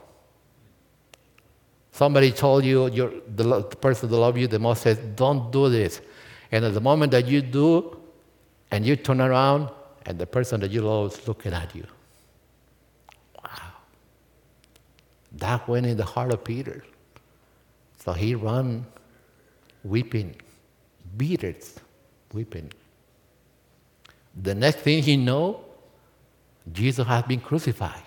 Somebody 1.91 2.31
told 2.31 2.65
you, 2.65 2.89
the, 2.89 3.43
the 3.43 3.63
person 3.63 4.09
that 4.09 4.17
loves 4.17 4.37
you 4.37 4.47
the 4.47 4.59
most 4.59 4.81
says, 4.81 4.97
Don't 5.15 5.51
do 5.51 5.69
this. 5.69 6.01
And 6.51 6.65
at 6.65 6.73
the 6.73 6.81
moment 6.81 7.11
that 7.11 7.25
you 7.27 7.41
do, 7.41 7.97
and 8.71 8.85
you 8.85 8.95
turn 8.95 9.21
around, 9.21 9.69
and 10.05 10.19
the 10.19 10.25
person 10.25 10.59
that 10.61 10.71
you 10.71 10.81
love 10.81 11.13
is 11.13 11.27
looking 11.27 11.53
at 11.53 11.73
you. 11.73 11.85
Wow. 13.41 13.71
That 15.33 15.67
went 15.67 15.85
in 15.85 15.97
the 15.97 16.05
heart 16.05 16.33
of 16.33 16.43
Peter. 16.43 16.83
So 18.03 18.13
he 18.13 18.35
ran 18.35 18.85
weeping, 19.85 20.35
Peter's 21.17 21.79
weeping. 22.33 22.71
The 24.41 24.55
next 24.55 24.79
thing 24.79 25.01
he 25.01 25.15
know, 25.15 25.63
Jesus 26.71 27.07
has 27.07 27.23
been 27.23 27.39
crucified. 27.39 28.01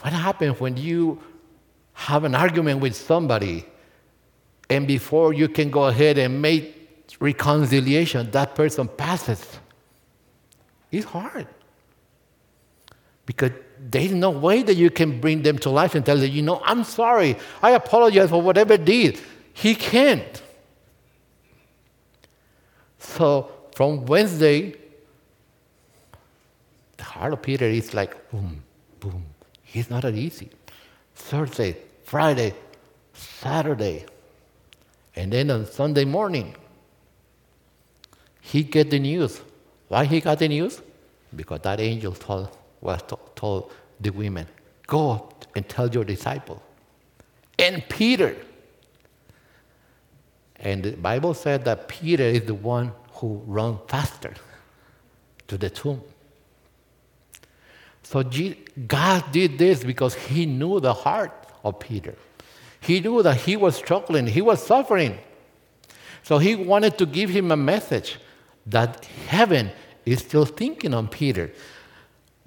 What 0.00 0.12
happens 0.12 0.60
when 0.60 0.76
you 0.76 1.20
have 1.94 2.22
an 2.22 2.34
argument 2.34 2.80
with 2.80 2.94
somebody 2.94 3.66
and 4.70 4.86
before 4.86 5.32
you 5.32 5.48
can 5.48 5.70
go 5.70 5.86
ahead 5.86 6.18
and 6.18 6.40
make 6.40 7.16
reconciliation, 7.18 8.30
that 8.30 8.54
person 8.54 8.86
passes? 8.86 9.58
It's 10.92 11.06
hard. 11.06 11.48
Because 13.26 13.50
there's 13.80 14.12
no 14.12 14.30
way 14.30 14.62
that 14.62 14.74
you 14.74 14.90
can 14.90 15.20
bring 15.20 15.42
them 15.42 15.58
to 15.58 15.70
life 15.70 15.94
and 15.94 16.04
tell 16.04 16.16
them, 16.16 16.30
you 16.30 16.42
know, 16.42 16.60
I'm 16.64 16.84
sorry. 16.84 17.36
I 17.62 17.72
apologize 17.72 18.30
for 18.30 18.40
whatever 18.42 18.76
did. 18.76 19.20
He 19.52 19.74
can't. 19.74 20.42
So 22.98 23.50
from 23.74 24.06
Wednesday, 24.06 24.74
the 26.96 27.04
heart 27.04 27.32
of 27.32 27.42
Peter 27.42 27.64
is 27.64 27.94
like 27.94 28.30
boom, 28.30 28.62
boom, 29.00 29.24
it's 29.72 29.90
not 29.90 30.02
that 30.02 30.14
easy. 30.14 30.50
Thursday, 31.14 31.76
Friday, 32.04 32.54
Saturday, 33.12 34.06
and 35.14 35.32
then 35.32 35.50
on 35.50 35.66
Sunday 35.66 36.04
morning, 36.04 36.54
he 38.40 38.62
get 38.62 38.90
the 38.90 38.98
news. 38.98 39.40
Why 39.88 40.04
he 40.04 40.20
got 40.20 40.38
the 40.38 40.48
news? 40.48 40.80
Because 41.34 41.60
that 41.60 41.80
angel 41.80 42.12
told, 42.12 42.56
was 42.80 43.00
told 43.34 43.72
the 44.00 44.10
women, 44.10 44.46
go 44.86 45.28
and 45.54 45.68
tell 45.68 45.88
your 45.88 46.04
disciple. 46.04 46.62
And 47.58 47.82
Peter. 47.88 48.36
And 50.56 50.82
the 50.82 50.92
Bible 50.92 51.34
said 51.34 51.64
that 51.64 51.88
Peter 51.88 52.22
is 52.22 52.42
the 52.42 52.54
one 52.54 52.92
who 53.12 53.42
ran 53.46 53.78
faster 53.88 54.34
to 55.48 55.58
the 55.58 55.70
tomb. 55.70 56.02
So 58.02 58.22
God 58.86 59.24
did 59.32 59.58
this 59.58 59.84
because 59.84 60.14
He 60.14 60.46
knew 60.46 60.80
the 60.80 60.94
heart 60.94 61.32
of 61.64 61.78
Peter. 61.78 62.14
He 62.80 63.00
knew 63.00 63.22
that 63.22 63.36
he 63.36 63.56
was 63.56 63.76
struggling, 63.76 64.26
he 64.26 64.40
was 64.40 64.64
suffering. 64.64 65.18
So 66.22 66.38
He 66.38 66.54
wanted 66.54 66.96
to 66.98 67.06
give 67.06 67.30
him 67.30 67.50
a 67.50 67.56
message 67.56 68.18
that 68.66 69.04
heaven 69.26 69.70
is 70.04 70.20
still 70.20 70.44
thinking 70.44 70.94
on 70.94 71.08
Peter. 71.08 71.50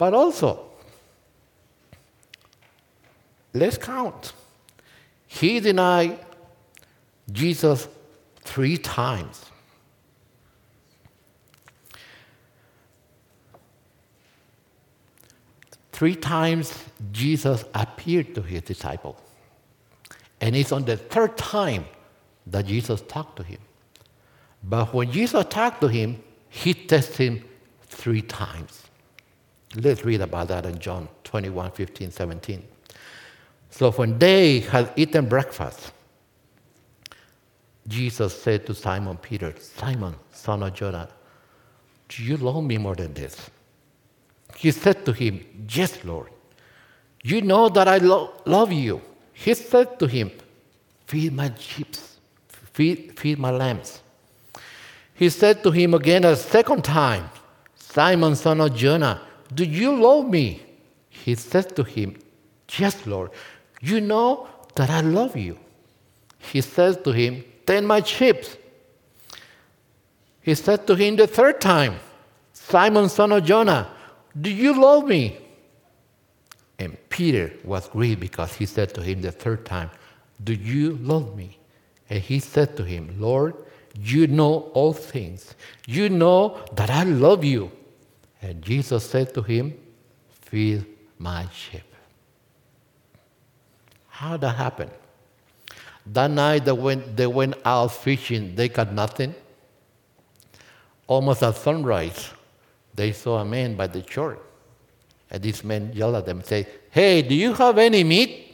But 0.02 0.16
also, 0.16 0.66
let's 3.54 3.78
count 3.78 4.34
he 5.28 5.60
denied 5.60 6.18
Jesus 7.32 7.88
three 8.40 8.78
times. 8.80 9.46
Three 15.92 16.16
times 16.16 16.74
Jesus 17.12 17.64
appeared 17.76 18.34
to 18.34 18.42
his 18.42 18.64
disciple. 18.64 19.16
And 20.42 20.56
it's 20.56 20.72
on 20.72 20.86
the 20.86 20.98
third 20.98 21.38
time 21.38 21.86
that 22.48 22.66
Jesus 22.66 23.02
talked 23.02 23.36
to 23.36 23.44
him. 23.44 23.60
But 24.64 24.96
when 24.96 25.12
Jesus 25.12 25.46
talked 25.48 25.80
to 25.82 25.88
him, 25.88 26.24
he 26.50 26.74
tested 26.74 27.18
him 27.18 27.44
three 27.84 28.24
times. 28.24 28.88
Let's 29.76 30.04
read 30.04 30.22
about 30.22 30.50
that 30.50 30.66
in 30.66 30.80
John 30.80 31.08
21 31.24 31.72
15, 31.72 32.12
17. 32.12 32.64
So 33.70 33.92
when 33.92 34.20
they 34.20 34.60
had 34.60 34.92
eaten 34.96 35.28
breakfast, 35.28 35.92
Jesus 37.88 38.40
said 38.42 38.66
to 38.68 38.76
Simon 38.76 39.18
Peter, 39.18 39.54
Simon, 39.60 40.16
son 40.32 40.64
of 40.64 40.74
Jonah, 40.74 41.10
do 42.10 42.24
you 42.24 42.38
love 42.38 42.64
me 42.64 42.78
more 42.78 42.96
than 42.96 43.14
this? 43.14 43.50
He 44.58 44.72
said 44.72 45.06
to 45.06 45.14
him, 45.14 45.46
Yes, 45.70 46.04
Lord. 46.04 46.30
You 47.24 47.42
know 47.42 47.70
that 47.70 47.88
I 47.88 47.98
lo- 47.98 48.34
love 48.46 48.72
you. 48.72 49.02
He 49.34 49.54
said 49.54 49.98
to 50.00 50.08
him, 50.08 50.32
Feed 51.08 51.34
my 51.34 51.54
sheep, 51.58 51.96
feed, 52.74 53.18
feed 53.18 53.40
my 53.40 53.52
lambs. 53.52 54.02
He 55.14 55.30
said 55.30 55.64
to 55.64 55.72
him 55.72 55.94
again 55.94 56.26
a 56.26 56.36
second 56.36 56.84
time, 56.84 57.30
Simon, 57.76 58.36
son 58.36 58.60
of 58.60 58.76
Jonah, 58.76 59.22
do 59.54 59.64
you 59.64 59.96
love 59.96 60.30
me? 60.30 60.62
He 61.10 61.36
said 61.36 61.76
to 61.76 61.84
him, 61.84 62.18
Yes, 62.78 63.06
Lord. 63.06 63.32
You 63.82 64.00
know 64.00 64.48
that 64.76 64.90
I 64.90 65.02
love 65.02 65.36
you. 65.36 65.58
He 66.40 66.62
says 66.62 66.98
to 67.04 67.12
him, 67.12 67.44
Tend 67.66 67.88
my 67.88 68.02
sheep. 68.02 68.44
He 70.42 70.56
said 70.56 70.88
to 70.88 70.96
him 70.96 71.16
the 71.16 71.28
third 71.28 71.62
time, 71.62 72.00
Simon, 72.54 73.10
son 73.10 73.32
of 73.32 73.44
Jonah, 73.44 73.90
do 74.40 74.50
you 74.50 74.80
love 74.80 75.06
me? 75.06 75.38
And 76.80 76.98
Peter 77.10 77.52
was 77.64 77.90
grieved 77.90 78.22
because 78.22 78.54
he 78.54 78.66
said 78.66 78.94
to 78.96 79.02
him 79.02 79.22
the 79.22 79.32
third 79.32 79.66
time, 79.66 79.92
Do 80.44 80.54
you 80.54 80.94
love 80.98 81.36
me? 81.36 81.60
And 82.10 82.22
he 82.22 82.40
said 82.40 82.76
to 82.78 82.84
him, 82.84 83.16
Lord, 83.20 83.56
you 83.96 84.28
know 84.28 84.72
all 84.74 84.94
things. 84.94 85.54
You 85.86 86.10
know 86.10 86.60
that 86.74 86.90
I 86.90 87.04
love 87.04 87.44
you. 87.44 87.72
And 88.42 88.62
Jesus 88.62 89.08
said 89.08 89.34
to 89.36 89.42
him, 89.42 89.78
Feed 90.30 90.86
my 91.20 91.48
sheep. 91.54 91.84
How 94.10 94.38
that 94.38 94.56
happen? 94.56 94.90
That 96.08 96.32
night 96.32 96.66
they 96.66 96.72
went, 96.72 97.16
they 97.16 97.28
went 97.28 97.56
out 97.64 97.90
fishing, 97.90 98.56
they 98.56 98.70
got 98.70 98.92
nothing. 98.92 99.36
Almost 101.08 101.44
at 101.44 101.56
sunrise, 101.56 102.32
they 102.94 103.12
saw 103.12 103.40
a 103.40 103.46
man 103.46 103.76
by 103.76 103.88
the 103.88 104.04
shore. 104.08 104.40
And 105.30 105.42
this 105.42 105.64
man 105.64 105.92
yelled 105.94 106.16
at 106.16 106.26
them 106.26 106.40
and 106.40 106.46
said, 106.46 106.68
Hey, 106.90 107.22
do 107.22 107.36
you 107.36 107.54
have 107.54 107.78
any 107.78 108.04
meat? 108.04 108.48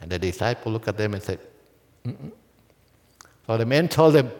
And 0.00 0.10
the 0.10 0.18
disciple 0.18 0.72
looked 0.72 0.88
at 0.88 0.96
them 0.96 1.14
and 1.14 1.22
said, 1.22 1.38
Mm-mm. 2.04 2.32
So 3.46 3.56
the 3.56 3.66
man 3.66 3.88
told 3.88 4.14
them, 4.14 4.30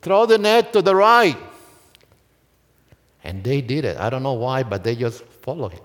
Throw 0.00 0.26
the 0.26 0.38
net 0.38 0.72
to 0.72 0.82
the 0.82 0.94
right. 0.94 1.36
And 3.24 3.42
they 3.42 3.60
did 3.60 3.84
it. 3.84 3.98
I 3.98 4.10
don't 4.10 4.22
know 4.22 4.34
why, 4.34 4.62
but 4.62 4.84
they 4.84 4.94
just 4.94 5.24
followed 5.24 5.72
him. 5.72 5.82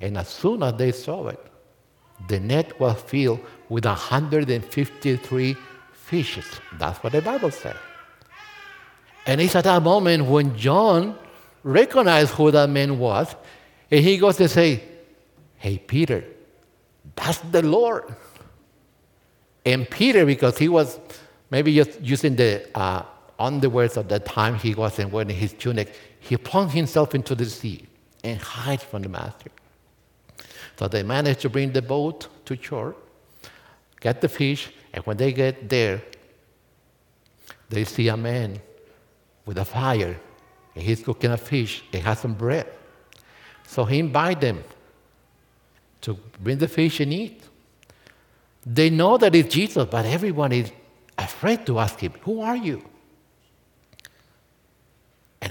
And 0.00 0.16
as 0.16 0.28
soon 0.28 0.62
as 0.62 0.74
they 0.74 0.92
saw 0.92 1.28
it, 1.28 1.44
the 2.28 2.40
net 2.40 2.78
was 2.80 3.00
filled 3.02 3.40
with 3.68 3.84
153 3.84 5.56
fishes. 5.92 6.46
That's 6.78 7.02
what 7.02 7.12
the 7.12 7.22
Bible 7.22 7.50
said. 7.50 7.76
And 9.26 9.40
it's 9.40 9.54
at 9.54 9.64
that 9.64 9.82
moment 9.82 10.24
when 10.24 10.56
John 10.56 11.16
recognized 11.62 12.30
who 12.32 12.50
that 12.50 12.70
man 12.70 12.98
was, 12.98 13.34
and 13.90 14.04
he 14.04 14.16
goes 14.16 14.36
to 14.38 14.48
say, 14.48 14.82
Hey, 15.56 15.78
Peter, 15.78 16.24
that's 17.14 17.38
the 17.38 17.62
Lord. 17.62 18.14
And 19.66 19.88
Peter, 19.90 20.24
because 20.24 20.56
he 20.56 20.68
was 20.68 20.98
maybe 21.50 21.74
just 21.74 22.00
using 22.00 22.36
the 22.36 22.66
uh, 22.74 23.02
underwears 23.38 23.96
of 23.96 24.08
that 24.08 24.24
time, 24.24 24.54
he 24.56 24.74
wasn't 24.74 25.12
wearing 25.12 25.30
his 25.30 25.52
tunic, 25.52 25.94
he 26.20 26.36
plunged 26.36 26.74
himself 26.74 27.14
into 27.14 27.34
the 27.34 27.46
sea 27.46 27.86
and 28.24 28.40
hid 28.40 28.80
from 28.80 29.02
the 29.02 29.08
master. 29.08 29.50
So 30.78 30.88
they 30.88 31.02
managed 31.02 31.40
to 31.40 31.48
bring 31.48 31.72
the 31.72 31.82
boat 31.82 32.28
to 32.46 32.56
shore, 32.60 32.94
get 34.00 34.20
the 34.20 34.28
fish, 34.28 34.70
and 34.92 35.04
when 35.06 35.16
they 35.16 35.32
get 35.32 35.68
there, 35.68 36.02
they 37.68 37.84
see 37.84 38.08
a 38.08 38.16
man 38.16 38.60
with 39.44 39.58
a 39.58 39.64
fire, 39.64 40.18
and 40.74 40.84
he's 40.84 41.02
cooking 41.02 41.30
a 41.30 41.36
fish 41.36 41.82
and 41.92 42.02
has 42.02 42.20
some 42.20 42.34
bread. 42.34 42.66
So 43.66 43.84
he 43.84 43.98
invites 43.98 44.40
them 44.40 44.64
to 46.02 46.18
bring 46.40 46.58
the 46.58 46.68
fish 46.68 47.00
and 47.00 47.12
eat. 47.12 47.42
They 48.64 48.90
know 48.90 49.18
that 49.18 49.34
it's 49.34 49.52
Jesus, 49.52 49.86
but 49.90 50.06
everyone 50.06 50.52
is 50.52 50.70
afraid 51.16 51.66
to 51.66 51.78
ask 51.78 51.98
him, 51.98 52.12
Who 52.22 52.40
are 52.40 52.56
you? 52.56 52.82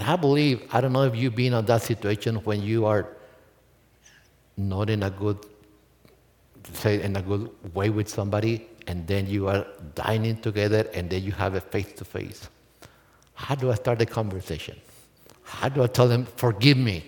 I 0.08 0.16
believe, 0.16 0.62
I 0.72 0.80
don't 0.80 0.94
know 0.94 1.02
if 1.02 1.14
you've 1.14 1.34
been 1.34 1.52
in 1.52 1.66
that 1.66 1.82
situation 1.82 2.36
when 2.36 2.62
you 2.62 2.86
are 2.86 3.08
not 4.56 4.88
in 4.88 5.02
a 5.02 5.10
good, 5.10 5.36
say, 6.72 7.02
in 7.02 7.14
a 7.14 7.20
good 7.20 7.50
way 7.74 7.90
with 7.90 8.08
somebody, 8.08 8.66
and 8.86 9.06
then 9.06 9.26
you 9.26 9.48
are 9.48 9.66
dining 9.94 10.38
together, 10.38 10.88
and 10.94 11.10
then 11.10 11.22
you 11.22 11.32
have 11.32 11.56
a 11.56 11.60
face 11.60 11.92
to 11.92 12.06
face. 12.06 12.48
How 13.34 13.54
do 13.54 13.70
I 13.70 13.74
start 13.74 13.98
the 13.98 14.06
conversation? 14.06 14.80
How 15.42 15.68
do 15.68 15.82
I 15.82 15.88
tell 15.88 16.08
them, 16.08 16.24
forgive 16.36 16.78
me? 16.78 17.04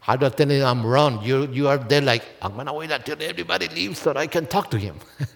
How 0.00 0.16
do 0.16 0.26
I 0.26 0.28
tell 0.28 0.46
them 0.46 0.66
I'm 0.66 0.84
wrong? 0.84 1.22
You, 1.22 1.46
you 1.46 1.68
are 1.68 1.78
there 1.78 2.02
like, 2.02 2.22
I'm 2.42 2.52
going 2.52 2.66
to 2.66 2.74
wait 2.74 2.90
until 2.90 3.16
everybody 3.22 3.68
leaves 3.68 3.98
so 4.00 4.12
I 4.14 4.26
can 4.26 4.44
talk 4.44 4.70
to 4.72 4.78
him. 4.78 4.96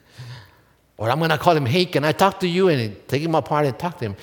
or 0.99 1.11
I'm 1.11 1.19
going 1.19 1.31
to 1.31 1.39
call 1.39 1.57
him, 1.57 1.64
hey, 1.64 1.87
can 1.87 2.05
I 2.05 2.12
talk 2.12 2.41
to 2.41 2.47
you? 2.47 2.69
And 2.69 3.09
take 3.09 3.23
him 3.23 3.35
apart 3.35 3.64
and 3.64 3.79
talk 3.79 3.97
to 4.01 4.05
him. 4.05 4.17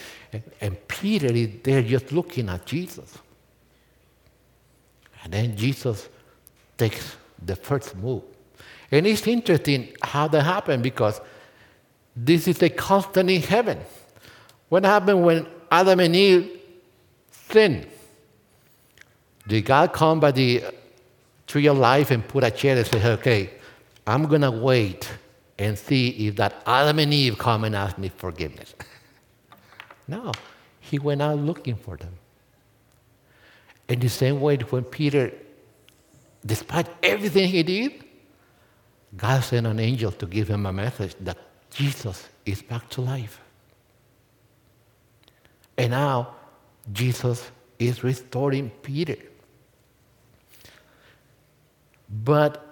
And, 0.61 0.87
Peter 0.87 1.27
is 1.27 1.49
there 1.63 1.81
just 1.81 2.11
looking 2.11 2.49
at 2.49 2.65
Jesus. 2.65 3.17
And 5.23 5.33
then 5.33 5.55
Jesus 5.55 6.09
takes 6.77 7.15
the 7.43 7.55
first 7.55 7.95
move. 7.95 8.23
And 8.91 9.07
it's 9.07 9.25
interesting 9.27 9.95
how 10.01 10.27
that 10.27 10.43
happened 10.43 10.83
because 10.83 11.19
this 12.15 12.47
is 12.47 12.61
a 12.61 12.69
constant 12.69 13.29
in 13.29 13.41
heaven. 13.41 13.79
What 14.69 14.85
happened 14.85 15.23
when 15.23 15.47
Adam 15.71 15.99
and 15.99 16.15
Eve 16.15 16.59
sinned? 17.49 17.87
Did 19.47 19.65
God 19.65 19.93
come 19.93 20.19
by 20.19 20.31
the 20.31 20.63
tree 21.47 21.67
of 21.67 21.77
life 21.77 22.11
and 22.11 22.27
put 22.27 22.43
a 22.43 22.51
chair 22.51 22.77
and 22.77 22.85
say, 22.85 23.11
okay, 23.13 23.49
I'm 24.05 24.25
going 24.25 24.41
to 24.41 24.51
wait 24.51 25.11
and 25.57 25.77
see 25.77 26.27
if 26.27 26.35
that 26.37 26.61
Adam 26.65 26.99
and 26.99 27.13
Eve 27.13 27.37
come 27.37 27.63
and 27.63 27.75
ask 27.75 27.97
me 27.97 28.09
forgiveness? 28.15 28.73
no, 30.07 30.31
he 30.79 30.99
went 30.99 31.21
out 31.21 31.37
looking 31.37 31.75
for 31.75 31.97
them. 31.97 32.13
In 33.87 33.99
the 33.99 34.09
same 34.09 34.41
way, 34.41 34.57
when 34.57 34.83
Peter 34.83 35.31
despite 36.45 36.87
everything 37.01 37.47
he 37.47 37.63
did, 37.63 38.03
God 39.15 39.43
sent 39.43 39.67
an 39.67 39.79
angel 39.79 40.11
to 40.11 40.25
give 40.25 40.47
him 40.47 40.65
a 40.65 40.73
message 40.73 41.15
that 41.21 41.37
Jesus 41.69 42.27
is 42.45 42.61
back 42.61 42.89
to 42.89 43.01
life. 43.01 43.39
And 45.77 45.91
now 45.91 46.35
Jesus 46.91 47.51
is 47.79 48.03
restoring 48.03 48.71
Peter. 48.81 49.17
But 52.09 52.63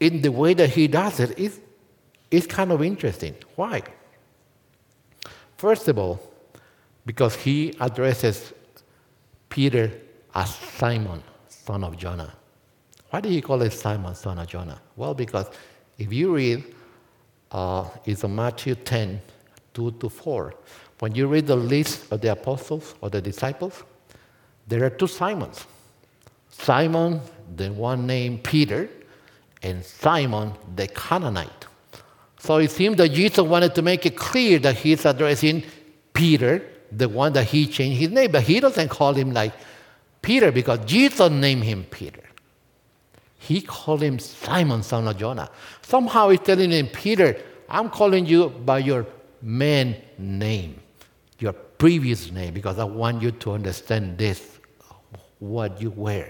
in 0.00 0.22
the 0.22 0.32
way 0.32 0.54
that 0.54 0.70
he 0.70 0.88
does 0.88 1.20
it, 1.20 1.38
it's, 1.38 1.60
it's 2.30 2.46
kind 2.46 2.72
of 2.72 2.82
interesting. 2.82 3.34
Why? 3.54 3.82
First 5.56 5.88
of 5.88 5.98
all, 5.98 6.20
because 7.10 7.34
he 7.34 7.74
addresses 7.80 8.52
Peter 9.48 9.90
as 10.32 10.54
Simon, 10.54 11.20
son 11.48 11.82
of 11.82 11.96
Jonah. 11.96 12.32
Why 13.08 13.20
did 13.20 13.32
he 13.32 13.40
call 13.40 13.60
it 13.62 13.72
Simon, 13.72 14.14
son 14.14 14.38
of 14.38 14.46
Jonah? 14.46 14.80
Well, 14.94 15.12
because 15.12 15.46
if 15.98 16.12
you 16.12 16.32
read, 16.32 16.72
uh, 17.50 17.88
it's 18.04 18.22
Matthew 18.22 18.76
10, 18.76 19.20
2 19.74 19.90
to 19.90 20.08
4. 20.08 20.54
When 21.00 21.16
you 21.16 21.26
read 21.26 21.48
the 21.48 21.56
list 21.56 22.12
of 22.12 22.20
the 22.20 22.30
apostles 22.30 22.94
or 23.00 23.10
the 23.10 23.20
disciples, 23.20 23.82
there 24.68 24.84
are 24.84 24.90
two 24.90 25.08
Simons. 25.08 25.66
Simon, 26.48 27.20
the 27.56 27.72
one 27.72 28.06
named 28.06 28.44
Peter, 28.44 28.88
and 29.64 29.84
Simon 29.84 30.52
the 30.76 30.86
Canaanite. 30.86 31.66
So 32.38 32.58
it 32.58 32.70
seems 32.70 32.98
that 32.98 33.08
Jesus 33.08 33.44
wanted 33.44 33.74
to 33.74 33.82
make 33.82 34.06
it 34.06 34.16
clear 34.16 34.60
that 34.60 34.76
he's 34.76 35.04
addressing 35.04 35.64
Peter, 36.14 36.69
the 36.92 37.08
one 37.08 37.32
that 37.34 37.44
he 37.44 37.66
changed 37.66 38.00
his 38.00 38.10
name, 38.10 38.32
but 38.32 38.42
he 38.42 38.60
doesn't 38.60 38.88
call 38.88 39.14
him 39.14 39.32
like 39.32 39.52
Peter 40.22 40.50
because 40.52 40.78
Jesus 40.84 41.30
named 41.30 41.64
him 41.64 41.84
Peter. 41.90 42.22
He 43.38 43.62
called 43.62 44.02
him 44.02 44.18
Simon, 44.18 44.82
son 44.82 45.08
of 45.08 45.16
Jonah. 45.16 45.50
Somehow 45.82 46.28
he's 46.28 46.40
telling 46.40 46.70
him, 46.70 46.88
Peter, 46.88 47.40
I'm 47.68 47.88
calling 47.88 48.26
you 48.26 48.50
by 48.50 48.80
your 48.80 49.06
main 49.40 49.96
name, 50.18 50.80
your 51.38 51.52
previous 51.52 52.30
name, 52.30 52.52
because 52.52 52.78
I 52.78 52.84
want 52.84 53.22
you 53.22 53.30
to 53.30 53.52
understand 53.52 54.18
this, 54.18 54.58
what 55.38 55.80
you 55.80 55.90
were. 55.90 56.28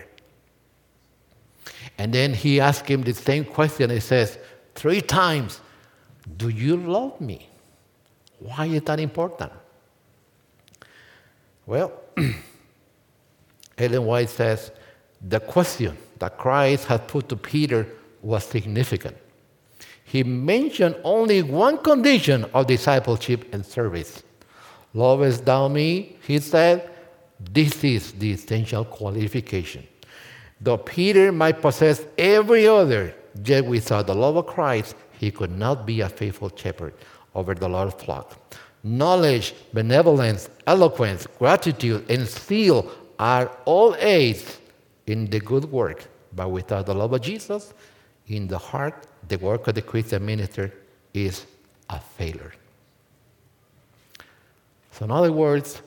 And 1.98 2.12
then 2.12 2.32
he 2.32 2.60
asked 2.60 2.86
him 2.86 3.02
the 3.02 3.14
same 3.14 3.44
question. 3.44 3.90
He 3.90 4.00
says, 4.00 4.38
Three 4.74 5.00
times, 5.00 5.60
Do 6.36 6.48
you 6.48 6.76
love 6.76 7.20
me? 7.20 7.48
Why 8.38 8.66
is 8.66 8.82
that 8.82 9.00
important? 9.00 9.52
Well, 11.70 11.92
Ellen 13.78 14.04
White 14.04 14.28
says 14.28 14.72
the 15.22 15.38
question 15.38 15.96
that 16.18 16.36
Christ 16.36 16.86
had 16.86 17.06
put 17.06 17.28
to 17.28 17.36
Peter 17.36 17.86
was 18.22 18.44
significant. 18.44 19.16
He 20.02 20.24
mentioned 20.24 20.96
only 21.04 21.42
one 21.42 21.78
condition 21.78 22.44
of 22.54 22.66
discipleship 22.66 23.54
and 23.54 23.64
service. 23.64 24.24
Lovest 24.94 25.44
thou 25.44 25.68
me? 25.68 26.16
He 26.26 26.40
said, 26.40 26.90
This 27.38 27.84
is 27.84 28.10
the 28.14 28.32
essential 28.32 28.84
qualification. 28.84 29.86
Though 30.60 30.78
Peter 30.78 31.30
might 31.30 31.62
possess 31.62 32.04
every 32.18 32.66
other, 32.66 33.14
yet 33.44 33.64
without 33.64 34.08
the 34.08 34.14
love 34.16 34.34
of 34.36 34.48
Christ, 34.48 34.96
he 35.20 35.30
could 35.30 35.56
not 35.56 35.86
be 35.86 36.00
a 36.00 36.08
faithful 36.08 36.50
shepherd 36.52 36.94
over 37.32 37.54
the 37.54 37.68
Lord's 37.68 37.94
flock. 38.02 38.39
Knowledge, 38.82 39.54
benevolence, 39.72 40.48
eloquence, 40.66 41.26
gratitude, 41.38 42.10
and 42.10 42.26
zeal 42.26 42.90
are 43.18 43.50
all 43.66 43.94
aids 43.98 44.58
in 45.06 45.26
the 45.26 45.40
good 45.40 45.64
work, 45.66 46.06
but 46.34 46.50
without 46.50 46.86
the 46.86 46.94
love 46.94 47.12
of 47.12 47.20
Jesus 47.20 47.74
in 48.28 48.48
the 48.48 48.56
heart, 48.56 49.06
the 49.28 49.36
work 49.36 49.66
of 49.68 49.74
the 49.74 49.82
Christian 49.82 50.24
minister 50.24 50.72
is 51.12 51.44
a 51.90 52.00
failure. 52.00 52.54
So, 54.92 55.04
in 55.04 55.10
other 55.10 55.32
words, 55.32 55.82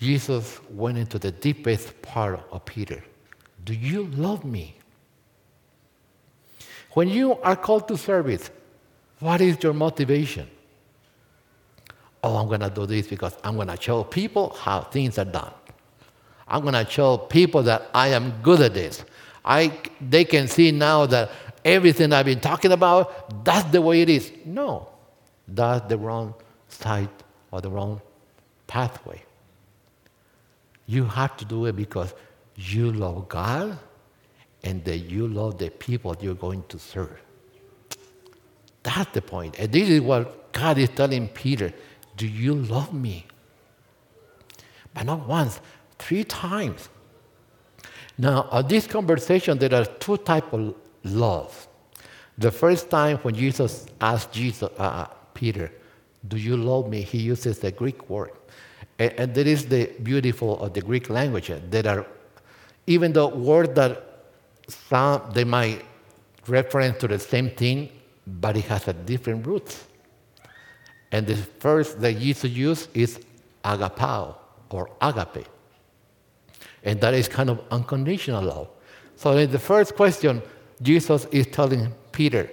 Jesus 0.00 0.58
went 0.70 0.98
into 0.98 1.18
the 1.18 1.30
deepest 1.30 2.00
part 2.02 2.40
of 2.50 2.64
Peter. 2.64 3.04
Do 3.64 3.74
you 3.74 4.04
love 4.04 4.44
me? 4.44 4.76
When 6.92 7.08
you 7.08 7.38
are 7.40 7.56
called 7.56 7.88
to 7.88 7.96
service, 7.96 8.50
what 9.20 9.40
is 9.40 9.62
your 9.62 9.72
motivation? 9.72 10.50
Oh, 12.22 12.36
I'm 12.36 12.46
going 12.46 12.60
to 12.60 12.70
do 12.70 12.86
this 12.86 13.06
because 13.06 13.36
I'm 13.42 13.56
going 13.56 13.68
to 13.68 13.80
show 13.80 14.04
people 14.04 14.50
how 14.50 14.82
things 14.82 15.18
are 15.18 15.24
done. 15.24 15.52
I'm 16.46 16.62
going 16.62 16.74
to 16.74 16.88
show 16.88 17.16
people 17.18 17.62
that 17.64 17.90
I 17.94 18.08
am 18.08 18.34
good 18.42 18.60
at 18.60 18.74
this. 18.74 19.04
I, 19.44 19.72
they 20.00 20.24
can 20.24 20.46
see 20.46 20.70
now 20.70 21.06
that 21.06 21.30
everything 21.64 22.12
I've 22.12 22.26
been 22.26 22.40
talking 22.40 22.72
about, 22.72 23.44
that's 23.44 23.70
the 23.70 23.80
way 23.80 24.02
it 24.02 24.08
is. 24.08 24.30
No, 24.44 24.88
that's 25.48 25.88
the 25.88 25.98
wrong 25.98 26.34
side 26.68 27.08
or 27.50 27.60
the 27.60 27.70
wrong 27.70 28.00
pathway. 28.66 29.22
You 30.86 31.04
have 31.06 31.36
to 31.38 31.44
do 31.44 31.66
it 31.66 31.74
because 31.74 32.14
you 32.56 32.92
love 32.92 33.28
God 33.28 33.78
and 34.62 34.84
that 34.84 34.98
you 34.98 35.26
love 35.26 35.58
the 35.58 35.70
people 35.70 36.16
you're 36.20 36.34
going 36.34 36.64
to 36.68 36.78
serve. 36.78 37.20
That's 38.82 39.10
the 39.12 39.22
point. 39.22 39.58
And 39.58 39.72
this 39.72 39.88
is 39.88 40.00
what 40.00 40.52
God 40.52 40.78
is 40.78 40.88
telling 40.90 41.28
Peter 41.28 41.72
do 42.22 42.28
you 42.28 42.54
love 42.54 42.94
me? 42.94 43.26
But 44.94 45.06
not 45.06 45.26
once, 45.26 45.58
three 45.98 46.22
times. 46.22 46.88
Now, 48.16 48.48
at 48.52 48.68
this 48.68 48.86
conversation, 48.86 49.58
there 49.58 49.74
are 49.74 49.84
two 49.84 50.18
types 50.18 50.46
of 50.52 50.76
love. 51.02 51.66
The 52.38 52.52
first 52.52 52.90
time 52.90 53.16
when 53.24 53.34
Jesus 53.34 53.86
asked 54.00 54.30
Jesus, 54.30 54.70
uh, 54.78 54.82
uh, 54.82 55.06
Peter, 55.34 55.72
Do 56.28 56.36
you 56.36 56.56
love 56.56 56.88
me? 56.88 57.02
He 57.02 57.18
uses 57.18 57.58
the 57.58 57.72
Greek 57.72 58.08
word. 58.08 58.30
And, 59.00 59.12
and 59.18 59.34
that 59.34 59.48
is 59.48 59.66
the 59.66 59.90
beautiful 60.00 60.62
of 60.62 60.74
the 60.74 60.80
Greek 60.80 61.10
language. 61.10 61.50
There 61.70 61.88
are, 61.88 62.06
even 62.86 63.12
though 63.12 63.30
words 63.34 63.74
that 63.74 63.90
sound, 64.68 65.34
they 65.34 65.42
might 65.42 65.84
reference 66.46 66.98
to 66.98 67.08
the 67.08 67.18
same 67.18 67.50
thing, 67.50 67.88
but 68.24 68.56
it 68.56 68.66
has 68.66 68.86
a 68.86 68.92
different 68.92 69.44
roots. 69.44 69.86
And 71.12 71.26
the 71.26 71.36
first 71.36 72.00
that 72.00 72.18
Jesus 72.18 72.50
used 72.50 72.88
is 72.96 73.20
agapao 73.62 74.34
or 74.70 74.90
agape. 75.00 75.46
And 76.82 77.00
that 77.00 77.14
is 77.14 77.28
kind 77.28 77.50
of 77.50 77.60
unconditional 77.70 78.42
love. 78.42 78.68
So 79.16 79.36
in 79.36 79.52
the 79.52 79.58
first 79.58 79.94
question, 79.94 80.42
Jesus 80.80 81.26
is 81.30 81.46
telling 81.46 81.92
Peter, 82.10 82.50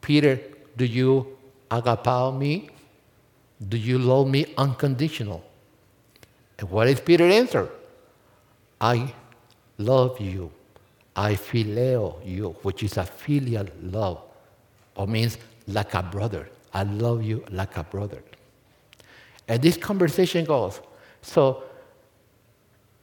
Peter, 0.00 0.38
do 0.76 0.84
you 0.84 1.36
agapao 1.70 2.38
me? 2.38 2.68
Do 3.68 3.76
you 3.76 3.98
love 3.98 4.28
me 4.28 4.46
unconditional? 4.58 5.42
And 6.58 6.70
what 6.70 6.88
is 6.88 7.00
Peter's 7.00 7.34
answer? 7.34 7.68
I 8.80 9.12
love 9.78 10.20
you. 10.20 10.52
I 11.16 11.34
phileo 11.34 12.24
you, 12.24 12.50
which 12.62 12.82
is 12.82 12.96
a 12.96 13.04
filial 13.04 13.66
love, 13.82 14.20
or 14.94 15.06
means 15.06 15.38
like 15.66 15.94
a 15.94 16.02
brother. 16.02 16.48
I 16.72 16.84
love 16.84 17.22
you 17.22 17.44
like 17.50 17.76
a 17.76 17.84
brother. 17.84 18.22
And 19.48 19.60
this 19.60 19.76
conversation 19.76 20.44
goes. 20.44 20.80
So 21.20 21.64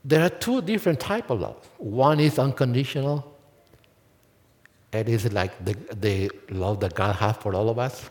there 0.03 0.23
are 0.23 0.29
two 0.29 0.61
different 0.61 0.99
types 0.99 1.29
of 1.29 1.41
love. 1.41 1.69
One 1.77 2.19
is 2.19 2.39
unconditional. 2.39 3.35
It 4.91 5.07
is 5.07 5.31
like 5.31 5.53
the, 5.63 5.75
the 5.95 6.31
love 6.49 6.79
that 6.79 6.95
God 6.95 7.15
has 7.17 7.37
for 7.37 7.53
all 7.53 7.69
of 7.69 7.77
us. 7.77 8.09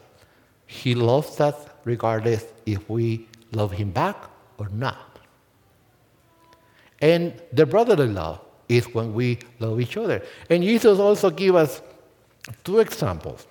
He 0.66 0.94
loves 0.94 1.40
us 1.40 1.56
regardless 1.84 2.44
if 2.66 2.88
we 2.88 3.26
love 3.52 3.72
him 3.72 3.90
back 3.90 4.16
or 4.58 4.68
not. 4.68 5.18
And 7.00 7.34
the 7.52 7.66
brotherly 7.66 8.08
love 8.08 8.40
is 8.68 8.86
when 8.94 9.12
we 9.12 9.38
love 9.58 9.80
each 9.80 9.96
other. 9.96 10.22
And 10.50 10.62
Jesus 10.62 11.00
also 11.00 11.30
gives 11.30 11.56
us 11.56 11.82
two 12.62 12.78
examples. 12.78 13.47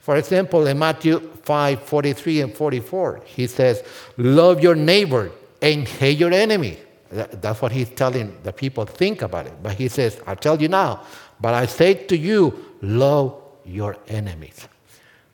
For 0.00 0.16
example, 0.16 0.66
in 0.66 0.78
Matthew 0.78 1.20
5 1.42 1.82
43 1.82 2.40
and 2.42 2.54
44, 2.54 3.22
he 3.24 3.46
says, 3.46 3.82
Love 4.16 4.62
your 4.62 4.74
neighbor 4.74 5.30
and 5.60 5.86
hate 5.86 6.18
your 6.18 6.32
enemy. 6.32 6.78
That's 7.10 7.62
what 7.62 7.72
he's 7.72 7.90
telling 7.90 8.36
the 8.42 8.52
people. 8.52 8.84
Think 8.84 9.22
about 9.22 9.46
it. 9.46 9.54
But 9.62 9.74
he 9.74 9.88
says, 9.88 10.20
I 10.26 10.34
tell 10.34 10.60
you 10.60 10.68
now, 10.68 11.02
but 11.40 11.54
I 11.54 11.66
say 11.66 11.94
to 11.94 12.16
you, 12.16 12.76
love 12.82 13.40
your 13.64 13.96
enemies. 14.08 14.68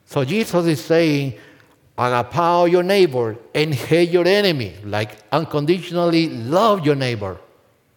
So 0.07 0.25
Jesus 0.25 0.67
is 0.67 0.85
saying, 0.85 1.35
agapao 1.97 2.71
your 2.71 2.83
neighbor 2.83 3.37
and 3.55 3.75
hate 3.75 4.11
your 4.11 4.27
enemy, 4.27 4.77
like 4.85 5.17
unconditionally 5.33 6.29
love 6.29 6.85
your 6.85 6.95
neighbor. 6.95 7.39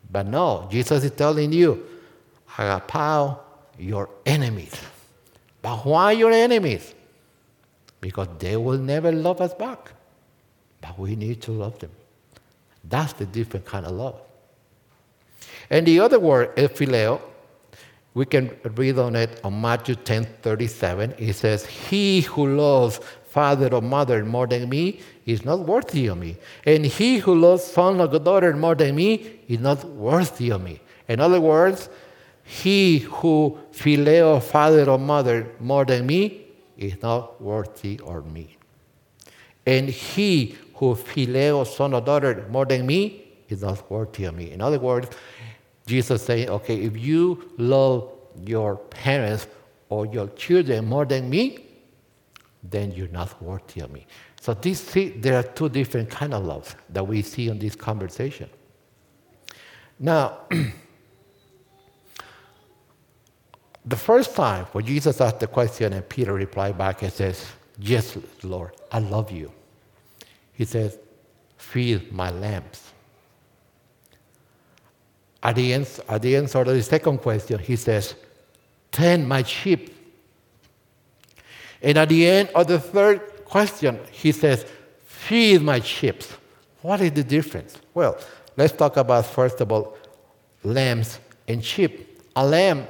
But 0.10 0.28
no, 0.28 0.68
Jesus 0.72 1.04
is 1.04 1.12
telling 1.12 1.52
you, 1.52 1.86
agapao 2.56 3.40
your 3.78 4.10
enemies. 4.26 4.74
But 5.66 5.84
why 5.84 6.12
your 6.12 6.32
enemies? 6.32 6.94
Because 8.00 8.28
they 8.38 8.56
will 8.56 8.78
never 8.78 9.12
love 9.12 9.42
us 9.42 9.52
back. 9.56 9.94
But 10.80 11.00
we 11.00 11.16
need 11.16 11.42
to 11.42 11.52
love 11.52 11.80
them. 11.80 11.90
That's 12.84 13.14
the 13.14 13.26
different 13.26 13.66
kind 13.66 13.84
of 13.88 13.94
love. 13.94 14.22
And 15.72 15.88
the 15.88 16.00
other 16.02 16.20
word, 16.20 16.56
phileo, 16.56 17.20
we 18.14 18.28
can 18.28 18.56
read 18.76 19.00
on 19.00 19.16
it 19.16 19.42
on 19.44 19.60
Matthew 19.60 19.96
10 19.96 20.26
37. 20.44 21.16
It 21.18 21.34
says, 21.34 21.66
He 21.66 22.22
who 22.22 22.56
loves 22.56 23.00
father 23.26 23.74
or 23.74 23.82
mother 23.82 24.24
more 24.24 24.46
than 24.46 24.70
me 24.70 25.00
is 25.26 25.44
not 25.44 25.62
worthy 25.62 26.06
of 26.06 26.20
me. 26.20 26.38
And 26.68 26.86
he 26.86 27.18
who 27.18 27.34
loves 27.34 27.64
son 27.64 28.00
or 28.00 28.20
daughter 28.20 28.56
more 28.56 28.76
than 28.76 28.94
me 28.94 29.40
is 29.48 29.62
not 29.62 29.84
worthy 29.84 30.52
of 30.52 30.62
me. 30.62 30.80
In 31.08 31.20
other 31.20 31.42
words, 31.42 31.90
he 32.46 33.00
who 33.00 33.58
phileo 33.72 34.42
father 34.42 34.88
or 34.88 35.00
mother 35.00 35.52
more 35.60 35.84
than 35.84 36.06
me 36.06 36.46
is 36.78 37.02
not 37.02 37.42
worthy 37.42 38.00
of 38.06 38.32
me. 38.32 38.56
And 39.66 39.90
he 39.90 40.56
who 40.76 40.94
phileo 40.94 41.66
son 41.66 41.96
or 41.96 42.02
daughter 42.02 42.46
more 42.50 42.66
than 42.66 42.86
me 42.86 43.26
is 43.50 43.64
not 43.64 43.90
worthy 43.90 44.26
of 44.26 44.36
me. 44.36 44.52
In 44.52 44.62
other 44.62 44.80
words, 44.80 45.10
Jesus 45.88 46.22
saying, 46.24 46.50
okay, 46.50 46.82
if 46.82 46.96
you 46.96 47.52
love 47.58 48.12
your 48.46 48.76
parents 48.76 49.48
or 49.90 50.06
your 50.06 50.28
children 50.30 50.86
more 50.86 51.06
than 51.06 51.30
me, 51.30 51.66
then 52.64 52.92
you're 52.92 53.08
not 53.08 53.42
worthy 53.42 53.82
of 53.82 53.92
me. 53.92 54.06
So 54.40 54.54
these 54.54 54.84
there 55.18 55.38
are 55.40 55.44
two 55.44 55.70
different 55.70 56.12
kind 56.12 56.32
of 56.32 56.46
loves 56.46 56.76
that 56.90 57.08
we 57.08 57.24
see 57.24 57.50
in 57.50 57.58
this 57.58 57.76
conversation. 57.76 58.50
Now, 59.98 60.42
The 63.86 63.96
first 63.96 64.36
time 64.36 64.66
when 64.72 64.86
Jesus 64.86 65.22
asked 65.22 65.40
the 65.40 65.48
question 65.48 65.94
and 65.94 66.08
Peter 66.08 66.34
replied 66.34 66.78
back 66.78 67.04
and 67.04 67.14
says, 67.14 67.46
Yes, 67.78 68.18
Lord, 68.44 68.72
I 68.92 69.00
love 69.00 69.32
you. 69.32 69.52
He 70.54 70.66
says, 70.66 70.98
Feed 71.58 72.12
my 72.12 72.32
lambs. 72.32 72.92
at 75.44 75.56
the, 75.56 75.74
end, 75.74 76.00
at 76.10 76.22
the 76.22 76.36
answer 76.36 76.60
of 76.60 76.68
the 76.68 76.82
second 76.82 77.20
question, 77.20 77.60
he 77.60 77.76
says, 77.76 78.16
Tend 78.92 79.28
my 79.28 79.44
sheep. 79.44 79.94
And 81.82 81.98
at 81.98 82.10
the 82.10 82.28
end 82.28 82.50
of 82.56 82.66
the 82.66 82.80
third 82.80 83.20
question, 83.46 84.00
he 84.12 84.32
says, 84.32 84.66
Feed 85.06 85.62
my 85.62 85.80
sheep. 85.82 86.24
What 86.82 87.02
is 87.02 87.12
the 87.12 87.24
difference? 87.24 87.78
Well, 87.94 88.18
let's 88.58 88.74
talk 88.74 88.98
about, 88.98 89.26
first 89.28 89.62
of 89.62 89.72
all, 89.72 89.96
lambs 90.64 91.20
and 91.48 91.64
sheep. 91.64 92.22
A 92.36 92.46
lamb, 92.46 92.88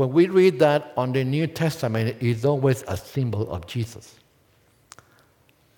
when 0.00 0.12
we 0.12 0.28
read 0.28 0.58
that 0.60 0.94
on 0.96 1.12
the 1.12 1.22
New 1.22 1.46
Testament, 1.46 2.16
it's 2.20 2.46
always 2.46 2.82
a 2.88 2.96
symbol 2.96 3.50
of 3.52 3.66
Jesus, 3.66 4.14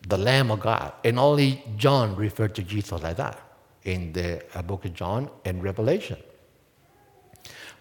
the 0.07 0.17
Lamb 0.17 0.53
of 0.53 0.61
God. 0.61 0.93
And 1.03 1.19
only 1.19 1.65
John 1.77 2.15
referred 2.15 2.55
to 2.55 2.63
Jesus 2.63 3.03
like 3.03 3.17
that 3.17 3.41
in 3.83 4.13
the 4.13 4.41
uh, 4.55 4.63
book 4.63 4.85
of 4.85 4.95
John 4.95 5.29
and 5.45 5.61
Revelation. 5.61 6.19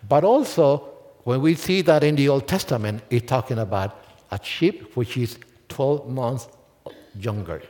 But 0.10 0.24
also, 0.24 0.90
when 1.26 1.42
we 1.42 1.54
see 1.54 1.84
that 1.84 2.04
in 2.04 2.16
the 2.16 2.28
Old 2.28 2.48
Testament, 2.48 3.04
it's 3.12 3.28
talking 3.28 3.60
about 3.60 4.04
a 4.32 4.40
sheep 4.44 4.98
which 4.98 5.18
is 5.18 5.38
12 5.70 6.10
months 6.10 6.48
younger. 7.20 7.62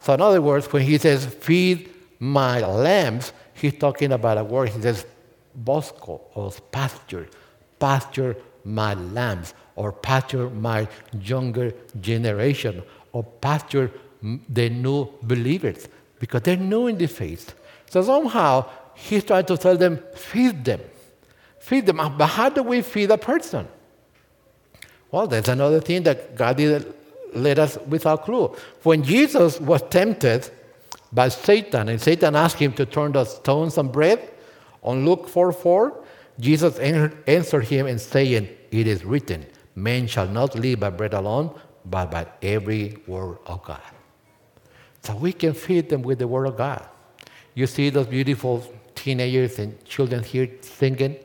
So, 0.00 0.12
in 0.12 0.20
other 0.20 0.42
words, 0.42 0.70
when 0.70 0.82
he 0.82 0.98
says, 0.98 1.24
feed 1.24 1.88
my 2.18 2.60
lambs, 2.60 3.32
he's 3.54 3.78
talking 3.78 4.12
about 4.12 4.36
a 4.36 4.44
word, 4.44 4.68
he 4.68 4.82
says, 4.82 5.06
bosco, 5.54 6.20
or 6.34 6.52
pasture, 6.70 7.26
pasture 7.78 8.36
my 8.64 8.94
lambs, 8.94 9.54
or 9.76 9.92
pasture 9.92 10.48
my 10.50 10.88
younger 11.20 11.72
generation, 12.00 12.82
or 13.12 13.24
pasture 13.24 13.90
the 14.48 14.70
new 14.70 15.08
believers 15.22 15.88
because 16.18 16.42
they're 16.42 16.56
new 16.56 16.86
in 16.86 16.96
the 16.96 17.06
faith. 17.06 17.54
So 17.90 18.02
somehow 18.02 18.68
he's 18.94 19.24
trying 19.24 19.44
to 19.46 19.56
tell 19.58 19.76
them, 19.76 20.02
feed 20.14 20.64
them. 20.64 20.80
Feed 21.58 21.86
them. 21.86 21.96
But 22.16 22.26
how 22.26 22.48
do 22.48 22.62
we 22.62 22.82
feed 22.82 23.10
a 23.10 23.18
person? 23.18 23.68
Well, 25.10 25.26
that's 25.26 25.48
another 25.48 25.80
thing 25.80 26.02
that 26.04 26.34
God 26.34 26.56
did 26.56 26.92
let 27.34 27.58
us 27.58 27.78
without 27.86 28.24
clue. 28.24 28.54
When 28.82 29.02
Jesus 29.02 29.60
was 29.60 29.82
tempted 29.90 30.50
by 31.12 31.28
Satan, 31.28 31.88
and 31.88 32.00
Satan 32.00 32.34
asked 32.34 32.58
him 32.58 32.72
to 32.74 32.86
turn 32.86 33.12
the 33.12 33.24
stones 33.24 33.78
and 33.78 33.92
bread, 33.92 34.30
on 34.82 35.04
Luke 35.06 35.28
4 35.28 35.52
4, 35.52 36.03
Jesus 36.38 36.78
answered 36.78 37.64
him 37.64 37.86
and 37.86 38.00
saying, 38.00 38.48
It 38.70 38.86
is 38.86 39.04
written, 39.04 39.46
Man 39.74 40.06
shall 40.06 40.28
not 40.28 40.54
live 40.54 40.80
by 40.80 40.90
bread 40.90 41.14
alone, 41.14 41.58
but 41.84 42.10
by 42.10 42.26
every 42.42 42.98
word 43.06 43.38
of 43.46 43.62
God. 43.64 43.82
So 45.02 45.14
we 45.14 45.32
can 45.32 45.52
feed 45.52 45.90
them 45.90 46.02
with 46.02 46.18
the 46.18 46.26
Word 46.26 46.46
of 46.46 46.56
God. 46.56 46.88
You 47.54 47.66
see 47.66 47.90
those 47.90 48.06
beautiful 48.06 48.64
teenagers 48.94 49.58
and 49.58 49.84
children 49.84 50.22
here 50.22 50.48
singing? 50.62 51.16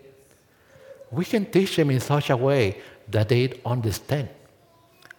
We 1.12 1.26
can 1.26 1.46
teach 1.46 1.78
them 1.78 1.90
in 1.90 2.02
such 2.02 2.30
a 2.30 2.38
way 2.38 2.82
that 3.08 3.30
they 3.30 3.54
understand. 3.66 4.30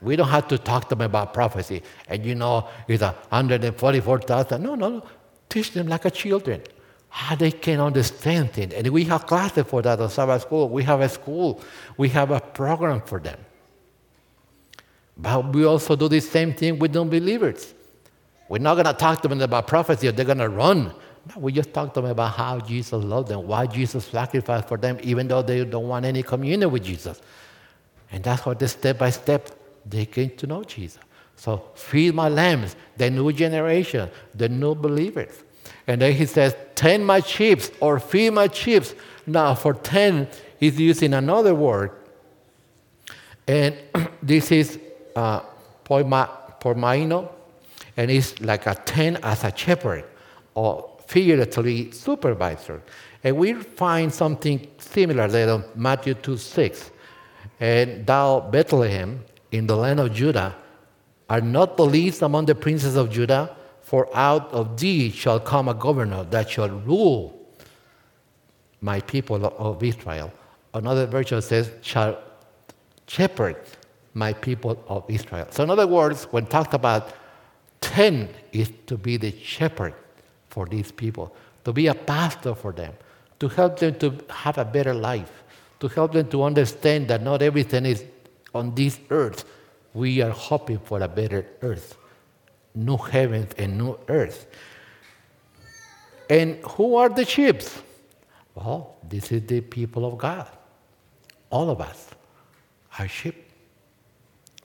We 0.02 0.16
don't 0.16 0.28
have 0.28 0.46
to 0.48 0.58
talk 0.58 0.88
to 0.90 0.94
them 0.94 1.02
about 1.02 1.34
prophecy. 1.34 1.82
And 2.06 2.24
you 2.24 2.34
know, 2.34 2.68
it's 2.86 3.02
a 3.02 3.12
144,000. 3.30 4.62
No, 4.62 4.74
no, 4.74 4.88
no. 4.88 5.06
Teach 5.48 5.72
them 5.72 5.88
like 5.88 6.04
a 6.04 6.10
children. 6.10 6.62
How 7.10 7.34
they 7.34 7.50
can 7.50 7.80
understand 7.80 8.56
it. 8.56 8.72
And 8.72 8.86
we 8.88 9.04
have 9.04 9.26
classes 9.26 9.66
for 9.66 9.82
that 9.82 10.00
at 10.00 10.10
Sabbath 10.10 10.42
school. 10.42 10.68
We 10.68 10.84
have 10.84 11.00
a 11.00 11.08
school. 11.08 11.60
We 11.96 12.08
have 12.10 12.30
a 12.30 12.40
program 12.40 13.02
for 13.02 13.18
them. 13.18 13.38
But 15.16 15.52
we 15.52 15.64
also 15.64 15.96
do 15.96 16.08
the 16.08 16.20
same 16.20 16.54
thing 16.54 16.78
with 16.78 16.94
non-believers. 16.94 17.74
We're 18.48 18.58
not 18.58 18.74
going 18.74 18.86
to 18.86 18.92
talk 18.92 19.22
to 19.22 19.28
them 19.28 19.40
about 19.40 19.66
prophecy 19.66 20.08
or 20.08 20.12
they're 20.12 20.24
going 20.24 20.38
to 20.38 20.48
run. 20.48 20.94
No, 21.28 21.40
we 21.40 21.52
just 21.52 21.74
talk 21.74 21.92
to 21.94 22.00
them 22.00 22.10
about 22.10 22.32
how 22.32 22.60
Jesus 22.60 23.04
loved 23.04 23.28
them, 23.28 23.46
why 23.46 23.66
Jesus 23.66 24.06
sacrificed 24.06 24.68
for 24.68 24.78
them, 24.78 24.98
even 25.02 25.28
though 25.28 25.42
they 25.42 25.64
don't 25.64 25.88
want 25.88 26.06
any 26.06 26.22
communion 26.22 26.70
with 26.70 26.84
Jesus. 26.84 27.20
And 28.10 28.24
that's 28.24 28.42
how 28.42 28.54
the 28.54 28.68
step 28.68 28.98
by 28.98 29.10
step 29.10 29.50
they 29.84 30.06
came 30.06 30.30
to 30.36 30.46
know 30.46 30.64
Jesus. 30.64 31.00
So 31.36 31.70
feed 31.74 32.14
my 32.14 32.28
lambs, 32.28 32.76
the 32.96 33.10
new 33.10 33.32
generation, 33.32 34.10
the 34.34 34.48
new 34.48 34.74
believers. 34.74 35.42
And 35.90 36.00
then 36.00 36.12
he 36.12 36.24
says, 36.24 36.54
tend 36.76 37.04
my 37.04 37.18
sheep 37.18 37.62
or 37.80 37.98
feed 37.98 38.30
my 38.30 38.46
sheep. 38.46 38.84
Now 39.26 39.56
for 39.56 39.74
ten, 39.74 40.28
he's 40.60 40.78
using 40.78 41.14
another 41.14 41.52
word. 41.52 41.90
And 43.48 43.74
this 44.22 44.52
is 44.52 44.78
uh, 45.16 45.40
poimaino, 45.84 47.28
and 47.96 48.08
it's 48.08 48.40
like 48.40 48.66
a 48.66 48.76
10 48.76 49.16
as 49.16 49.42
a 49.42 49.52
shepherd 49.56 50.04
or 50.54 50.96
figuratively 51.08 51.90
supervisor. 51.90 52.80
And 53.24 53.36
we 53.36 53.54
find 53.54 54.14
something 54.14 54.68
similar 54.78 55.26
there 55.26 55.48
in 55.48 55.64
Matthew 55.74 56.14
2 56.14 56.36
6. 56.36 56.92
And 57.58 58.06
thou, 58.06 58.38
Bethlehem, 58.38 59.24
in 59.50 59.66
the 59.66 59.74
land 59.74 59.98
of 59.98 60.12
Judah, 60.12 60.54
are 61.28 61.40
not 61.40 61.76
the 61.76 61.84
least 61.84 62.22
among 62.22 62.46
the 62.46 62.54
princes 62.54 62.94
of 62.94 63.10
Judah, 63.10 63.56
for 63.90 64.08
out 64.14 64.52
of 64.52 64.78
thee 64.78 65.10
shall 65.10 65.40
come 65.40 65.66
a 65.66 65.74
governor 65.74 66.22
that 66.22 66.48
shall 66.48 66.68
rule 66.68 67.36
my 68.80 69.00
people 69.00 69.44
of 69.44 69.82
Israel. 69.82 70.32
Another 70.72 71.06
version 71.06 71.42
says, 71.42 71.72
shall 71.80 72.16
shepherd 73.08 73.56
my 74.14 74.32
people 74.32 74.80
of 74.86 75.04
Israel. 75.08 75.48
So, 75.50 75.64
in 75.64 75.70
other 75.70 75.88
words, 75.88 76.28
when 76.30 76.46
talked 76.46 76.72
about 76.72 77.12
10 77.80 78.28
is 78.52 78.70
to 78.86 78.96
be 78.96 79.16
the 79.16 79.36
shepherd 79.42 79.94
for 80.50 80.66
these 80.66 80.92
people, 80.92 81.34
to 81.64 81.72
be 81.72 81.88
a 81.88 81.94
pastor 81.94 82.54
for 82.54 82.70
them, 82.70 82.94
to 83.40 83.48
help 83.48 83.80
them 83.80 83.98
to 83.98 84.14
have 84.28 84.56
a 84.56 84.64
better 84.64 84.94
life, 84.94 85.42
to 85.80 85.88
help 85.88 86.12
them 86.12 86.28
to 86.28 86.44
understand 86.44 87.08
that 87.08 87.24
not 87.24 87.42
everything 87.42 87.86
is 87.86 88.04
on 88.54 88.72
this 88.72 89.00
earth. 89.10 89.44
We 89.94 90.22
are 90.22 90.30
hoping 90.30 90.78
for 90.78 91.00
a 91.00 91.08
better 91.08 91.44
earth, 91.62 91.96
new 92.74 92.96
heavens 92.96 93.52
and 93.58 93.78
new 93.78 93.98
earth. 94.08 94.46
And 96.28 96.56
who 96.64 96.94
are 96.96 97.08
the 97.08 97.24
sheep? 97.24 97.62
Well, 98.54 98.96
this 99.08 99.32
is 99.32 99.46
the 99.46 99.60
people 99.60 100.04
of 100.04 100.18
God. 100.18 100.48
All 101.50 101.70
of 101.70 101.80
us 101.80 102.10
are 102.98 103.08
sheep. 103.08 103.50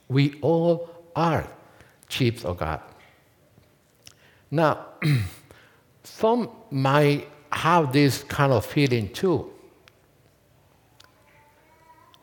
We 0.07 0.37
all 0.41 0.89
are 1.15 1.47
sheep 2.09 2.45
of 2.45 2.57
God. 2.57 2.81
Now, 4.51 4.85
some 6.03 6.49
might 6.69 7.27
have 7.51 7.91
this 7.91 8.23
kind 8.23 8.51
of 8.51 8.65
feeling 8.65 9.11
too. 9.11 9.51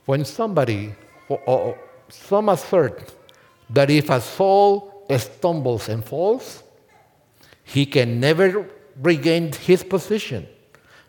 When 0.05 0.25
somebody, 0.25 0.95
or 1.29 1.79
some 2.09 2.49
assert 2.49 3.15
that 3.71 3.91
if 3.91 4.11
a 4.11 4.21
soul 4.21 4.92
stumbles 5.19 5.89
and 5.89 6.05
falls, 6.05 6.63
he 7.65 7.87
can 7.87 8.21
never 8.21 8.69
regain 9.01 9.53
his 9.53 9.83
position. 9.83 10.47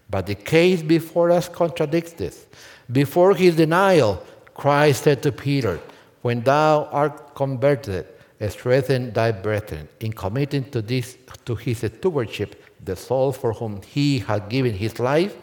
But 0.09 0.27
the 0.27 0.35
case 0.35 0.81
before 0.81 1.31
us 1.31 1.49
contradicts 1.49 2.13
this. 2.13 2.45
Before 2.91 3.33
his 3.33 3.55
denial, 3.55 4.23
Christ 4.53 5.03
said 5.03 5.23
to 5.23 5.31
Peter, 5.31 5.79
When 6.21 6.41
thou 6.41 6.85
art 6.91 7.33
converted, 7.35 8.05
strengthen 8.49 9.11
thy 9.13 9.31
brethren 9.31 9.87
in 9.99 10.11
committing 10.13 10.69
to 10.71 10.81
this 10.81 11.17
to 11.45 11.55
his 11.55 11.79
stewardship 11.79 12.61
the 12.83 12.95
soul 12.95 13.31
for 13.31 13.53
whom 13.53 13.81
he 13.81 14.19
had 14.19 14.49
given 14.49 14.73
his 14.73 14.99
life 14.99 15.35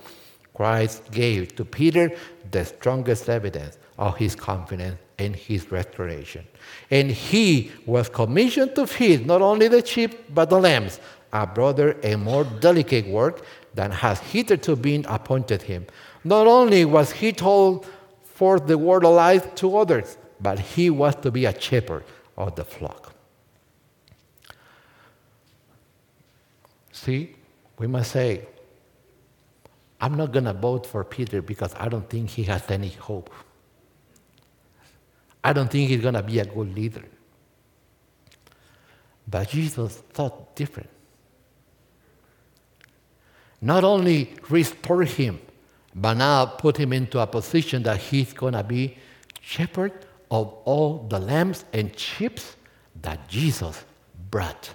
christ 0.55 1.11
gave 1.11 1.55
to 1.57 1.65
peter 1.65 2.11
the 2.51 2.65
strongest 2.65 3.29
evidence 3.29 3.79
of 3.99 4.17
his 4.17 4.35
confidence 4.35 4.99
in 5.21 5.35
his 5.35 5.71
restoration 5.71 6.45
and 6.91 7.11
he 7.11 7.71
was 7.87 8.09
commissioned 8.09 8.75
to 8.75 8.87
feed 8.87 9.27
not 9.27 9.43
only 9.43 9.69
the 9.69 9.85
sheep 9.85 10.35
but 10.35 10.51
the 10.51 10.59
lambs 10.59 10.99
a 11.33 11.47
broader 11.47 11.91
and 12.03 12.23
more 12.23 12.45
delicate 12.45 13.07
work 13.07 13.45
than 13.75 13.91
has 13.91 14.19
hitherto 14.21 14.75
been 14.75 15.05
appointed 15.09 15.63
him 15.63 15.87
not 16.25 16.47
only 16.47 16.85
was 16.85 17.13
he 17.13 17.33
told 17.33 17.87
forth 18.23 18.67
the 18.67 18.79
word 18.79 19.05
of 19.05 19.15
life 19.15 19.55
to 19.55 19.77
others 19.77 20.17
but 20.41 20.59
he 20.59 20.91
was 20.91 21.15
to 21.17 21.31
be 21.31 21.45
a 21.45 21.61
shepherd 21.61 22.05
of 22.37 22.57
the 22.57 22.65
flock. 22.65 23.15
See, 26.93 27.37
we 27.79 27.87
must 27.87 28.13
say, 28.13 28.47
I'm 30.01 30.15
not 30.17 30.33
going 30.33 30.45
to 30.45 30.55
vote 30.55 30.87
for 30.87 31.05
Peter 31.05 31.43
because 31.43 31.75
I 31.79 31.89
don't 31.89 32.09
think 32.09 32.31
he 32.31 32.45
has 32.45 32.69
any 32.71 32.89
hope. 32.89 33.31
I 35.43 35.53
don't 35.53 35.71
think 35.71 35.89
he's 35.89 36.01
going 36.01 36.15
to 36.15 36.23
be 36.23 36.39
a 36.39 36.45
good 36.45 36.75
leader. 36.75 37.05
But 39.27 39.49
Jesus 39.49 39.97
thought 40.13 40.55
different. 40.57 40.91
Not 43.61 43.85
only 43.85 44.35
restore 44.49 45.05
him, 45.05 45.41
but 45.95 46.15
now 46.15 46.47
put 46.47 46.77
him 46.77 46.93
into 46.93 47.19
a 47.19 47.27
position 47.27 47.83
that 47.85 47.99
he's 47.99 48.33
going 48.33 48.55
to 48.55 48.63
be 48.65 48.97
shepherd 49.41 49.93
of 50.31 50.55
all 50.65 51.07
the 51.09 51.19
lambs 51.19 51.65
and 51.73 51.97
sheep 51.99 52.39
that 53.03 53.29
Jesus 53.29 53.85
brought. 54.31 54.71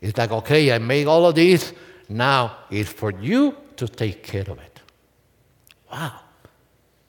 It's 0.00 0.16
like, 0.16 0.30
okay, 0.30 0.72
I 0.72 0.78
made 0.78 1.06
all 1.06 1.26
of 1.26 1.34
these. 1.34 1.72
Now 2.08 2.56
it's 2.70 2.90
for 2.90 3.12
you 3.12 3.56
to 3.76 3.86
take 3.86 4.22
care 4.22 4.42
of 4.42 4.58
it. 4.58 4.80
Wow. 5.92 6.20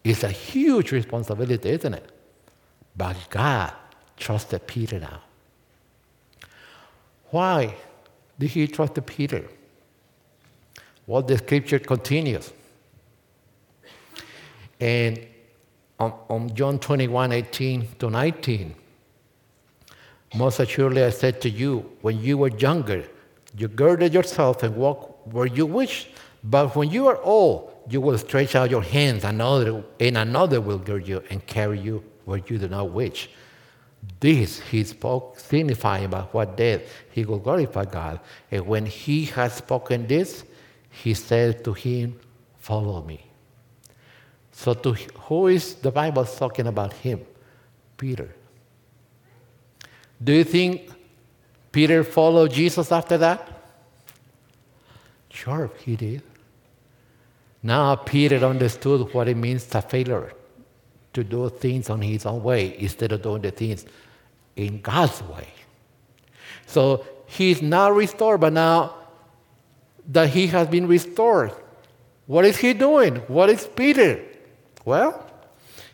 It's 0.04 0.24
a 0.24 0.30
huge 0.30 0.92
responsibility, 0.92 1.70
isn't 1.70 1.94
it? 1.94 2.12
But 2.96 3.16
God 3.30 3.74
trusted 4.18 4.68
Peter 4.68 5.00
now. 5.00 5.22
Why 7.30 7.76
did 8.38 8.50
he 8.50 8.68
trust 8.68 9.04
Peter? 9.06 9.46
Well, 11.08 11.22
the 11.22 11.38
scripture 11.38 11.80
continues. 11.80 12.52
And 14.80 15.26
on, 16.00 16.14
on 16.30 16.56
John 16.56 16.80
21 16.80 17.32
18 17.32 17.88
to 18.00 18.10
19, 18.10 18.76
most 20.36 20.60
assuredly 20.60 21.04
I 21.04 21.10
said 21.10 21.42
to 21.42 21.50
you, 21.50 21.92
when 22.02 22.22
you 22.22 22.38
were 22.38 22.50
younger, 22.50 23.04
you 23.58 23.68
girded 23.68 24.14
yourself 24.14 24.64
and 24.64 24.76
walked 24.76 25.28
where 25.28 25.46
you 25.46 25.66
wished. 25.66 26.10
But 26.44 26.76
when 26.76 26.90
you 26.90 27.08
are 27.08 27.22
old, 27.22 27.72
you 27.90 28.02
will 28.02 28.18
stretch 28.18 28.56
out 28.56 28.72
your 28.72 28.82
hands, 28.82 29.24
another, 29.24 29.84
and 30.00 30.18
another 30.18 30.60
will 30.62 30.80
gird 30.80 31.08
you 31.08 31.24
and 31.30 31.46
carry 31.46 31.80
you 31.80 32.04
you 32.36 32.58
do 32.58 32.68
not 32.68 32.92
wish. 32.92 33.30
This 34.20 34.60
he 34.60 34.84
spoke, 34.84 35.40
signifying 35.40 36.06
about 36.06 36.34
what 36.34 36.58
death 36.58 36.82
he 37.12 37.26
will 37.26 37.40
glorify 37.40 37.86
God. 37.86 38.20
And 38.50 38.66
when 38.66 38.86
he 38.86 39.26
had 39.26 39.52
spoken 39.52 40.08
this, 40.08 40.44
he 40.90 41.14
said 41.14 41.64
to 41.64 41.74
him, 41.74 42.20
Follow 42.58 43.04
me. 43.04 43.26
So, 44.52 44.74
to 44.74 44.94
who 44.94 45.48
is 45.48 45.76
the 45.76 45.92
Bible 45.92 46.26
talking 46.26 46.68
about 46.68 46.94
him? 46.94 47.22
Peter. 47.98 48.30
Do 50.24 50.34
you 50.34 50.44
think 50.44 50.92
Peter 51.72 52.04
followed 52.04 52.52
Jesus 52.52 52.92
after 52.92 53.18
that? 53.18 53.48
Sure, 55.30 55.72
he 55.84 55.96
did. 55.96 56.22
Now 57.64 57.96
Peter 57.96 58.38
understood 58.38 59.14
what 59.14 59.28
it 59.28 59.38
means 59.38 59.66
to 59.68 59.82
failure, 59.82 60.34
to 61.14 61.24
do 61.24 61.50
things 61.50 61.90
on 61.90 62.02
his 62.02 62.26
own 62.26 62.42
way 62.42 62.78
instead 62.80 63.12
of 63.12 63.22
doing 63.22 63.42
the 63.42 63.52
things 63.52 63.86
in 64.56 64.82
God's 64.82 65.22
way. 65.24 65.48
So 66.66 67.06
he's 67.28 67.62
now 67.62 67.92
restored, 67.92 68.42
but 68.42 68.54
now 68.54 68.96
that 70.08 70.30
he 70.30 70.48
has 70.48 70.68
been 70.68 70.88
restored, 70.88 71.52
what 72.28 72.46
is 72.46 72.58
he 72.58 72.74
doing? 72.74 73.18
What 73.28 73.50
is 73.50 73.68
Peter? 73.68 74.22
Well, 74.86 75.26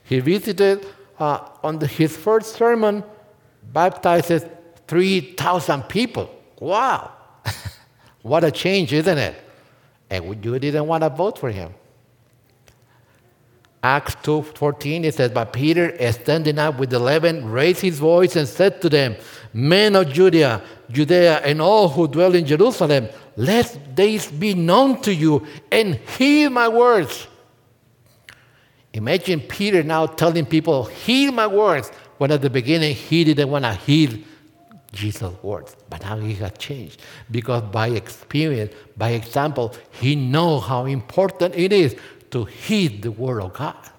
he 0.03 0.19
visited 0.19 0.85
uh, 1.19 1.49
on 1.63 1.79
the, 1.79 1.87
his 1.87 2.15
first 2.15 2.55
sermon, 2.55 3.03
baptizes 3.73 4.45
3,000 4.87 5.83
people. 5.83 6.29
Wow! 6.59 7.11
what 8.21 8.43
a 8.43 8.51
change, 8.51 8.93
isn't 8.93 9.17
it? 9.17 9.35
And 10.09 10.45
you 10.45 10.59
didn't 10.59 10.87
want 10.87 11.03
to 11.03 11.09
vote 11.09 11.37
for 11.37 11.51
him. 11.51 11.73
Acts 13.87 14.15
2.14, 14.15 15.05
it 15.05 15.13
says, 15.13 15.31
But 15.31 15.53
Peter, 15.53 15.95
standing 16.11 16.59
up 16.59 16.77
with 16.77 16.89
the 16.89 16.97
eleven, 16.97 17.49
raised 17.49 17.79
his 17.79 17.99
voice 17.99 18.35
and 18.35 18.45
said 18.45 18.81
to 18.81 18.89
them, 18.89 19.15
Men 19.53 19.95
of 19.95 20.11
Judea, 20.11 20.61
Judea, 20.91 21.37
and 21.37 21.61
all 21.61 21.87
who 21.87 22.05
dwell 22.09 22.35
in 22.35 22.45
Jerusalem, 22.45 23.07
let 23.37 23.95
this 23.95 24.29
be 24.29 24.53
known 24.53 24.99
to 25.03 25.13
you, 25.13 25.47
and 25.71 25.95
hear 26.17 26.49
my 26.49 26.67
words. 26.67 27.27
Imagine 28.91 29.39
Peter 29.39 29.83
now 29.83 30.05
telling 30.05 30.45
people, 30.45 30.83
hear 30.83 31.31
my 31.31 31.47
words, 31.47 31.89
when 32.17 32.29
at 32.29 32.41
the 32.41 32.49
beginning 32.49 32.93
he 32.93 33.23
didn't 33.23 33.49
want 33.49 33.63
to 33.63 33.73
hear 33.73 34.09
Jesus' 34.91 35.33
words. 35.41 35.77
But 35.89 36.01
now 36.01 36.17
he 36.17 36.33
has 36.35 36.51
changed 36.57 37.01
because 37.31 37.63
by 37.71 37.87
experience, 37.89 38.73
by 38.97 39.11
example, 39.11 39.73
he 39.91 40.15
knows 40.15 40.63
how 40.63 40.85
important 40.85 41.55
it 41.55 41.71
is 41.71 41.95
to 42.31 42.45
heed 42.45 43.01
the 43.01 43.11
word 43.11 43.41
of 43.41 43.53
God. 43.53 43.89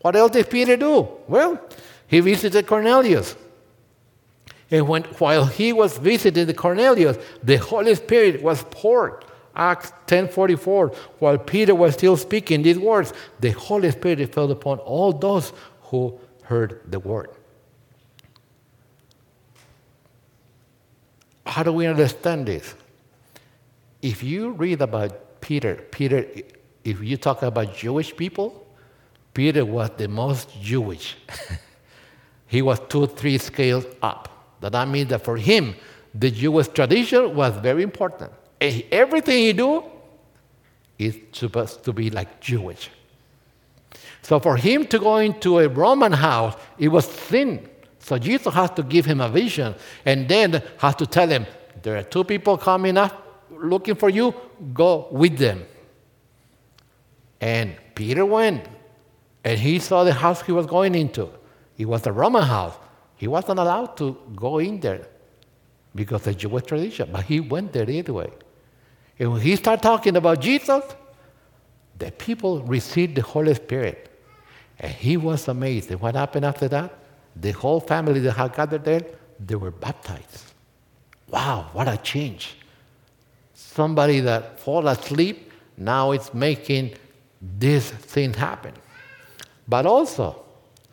What 0.00 0.16
else 0.16 0.32
did 0.32 0.50
Peter 0.50 0.76
do? 0.76 1.08
Well, 1.28 1.60
he 2.06 2.20
visited 2.20 2.66
Cornelius. 2.66 3.36
And 4.70 4.88
when, 4.88 5.04
while 5.18 5.44
he 5.44 5.72
was 5.72 5.98
visiting 5.98 6.46
the 6.46 6.54
Cornelius, 6.54 7.18
the 7.42 7.56
Holy 7.56 7.94
Spirit 7.94 8.42
was 8.42 8.64
poured. 8.70 9.24
Acts 9.54 9.92
10:44, 10.06 10.94
while 11.18 11.36
Peter 11.36 11.74
was 11.74 11.92
still 11.94 12.16
speaking 12.16 12.62
these 12.62 12.78
words, 12.78 13.12
the 13.38 13.50
Holy 13.50 13.90
Spirit 13.90 14.32
fell 14.32 14.50
upon 14.50 14.78
all 14.78 15.12
those 15.12 15.52
who 15.82 16.18
heard 16.44 16.80
the 16.90 16.98
word. 16.98 17.28
How 21.44 21.62
do 21.62 21.72
we 21.72 21.86
understand 21.86 22.46
this? 22.46 22.74
If 24.00 24.22
you 24.22 24.52
read 24.52 24.80
about 24.80 25.12
Peter, 25.42 25.74
Peter, 25.90 26.24
if 26.84 27.02
you 27.02 27.18
talk 27.18 27.42
about 27.42 27.74
Jewish 27.74 28.16
people, 28.16 28.66
Peter 29.34 29.66
was 29.66 29.90
the 29.98 30.08
most 30.08 30.48
Jewish. 30.62 31.16
he 32.46 32.62
was 32.62 32.80
two, 32.88 33.06
three 33.06 33.36
scales 33.36 33.84
up. 34.00 34.28
That 34.60 34.88
means 34.88 35.10
that 35.10 35.24
for 35.24 35.36
him, 35.36 35.74
the 36.14 36.30
Jewish 36.30 36.68
tradition 36.68 37.34
was 37.34 37.54
very 37.56 37.82
important. 37.82 38.30
And 38.60 38.84
everything 38.92 39.38
he 39.38 39.52
do 39.52 39.84
is 40.98 41.18
supposed 41.32 41.82
to 41.84 41.92
be 41.92 42.10
like 42.10 42.40
Jewish. 42.40 42.88
So 44.22 44.38
for 44.38 44.56
him 44.56 44.86
to 44.86 44.98
go 45.00 45.16
into 45.16 45.58
a 45.58 45.68
Roman 45.68 46.12
house, 46.12 46.54
it 46.78 46.88
was 46.88 47.06
sin. 47.10 47.68
So 47.98 48.18
Jesus 48.18 48.54
has 48.54 48.70
to 48.72 48.84
give 48.84 49.04
him 49.04 49.20
a 49.20 49.28
vision 49.28 49.74
and 50.04 50.28
then 50.28 50.62
has 50.78 50.94
to 50.96 51.06
tell 51.06 51.28
him, 51.28 51.46
there 51.82 51.96
are 51.96 52.04
two 52.04 52.22
people 52.22 52.56
coming 52.56 52.96
up 52.96 53.21
looking 53.60 53.94
for 53.94 54.08
you, 54.08 54.34
go 54.72 55.08
with 55.10 55.38
them. 55.38 55.64
And 57.40 57.74
Peter 57.94 58.24
went 58.24 58.66
and 59.44 59.58
he 59.58 59.78
saw 59.78 60.04
the 60.04 60.12
house 60.12 60.42
he 60.42 60.52
was 60.52 60.66
going 60.66 60.94
into. 60.94 61.28
It 61.76 61.86
was 61.86 62.06
a 62.06 62.12
Roman 62.12 62.44
house. 62.44 62.74
He 63.16 63.26
wasn't 63.26 63.58
allowed 63.58 63.96
to 63.98 64.16
go 64.34 64.58
in 64.58 64.80
there 64.80 65.06
because 65.94 66.26
of 66.26 66.36
Jewish 66.36 66.64
tradition, 66.64 67.10
but 67.12 67.24
he 67.24 67.40
went 67.40 67.72
there 67.72 67.88
anyway. 67.88 68.30
And 69.18 69.32
when 69.32 69.40
he 69.40 69.56
started 69.56 69.82
talking 69.82 70.16
about 70.16 70.40
Jesus, 70.40 70.82
the 71.98 72.10
people 72.10 72.62
received 72.62 73.14
the 73.16 73.22
Holy 73.22 73.54
Spirit. 73.54 74.08
And 74.78 74.92
he 74.92 75.16
was 75.16 75.48
amazed. 75.48 75.90
And 75.90 76.00
what 76.00 76.14
happened 76.14 76.44
after 76.44 76.68
that? 76.68 76.98
The 77.36 77.52
whole 77.52 77.80
family 77.80 78.20
that 78.20 78.32
had 78.32 78.54
gathered 78.54 78.84
there, 78.84 79.02
they 79.38 79.54
were 79.54 79.70
baptized. 79.70 80.52
Wow, 81.28 81.70
what 81.72 81.88
a 81.88 81.96
change. 81.96 82.56
Somebody 83.74 84.20
that 84.20 84.60
fall 84.60 84.86
asleep, 84.88 85.50
now 85.78 86.12
it's 86.12 86.34
making 86.34 86.94
this 87.40 87.90
thing 87.90 88.34
happen. 88.34 88.74
But 89.66 89.86
also, 89.86 90.44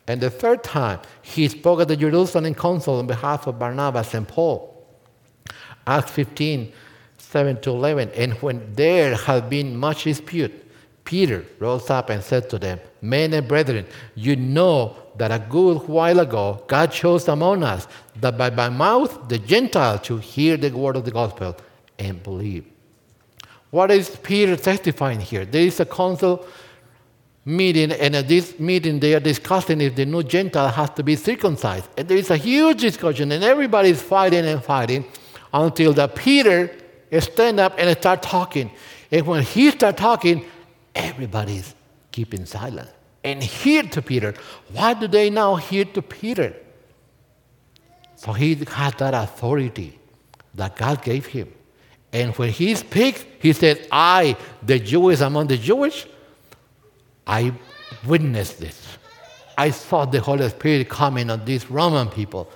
and 0.08 0.22
the 0.22 0.30
third 0.30 0.64
time, 0.64 1.02
he 1.22 1.50
spoke 1.50 1.82
at 1.82 1.90
the 1.90 1.98
Jerusalem 1.98 2.56
Council 2.56 3.00
on 3.00 3.06
behalf 3.06 3.48
of 3.48 3.60
Barnabas 3.60 4.14
and 4.14 4.28
Paul. 4.28 4.88
Acts 5.86 6.12
15, 6.12 6.72
7 7.18 7.62
to 7.62 7.70
11. 7.72 8.12
And 8.16 8.34
when 8.36 8.74
there 8.74 9.16
had 9.16 9.50
been 9.50 9.76
much 9.76 10.06
dispute, 10.06 10.54
Peter 11.04 11.44
rose 11.60 11.90
up 11.90 12.10
and 12.10 12.24
said 12.24 12.50
to 12.50 12.58
them, 12.58 12.80
Men 13.02 13.34
and 13.34 13.48
brethren, 13.48 13.86
you 14.16 14.36
know 14.36 14.96
that 15.18 15.32
a 15.32 15.40
good 15.50 15.88
while 15.88 16.20
ago 16.20 16.64
God 16.68 16.92
chose 16.92 17.28
among 17.28 17.64
us 17.64 17.88
that 18.22 18.38
by 18.38 18.50
my 18.52 18.70
mouth 18.70 19.28
the 19.28 19.38
Gentiles 19.38 20.06
should 20.06 20.22
hear 20.22 20.56
the 20.56 20.70
word 20.70 20.96
of 20.96 21.06
the 21.06 21.12
gospel 21.12 21.58
and 22.00 22.24
believe. 22.24 22.66
What 23.70 23.92
is 23.92 24.16
Peter 24.16 24.56
testifying 24.56 25.20
here? 25.20 25.46
There 25.46 25.62
is 25.62 25.80
a 25.80 25.86
council 25.86 26.48
meeting, 27.46 27.92
and 27.92 28.16
at 28.16 28.28
this 28.28 28.60
meeting 28.60 29.00
they 29.00 29.14
are 29.14 29.20
discussing 29.20 29.82
if 29.82 29.96
the 29.96 30.06
new 30.06 30.24
Gentile 30.24 30.70
has 30.70 30.90
to 30.92 31.04
be 31.04 31.16
circumcised. 31.16 31.88
And 31.98 32.08
there 32.08 32.18
is 32.18 32.32
a 32.32 32.38
huge 32.38 32.82
discussion, 32.82 33.32
and 33.32 33.44
everybody 33.44 33.90
is 33.90 34.02
fighting 34.02 34.46
and 34.46 34.64
fighting 34.64 35.06
until 35.54 35.94
the 35.94 36.08
Peter 36.08 36.76
stand 37.20 37.60
up 37.60 37.76
and 37.78 37.96
start 37.98 38.24
talking. 38.24 38.72
And 39.12 39.26
when 39.28 39.44
he 39.44 39.72
start 39.72 39.98
talking, 39.98 40.46
everybody's 40.96 41.76
keeping 42.12 42.46
silent 42.46 42.90
and 43.24 43.44
hear 43.44 43.84
to 43.84 44.02
Peter. 44.02 44.34
Why 44.72 44.94
do 44.94 45.08
they 45.08 45.30
now 45.30 45.56
hear 45.56 45.86
to 45.86 46.02
Peter? 46.02 46.56
So 48.16 48.34
he 48.34 48.56
had 48.56 48.98
that 48.98 49.14
authority 49.14 50.00
that 50.56 50.76
God 50.76 51.04
gave 51.04 51.28
him. 51.28 51.54
And 52.12 52.36
when 52.36 52.50
he 52.50 52.76
speaks, 52.76 53.24
he 53.40 53.54
said, 53.54 53.88
I, 53.92 54.36
the 54.64 54.80
Jewish 54.80 55.22
among 55.22 55.48
the 55.48 55.58
Jewish, 55.58 56.08
I 57.28 57.54
witnessed 58.06 58.60
this. 58.60 58.98
I 59.58 59.72
saw 59.72 60.06
the 60.06 60.20
Holy 60.20 60.48
Spirit 60.50 60.90
coming 60.90 61.30
on 61.30 61.46
these 61.46 61.70
Roman 61.70 62.10
people. 62.10 62.50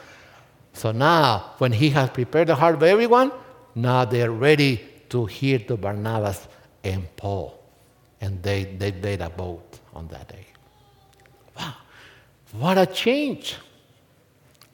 So 0.73 0.91
now, 0.91 1.53
when 1.59 1.71
he 1.71 1.89
has 1.91 2.09
prepared 2.09 2.47
the 2.47 2.55
heart 2.55 2.75
of 2.75 2.83
everyone, 2.83 3.31
now 3.75 4.05
they 4.05 4.23
are 4.23 4.31
ready 4.31 4.81
to 5.09 5.25
hear 5.25 5.59
to 5.59 5.77
Barnabas 5.77 6.47
and 6.83 7.15
Paul 7.15 7.63
and 8.23 8.41
they, 8.41 8.63
they 8.63 8.91
made 8.91 9.19
a 9.19 9.29
boat 9.29 9.79
on 9.93 10.07
that 10.07 10.29
day. 10.29 10.45
Wow, 11.57 11.73
what 12.53 12.77
a 12.77 12.85
change! 12.85 13.57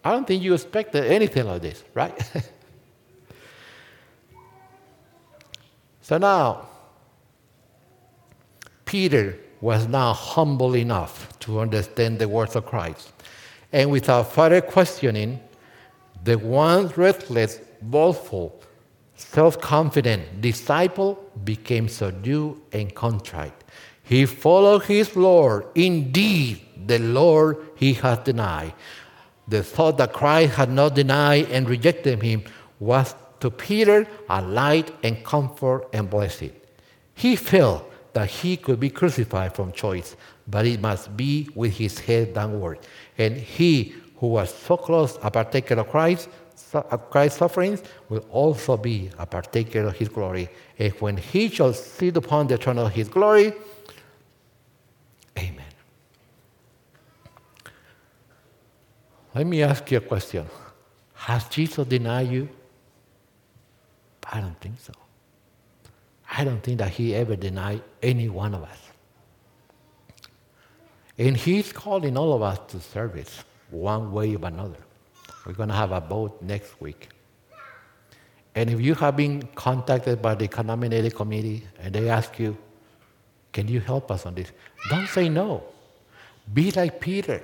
I 0.05 0.11
don't 0.11 0.27
think 0.27 0.43
you 0.43 0.53
expected 0.53 1.05
anything 1.05 1.45
like 1.45 1.63
this, 1.63 1.83
right? 1.95 2.13
so 6.09 6.17
now, 6.17 6.65
Peter 8.83 9.37
was 9.61 9.87
now 9.87 10.11
humble 10.11 10.75
enough 10.75 11.37
to 11.37 11.59
understand 11.59 12.17
the 12.17 12.27
words 12.27 12.55
of 12.55 12.65
Christ. 12.65 13.13
And 13.71 13.91
without 13.91 14.33
further 14.33 14.59
questioning, 14.59 15.39
the 16.23 16.39
once 16.39 16.97
restless, 16.97 17.59
boastful, 17.83 18.59
self 19.17 19.61
confident 19.61 20.41
disciple 20.41 21.23
became 21.43 21.87
subdued 21.87 22.57
and 22.73 22.91
contrite. 22.95 23.63
He 24.01 24.25
followed 24.25 24.85
his 24.85 25.15
Lord. 25.15 25.67
Indeed, 25.75 26.87
the 26.87 26.97
Lord 26.97 27.57
he 27.75 27.93
had 27.93 28.23
denied. 28.23 28.73
The 29.47 29.61
thought 29.61 29.99
that 29.99 30.13
Christ 30.13 30.55
had 30.55 30.71
not 30.71 30.95
denied 30.95 31.51
and 31.51 31.69
rejected 31.69 32.23
him 32.23 32.45
was 32.79 33.13
to 33.39 33.49
Peter 33.49 34.07
a 34.29 34.41
light 34.41 34.91
and 35.03 35.23
comfort 35.23 35.87
and 35.93 36.09
blessing. 36.09 36.51
He 37.13 37.35
felt 37.35 37.89
that 38.13 38.29
he 38.29 38.57
could 38.57 38.79
be 38.79 38.89
crucified 38.89 39.55
from 39.55 39.71
choice, 39.71 40.15
but 40.47 40.65
it 40.65 40.79
must 40.81 41.15
be 41.15 41.49
with 41.55 41.77
his 41.77 41.99
head 41.99 42.33
downward. 42.33 42.79
And 43.17 43.37
he 43.37 43.93
who 44.17 44.27
was 44.27 44.53
so 44.53 44.77
close 44.77 45.17
a 45.21 45.31
partaker 45.31 45.75
of 45.75 45.89
Christ, 45.89 46.29
of 46.73 47.09
Christ's 47.09 47.39
sufferings, 47.39 47.81
will 48.09 48.25
also 48.31 48.77
be 48.77 49.09
a 49.17 49.25
partaker 49.25 49.81
of 49.81 49.95
his 49.95 50.09
glory. 50.09 50.49
And 50.77 50.93
when 50.93 51.17
he 51.17 51.49
shall 51.49 51.73
sit 51.73 52.17
upon 52.17 52.47
the 52.47 52.57
throne 52.57 52.79
of 52.79 52.91
his 52.91 53.09
glory, 53.09 53.53
Amen. 55.37 55.65
Let 59.33 59.47
me 59.47 59.63
ask 59.63 59.89
you 59.91 59.99
a 59.99 60.01
question. 60.01 60.45
Has 61.13 61.47
Jesus 61.47 61.87
denied 61.87 62.29
you? 62.29 62.49
I 64.31 64.39
don't 64.39 64.59
think 64.59 64.79
so. 64.79 64.93
I 66.31 66.43
don't 66.43 66.61
think 66.61 66.77
that 66.79 66.91
he 66.91 67.15
ever 67.15 67.35
denied 67.35 67.81
any 68.03 68.29
one 68.29 68.53
of 68.53 68.63
us. 68.63 68.77
And 71.17 71.35
he's 71.35 71.71
calling 71.73 72.15
all 72.15 72.33
of 72.33 72.41
us 72.41 72.59
to 72.69 72.79
service 72.79 73.43
one 73.71 74.11
way 74.11 74.35
or 74.35 74.47
another. 74.47 74.77
We're 75.45 75.53
going 75.53 75.69
to 75.69 75.75
have 75.75 75.91
a 75.91 75.99
vote 75.99 76.41
next 76.41 76.79
week. 76.79 77.09
And 78.55 78.69
if 78.69 78.79
you 78.79 78.93
have 78.95 79.15
been 79.17 79.43
contacted 79.55 80.21
by 80.21 80.35
the 80.35 80.45
Economic 80.45 81.15
Committee 81.15 81.63
and 81.79 81.93
they 81.93 82.09
ask 82.09 82.39
you, 82.39 82.57
can 83.51 83.67
you 83.67 83.79
help 83.79 84.11
us 84.11 84.25
on 84.25 84.35
this? 84.35 84.51
Don't 84.89 85.07
say 85.07 85.27
no. 85.29 85.63
Be 86.53 86.71
like 86.71 86.99
Peter. 86.99 87.41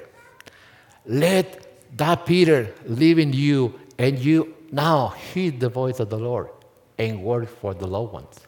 Let 1.05 1.97
that 1.97 2.25
Peter 2.25 2.73
live 2.85 3.19
in 3.19 3.33
you 3.33 3.79
and 3.97 4.19
you 4.19 4.55
now 4.71 5.09
heed 5.09 5.59
the 5.59 5.69
voice 5.69 5.99
of 5.99 6.09
the 6.09 6.17
Lord 6.17 6.49
and 6.97 7.23
work 7.23 7.49
for 7.49 7.73
the 7.73 7.87
loved 7.87 8.13
ones, 8.13 8.39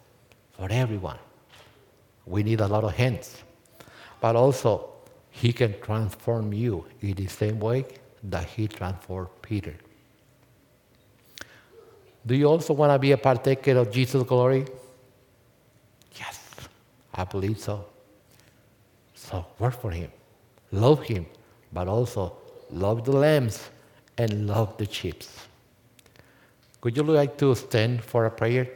for 0.52 0.68
everyone. 0.72 1.18
We 2.26 2.43
need 2.43 2.62
a 2.62 2.68
lot 2.68 2.84
of 2.84 2.93
hands. 2.93 3.43
But 4.20 4.36
also, 4.36 4.89
He 5.32 5.54
can 5.54 5.80
transform 5.82 6.54
you 6.54 6.86
in 7.02 7.14
the 7.14 7.28
same 7.28 7.60
way 7.60 7.86
that 8.24 8.45
He 8.45 8.68
transformed 8.68 9.30
Peter. 9.41 9.76
Do 12.26 12.36
you 12.36 12.45
also 12.45 12.74
want 12.74 12.91
to 12.91 13.00
be 13.00 13.14
a 13.14 13.18
partaker 13.18 13.78
of 13.78 13.91
Jesus' 13.91 14.24
glory? 14.24 14.66
Yes, 16.20 16.39
I 17.14 17.24
believe 17.24 17.60
so. 17.60 17.86
So 19.16 19.45
work 19.60 19.80
for 19.80 19.91
Him, 19.91 20.12
love 20.72 21.04
Him, 21.04 21.26
but 21.72 21.88
also 21.88 22.36
love 22.70 23.06
the 23.06 23.12
lambs 23.12 23.70
and 24.18 24.48
love 24.48 24.78
the 24.78 24.91
sheep. 24.91 25.24
Would 26.84 26.96
you 26.96 27.04
like 27.04 27.38
to 27.40 27.56
stand 27.56 28.04
for 28.04 28.26
a 28.26 28.32
prayer? 28.32 28.70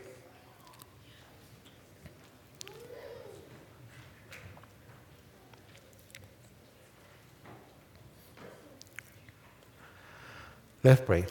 Let's 10.84 11.02
pray. 11.02 11.26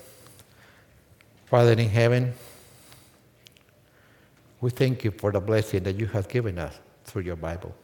Father 1.46 1.72
in 1.72 1.88
heaven, 1.88 2.34
we 4.60 4.70
thank 4.70 5.02
you 5.02 5.10
for 5.10 5.32
the 5.32 5.40
blessing 5.40 5.82
that 5.82 5.96
you 5.96 6.06
have 6.06 6.28
given 6.28 6.58
us 6.58 6.78
through 7.04 7.22
your 7.22 7.34
Bible. 7.34 7.74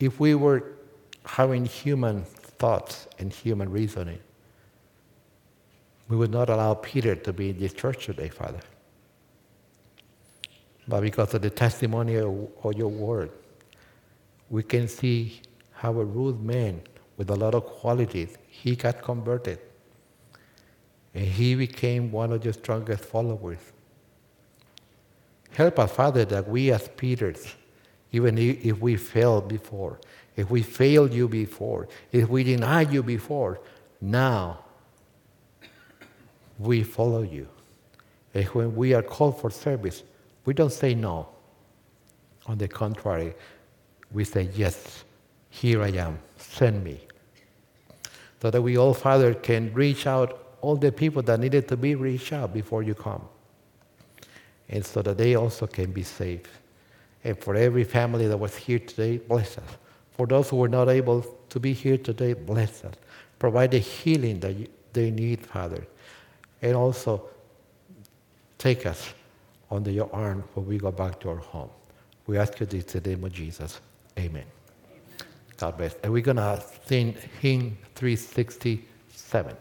If 0.00 0.18
we 0.18 0.34
were 0.34 0.72
having 1.24 1.64
human 1.66 2.24
thoughts 2.24 3.06
and 3.20 3.32
human 3.32 3.70
reasoning, 3.70 4.18
we 6.08 6.16
would 6.16 6.30
not 6.30 6.48
allow 6.48 6.74
Peter 6.74 7.14
to 7.14 7.32
be 7.32 7.50
in 7.50 7.58
this 7.58 7.72
church 7.72 8.06
today, 8.06 8.28
Father. 8.28 8.60
But 10.86 11.02
because 11.02 11.34
of 11.34 11.42
the 11.42 11.50
testimony 11.50 12.16
of, 12.16 12.48
your 12.74 12.88
word, 12.88 13.30
we 14.48 14.62
can 14.62 14.88
see 14.88 15.42
how 15.72 15.90
a 15.98 16.04
rude 16.04 16.42
man 16.42 16.80
with 17.18 17.28
a 17.30 17.36
lot 17.36 17.54
of 17.54 17.66
qualities, 17.66 18.36
he 18.48 18.74
got 18.74 19.02
converted. 19.02 19.58
And 21.14 21.26
he 21.26 21.54
became 21.54 22.10
one 22.10 22.32
of 22.32 22.42
your 22.42 22.54
strongest 22.54 23.04
followers. 23.04 23.58
Help 25.50 25.78
us, 25.78 25.90
Father, 25.92 26.24
that 26.24 26.48
we 26.48 26.70
as 26.72 26.88
Peters, 26.96 27.54
even 28.12 28.38
if 28.38 28.78
we 28.78 28.96
failed 28.96 29.48
before, 29.48 30.00
if 30.36 30.50
we 30.50 30.62
failed 30.62 31.12
you 31.12 31.28
before, 31.28 31.88
if 32.12 32.28
we 32.28 32.44
denied 32.44 32.92
you 32.92 33.02
before, 33.02 33.60
now 34.00 34.64
we 36.58 36.82
follow 36.82 37.22
you. 37.22 37.48
And 38.34 38.46
when 38.48 38.74
we 38.76 38.94
are 38.94 39.02
called 39.02 39.40
for 39.40 39.50
service, 39.50 40.02
we 40.44 40.54
don't 40.54 40.72
say 40.72 40.94
no. 40.94 41.28
On 42.46 42.58
the 42.58 42.68
contrary, 42.68 43.34
we 44.12 44.24
say, 44.24 44.48
Yes, 44.54 45.04
here 45.50 45.82
I 45.82 45.88
am, 45.88 46.18
send 46.36 46.82
me. 46.82 47.00
So 48.40 48.50
that 48.50 48.62
we 48.62 48.76
all, 48.76 48.94
Father, 48.94 49.34
can 49.34 49.72
reach 49.74 50.06
out 50.06 50.56
all 50.60 50.76
the 50.76 50.92
people 50.92 51.22
that 51.22 51.40
needed 51.40 51.68
to 51.68 51.76
be 51.76 51.94
reached 51.94 52.32
out 52.32 52.52
before 52.52 52.82
you 52.82 52.94
come. 52.94 53.22
And 54.68 54.84
so 54.84 55.02
that 55.02 55.16
they 55.18 55.34
also 55.34 55.66
can 55.66 55.92
be 55.92 56.02
saved. 56.02 56.48
And 57.24 57.36
for 57.38 57.54
every 57.54 57.84
family 57.84 58.28
that 58.28 58.36
was 58.36 58.54
here 58.54 58.78
today, 58.78 59.18
bless 59.18 59.58
us. 59.58 59.70
For 60.12 60.26
those 60.26 60.50
who 60.50 60.56
were 60.56 60.68
not 60.68 60.88
able 60.88 61.22
to 61.48 61.60
be 61.60 61.72
here 61.72 61.98
today, 61.98 62.32
bless 62.32 62.84
us. 62.84 62.94
Provide 63.38 63.72
the 63.72 63.78
healing 63.78 64.40
that 64.40 64.54
they 64.92 65.10
need, 65.10 65.44
Father 65.44 65.86
and 66.62 66.74
also 66.74 67.28
take 68.58 68.86
us 68.86 69.12
under 69.70 69.90
your 69.90 70.10
arm 70.12 70.42
when 70.54 70.66
we 70.66 70.78
go 70.78 70.90
back 70.90 71.20
to 71.20 71.30
our 71.30 71.36
home. 71.36 71.70
We 72.26 72.38
ask 72.38 72.58
you 72.60 72.66
this 72.66 72.94
in 72.94 73.02
the 73.02 73.10
name 73.10 73.24
of 73.24 73.32
Jesus. 73.32 73.80
Amen. 74.18 74.44
God 75.56 75.76
bless. 75.76 75.94
And 76.02 76.12
we're 76.12 76.22
going 76.22 76.36
to 76.36 76.62
sing 76.86 77.16
hymn 77.40 77.78
367. 77.94 79.56